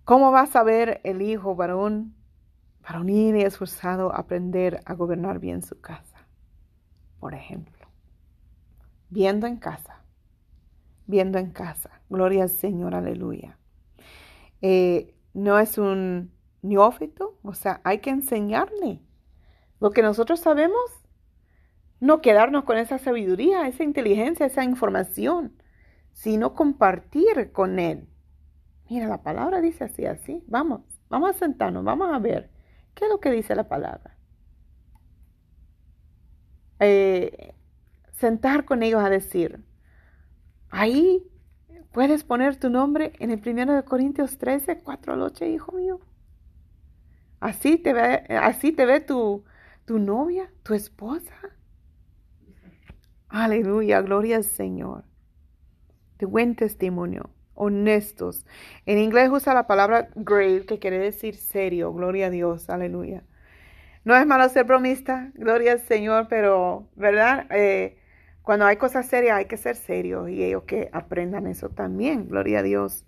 ¿Cómo 0.05 0.33
va 0.33 0.43
a 0.43 0.47
saber 0.47 1.01
el 1.05 1.23
hijo 1.23 1.55
varón, 1.55 2.15
varonil 2.81 3.37
y 3.37 3.43
esforzado 3.43 4.15
aprender 4.15 4.81
a 4.85 4.95
gobernar 4.95 5.39
bien 5.39 5.63
su 5.63 5.81
casa? 5.81 6.27
Por 7.21 7.35
ejemplo, 7.35 7.87
viendo 9.11 9.47
en 9.47 9.57
casa, 9.59 10.02
viendo 11.07 11.39
en 11.39 11.51
casa. 11.51 12.03
Gloria 12.09 12.45
al 12.45 12.49
Señor, 12.49 12.95
aleluya. 12.95 13.59
Eh, 14.61 15.15
no 15.35 15.59
es 15.59 15.79
un 15.79 16.33
neófito, 16.63 17.39
o 17.43 17.55
sea, 17.55 17.81
hay 17.85 17.99
que 17.99 18.11
enseñarle 18.11 19.01
lo 19.81 19.91
que 19.91 20.03
nosotros 20.03 20.41
sabemos, 20.41 20.81
no 21.99 22.21
quedarnos 22.21 22.65
con 22.65 22.79
esa 22.79 22.99
sabiduría, 22.99 23.67
esa 23.67 23.83
inteligencia, 23.83 24.47
esa 24.47 24.65
información, 24.65 25.53
sino 26.13 26.55
compartir 26.55 27.51
con 27.53 27.79
Él. 27.79 28.09
Mira, 28.89 29.09
la 29.09 29.23
palabra 29.23 29.61
dice 29.61 29.85
así, 29.85 30.07
así. 30.07 30.45
Vamos, 30.47 30.83
vamos 31.09 31.31
a 31.31 31.39
sentarnos, 31.39 31.85
vamos 31.85 32.13
a 32.13 32.19
ver 32.19 32.51
qué 32.95 33.07
es 33.07 33.11
lo 33.11 33.21
que 33.21 33.31
dice 33.31 33.55
la 33.55 33.69
palabra. 33.69 34.17
Eh, 36.79 37.55
sentar 38.13 38.65
con 38.65 38.83
ellos 38.83 39.03
a 39.03 39.09
decir, 39.09 39.65
ahí 40.73 41.23
puedes 41.93 42.25
poner 42.25 42.57
tu 42.57 42.69
nombre 42.69 43.13
en 43.21 43.31
el 43.31 43.39
primero 43.39 43.73
de 43.75 43.85
Corintios 43.85 44.39
13, 44.39 44.81
4 44.83 45.13
al 45.13 45.23
8, 45.23 45.45
hijo 45.45 45.71
mío. 45.71 46.01
Así 47.39 47.79
te 47.79 47.93
ve, 47.93 48.25
así 48.37 48.73
te 48.73 48.85
ve 48.87 48.99
tu, 48.99 49.45
tu 49.85 50.01
novia, 50.01 50.53
tu 50.65 50.75
esposa. 50.75 51.35
Aleluya, 53.29 54.01
gloria 54.01 54.37
al 54.37 54.45
Señor 54.45 55.05
de 56.23 56.27
buen 56.27 56.55
testimonio, 56.55 57.31
honestos. 57.55 58.47
En 58.87 58.99
inglés 58.99 59.29
usa 59.29 59.55
la 59.55 59.67
palabra 59.67 60.09
grave, 60.15 60.65
que 60.67 60.79
quiere 60.79 60.99
decir 61.01 61.35
serio. 61.35 61.93
Gloria 61.93 62.29
a 62.29 62.31
Dios, 62.31 62.71
aleluya. 62.71 63.25
No 64.05 64.17
es 64.17 64.25
malo 64.25 64.49
ser 64.49 64.65
bromista, 64.65 65.33
gloria 65.35 65.73
al 65.73 65.81
Señor, 65.81 66.29
pero, 66.29 66.89
¿verdad? 66.95 67.47
Eh, 67.51 67.99
cuando 68.43 68.67
hay 68.67 68.77
cosas 68.77 69.07
serias 69.07 69.37
hay 69.37 69.45
que 69.47 69.57
ser 69.57 69.77
serios 69.77 70.29
y 70.29 70.43
ellos 70.43 70.65
que 70.65 70.91
aprendan 70.93 71.47
eso 71.47 71.69
también, 71.69 72.29
gloria 72.29 72.59
a 72.59 72.63
Dios. 72.63 73.05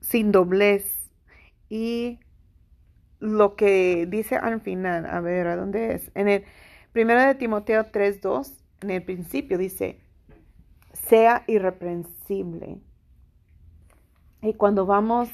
Sin 0.00 0.30
doblez. 0.30 1.10
Y 1.68 2.20
lo 3.18 3.56
que 3.56 4.06
dice 4.08 4.36
al 4.36 4.60
final, 4.60 5.06
a 5.06 5.20
ver, 5.20 5.48
¿a 5.48 5.56
dónde 5.56 5.94
es? 5.94 6.10
En 6.14 6.28
el 6.28 6.44
primero 6.92 7.20
de 7.20 7.34
Timoteo 7.34 7.84
3.2, 7.84 8.52
en 8.82 8.90
el 8.90 9.02
principio 9.02 9.58
dice, 9.58 10.00
sea 10.92 11.42
irreprensible. 11.48 12.80
Y 14.42 14.54
cuando 14.54 14.86
vamos 14.86 15.28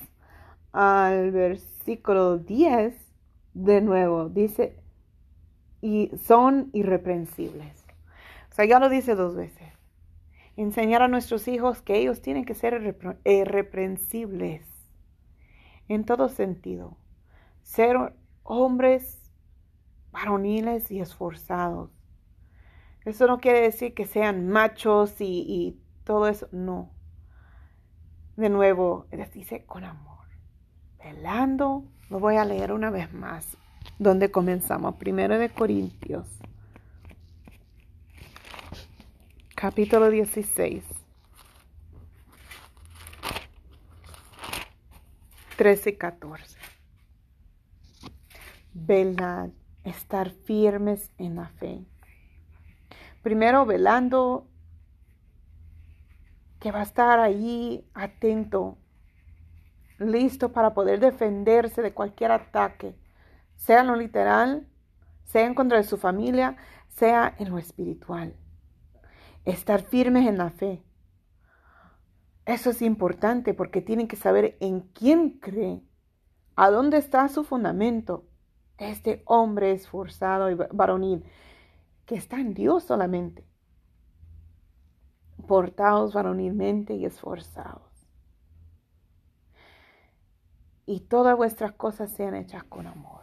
al 0.73 1.33
versículo 1.33 2.39
10, 2.39 2.95
de 3.53 3.81
nuevo, 3.83 4.31
dice, 4.31 4.77
y 5.83 6.11
son 6.17 6.71
irreprensibles. 6.73 7.82
O 8.53 8.55
sea, 8.55 8.67
ya 8.67 8.79
lo 8.79 8.89
dice 8.89 9.17
dos 9.17 9.35
veces. 9.35 9.73
Enseñar 10.57 11.03
a 11.03 11.09
nuestros 11.09 11.49
hijos 11.49 11.83
que 11.83 11.97
ellos 11.97 12.23
tienen 12.23 12.45
que 12.45 12.55
ser 12.55 12.97
irreprensibles 13.25 14.63
en 15.89 16.05
todo 16.05 16.29
sentido. 16.29 16.97
Ser 17.63 18.15
hombres 18.45 19.21
varoniles 20.13 20.91
y 20.91 21.01
esforzados 21.01 21.91
eso 23.05 23.27
no 23.27 23.41
quiere 23.41 23.63
decir 23.63 23.95
que 23.95 24.07
sean 24.07 24.49
machos 24.49 25.17
y, 25.19 25.79
todo 26.05 26.29
eso, 26.29 26.49
no. 26.53 26.91
de 28.37 28.49
nuevo, 28.49 29.07
les 29.13 29.33
dice 29.33 29.65
con 29.65 29.85
amor, 29.85 30.27
velando, 30.99 31.85
lo 32.11 32.19
voy 32.19 32.37
a 32.37 32.45
leer 32.45 32.73
una 32.73 32.91
vez 32.91 33.13
más, 33.13 33.57
donde 33.99 34.31
comenzamos, 34.31 34.97
primero 34.97 35.39
de 35.39 35.49
Corintios, 35.49 36.27
capítulo 39.63 40.11
16. 40.11 40.83
13 45.57 45.91
y 45.91 45.97
14. 45.97 46.59
Velad, 48.75 49.51
estar 49.85 50.31
firmes 50.31 51.13
en 51.17 51.37
la 51.37 51.47
fe. 51.47 51.85
Primero 53.23 53.65
velando 53.65 54.49
que 56.59 56.73
va 56.73 56.81
a 56.81 56.83
estar 56.83 57.21
ahí 57.21 57.89
atento, 57.95 58.79
listo 60.01 60.51
para 60.51 60.75
poder 60.75 60.99
defenderse 60.99 61.83
de 61.83 61.95
cualquier 61.95 62.33
ataque, 62.33 62.97
sea 63.55 63.83
en 63.83 63.87
lo 63.87 63.95
literal, 63.95 64.67
sea 65.23 65.47
en 65.47 65.55
contra 65.55 65.79
de 65.79 65.85
su 65.85 65.99
familia, 65.99 66.57
sea 66.89 67.37
en 67.39 67.51
lo 67.51 67.59
espiritual. 67.59 68.35
Estar 69.45 69.82
firmes 69.82 70.26
en 70.26 70.38
la 70.38 70.51
fe. 70.51 70.82
Eso 72.45 72.70
es 72.70 72.82
importante 72.82 73.55
porque 73.55 73.80
tienen 73.80 74.09
que 74.09 74.16
saber 74.16 74.57
en 74.61 74.80
quién 74.80 75.38
cree, 75.38 75.82
a 76.57 76.70
dónde 76.70 76.99
está 76.99 77.28
su 77.28 77.45
fundamento. 77.45 78.24
Este 78.78 79.22
hombre 79.26 79.72
esforzado 79.72 80.51
y 80.51 80.55
varonil 80.55 81.24
que 82.07 82.16
está 82.16 82.40
en 82.40 82.55
Dios 82.55 82.84
solamente 82.84 83.45
portados 85.43 86.14
varonilmente 86.14 86.95
y 86.95 87.05
esforzados. 87.05 87.82
Y 90.86 91.01
todas 91.01 91.36
vuestras 91.36 91.72
cosas 91.72 92.11
sean 92.11 92.34
hechas 92.34 92.64
con 92.64 92.86
amor. 92.86 93.22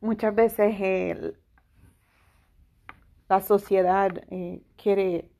Muchas 0.00 0.34
veces 0.34 1.36
la 3.32 3.40
sociedad 3.40 4.12
eh, 4.28 4.62
quiere 4.76 5.30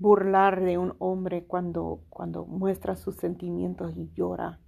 burlar 0.00 0.60
de 0.60 0.76
un 0.76 0.96
hombre 0.98 1.44
cuando, 1.44 2.00
cuando 2.10 2.44
muestra 2.44 2.96
sus 2.96 3.14
sentimientos 3.14 3.96
y 3.96 4.10
llora. 4.12 4.58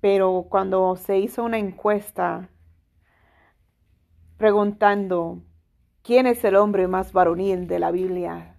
Pero 0.00 0.48
cuando 0.50 0.96
se 0.96 1.20
hizo 1.20 1.44
una 1.44 1.58
encuesta 1.58 2.50
preguntando, 4.36 5.44
¿quién 6.02 6.26
es 6.26 6.42
el 6.42 6.56
hombre 6.56 6.88
más 6.88 7.12
varonil 7.12 7.68
de 7.68 7.78
la 7.78 7.92
Biblia? 7.92 8.56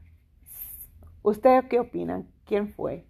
¿Usted 1.22 1.66
qué 1.68 1.82
opina? 1.82 2.24
¿Quién 2.46 2.74
fue? 2.74 3.06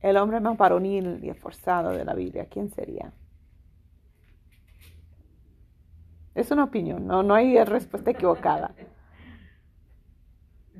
El 0.00 0.16
hombre 0.16 0.40
más 0.40 0.56
varonil 0.56 1.22
y 1.22 1.28
esforzado 1.28 1.90
de 1.90 2.06
la 2.06 2.14
Biblia, 2.14 2.46
¿quién 2.48 2.70
sería? 2.70 3.12
Es 6.36 6.50
una 6.50 6.64
opinión, 6.64 7.06
no, 7.06 7.22
no 7.22 7.34
hay 7.34 7.64
respuesta 7.64 8.10
equivocada. 8.10 8.74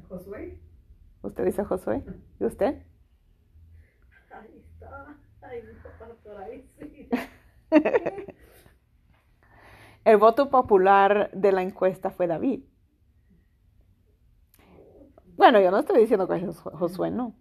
Josué. 0.07 0.61
¿Usted 1.23 1.47
dice 1.47 1.65
Josué? 1.65 2.05
¿Y 2.39 2.45
usted? 2.45 2.83
Ahí 4.31 4.63
está. 4.71 5.17
Ahí 5.41 5.59
está 5.59 6.15
por 6.23 6.37
ahí, 6.37 6.71
sí. 6.79 7.09
El 10.05 10.19
voto 10.19 10.51
popular 10.51 11.31
de 11.33 11.53
la 11.53 11.63
encuesta 11.63 12.11
fue 12.11 12.27
David. 12.27 12.63
Bueno, 15.39 15.59
yo 15.59 15.71
no 15.71 15.79
estoy 15.79 16.01
diciendo 16.01 16.29
que 16.29 16.37
es 16.37 16.61
Josué, 16.61 17.11
no. 17.11 17.35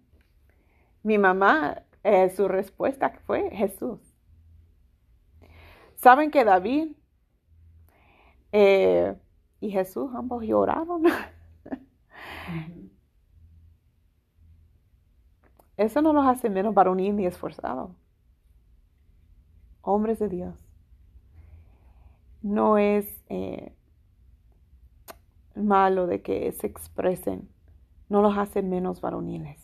Mi 1.02 1.18
mamá, 1.18 1.82
eh, 2.02 2.30
su 2.30 2.48
respuesta 2.48 3.10
fue 3.26 3.50
Jesús. 3.50 4.00
¿Saben 5.96 6.30
que 6.30 6.44
David 6.44 6.95
eh, 8.58 9.14
y 9.60 9.70
Jesús 9.70 10.10
ambos 10.14 10.42
lloraron? 10.42 11.02
Eso 15.76 16.00
no 16.00 16.14
los 16.14 16.26
hace 16.26 16.48
menos 16.48 16.72
varonil 16.72 17.16
ni 17.16 17.26
esforzados. 17.26 17.90
Hombres 19.82 20.18
de 20.18 20.30
Dios 20.30 20.54
no 22.40 22.78
es 22.78 23.22
eh, 23.28 23.74
malo 25.54 26.06
de 26.06 26.22
que 26.22 26.50
se 26.52 26.66
expresen, 26.66 27.50
no 28.08 28.22
los 28.22 28.38
hace 28.38 28.62
menos 28.62 29.02
varoniles. 29.02 29.60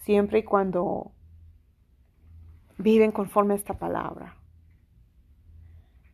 Siempre 0.00 0.40
y 0.40 0.42
cuando 0.42 1.12
viven 2.76 3.10
conforme 3.10 3.54
a 3.54 3.56
esta 3.56 3.78
palabra, 3.78 4.37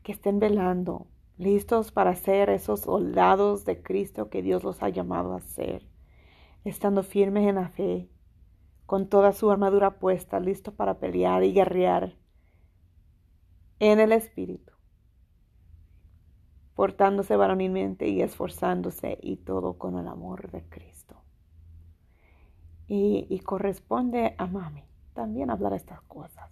que 0.04 0.12
estén 0.12 0.38
velando, 0.38 1.08
listos 1.38 1.90
para 1.90 2.14
ser 2.14 2.50
esos 2.50 2.80
soldados 2.80 3.64
de 3.64 3.82
Cristo 3.82 4.30
que 4.30 4.42
Dios 4.42 4.62
los 4.62 4.82
ha 4.82 4.90
llamado 4.90 5.34
a 5.34 5.40
ser, 5.40 5.88
estando 6.64 7.02
firmes 7.02 7.48
en 7.48 7.56
la 7.56 7.70
fe, 7.70 8.08
con 8.86 9.08
toda 9.08 9.32
su 9.32 9.50
armadura 9.50 9.98
puesta, 9.98 10.38
listos 10.38 10.74
para 10.74 10.98
pelear 10.98 11.42
y 11.42 11.52
guerrear 11.52 12.16
en 13.80 13.98
el 13.98 14.12
Espíritu, 14.12 14.72
portándose 16.74 17.36
varonilmente 17.36 18.06
y 18.06 18.20
esforzándose 18.20 19.18
y 19.22 19.38
todo 19.38 19.78
con 19.78 19.98
el 19.98 20.06
amor 20.06 20.50
de 20.50 20.68
Cristo. 20.68 21.16
Y, 22.86 23.40
corresponde 23.40 24.34
a 24.36 24.46
mami 24.46 24.84
también 25.14 25.48
hablar 25.48 25.72
estas 25.72 26.02
cosas, 26.02 26.50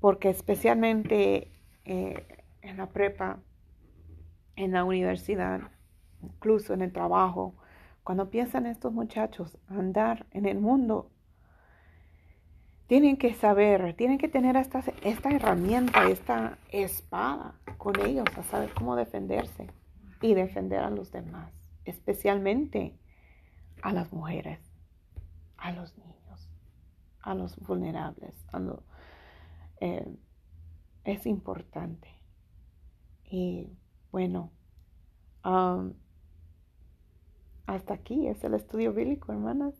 porque 0.00 0.30
especialmente 0.30 1.53
eh, 1.84 2.44
en 2.62 2.76
la 2.76 2.86
prepa, 2.86 3.38
en 4.56 4.72
la 4.72 4.84
universidad, 4.84 5.60
incluso 6.22 6.74
en 6.74 6.82
el 6.82 6.92
trabajo, 6.92 7.54
cuando 8.02 8.30
piensan 8.30 8.66
estos 8.66 8.92
muchachos 8.92 9.58
andar 9.68 10.26
en 10.30 10.46
el 10.46 10.58
mundo 10.60 11.10
tienen 12.86 13.16
que 13.16 13.32
saber, 13.32 13.94
tienen 13.94 14.18
que 14.18 14.28
tener 14.28 14.56
esta, 14.56 14.82
esta 15.02 15.30
herramienta, 15.30 16.08
esta 16.08 16.58
espada 16.70 17.54
con 17.78 17.98
ellos, 18.00 18.26
a 18.36 18.42
saber 18.42 18.70
cómo 18.74 18.94
defenderse 18.94 19.68
y 20.20 20.34
defender 20.34 20.80
a 20.80 20.90
los 20.90 21.10
demás, 21.10 21.52
especialmente 21.84 22.98
a 23.82 23.92
las 23.92 24.12
mujeres, 24.12 24.60
a 25.56 25.72
los 25.72 25.96
niños, 25.96 26.50
a 27.22 27.34
los 27.34 27.58
vulnerables. 27.58 28.34
Eh, 29.80 30.06
es 31.04 31.26
importante. 31.26 32.08
Y 33.24 33.68
bueno, 34.12 34.50
um, 35.44 35.92
hasta 37.66 37.94
aquí 37.94 38.26
es 38.28 38.42
el 38.44 38.54
estudio 38.54 38.92
bíblico, 38.92 39.32
hermanas. 39.32 39.74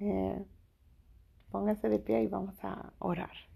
Eh, 0.00 0.44
Póngase 1.50 1.88
de 1.88 1.98
pie 1.98 2.22
y 2.22 2.28
vamos 2.28 2.56
a 2.64 2.92
orar. 2.98 3.49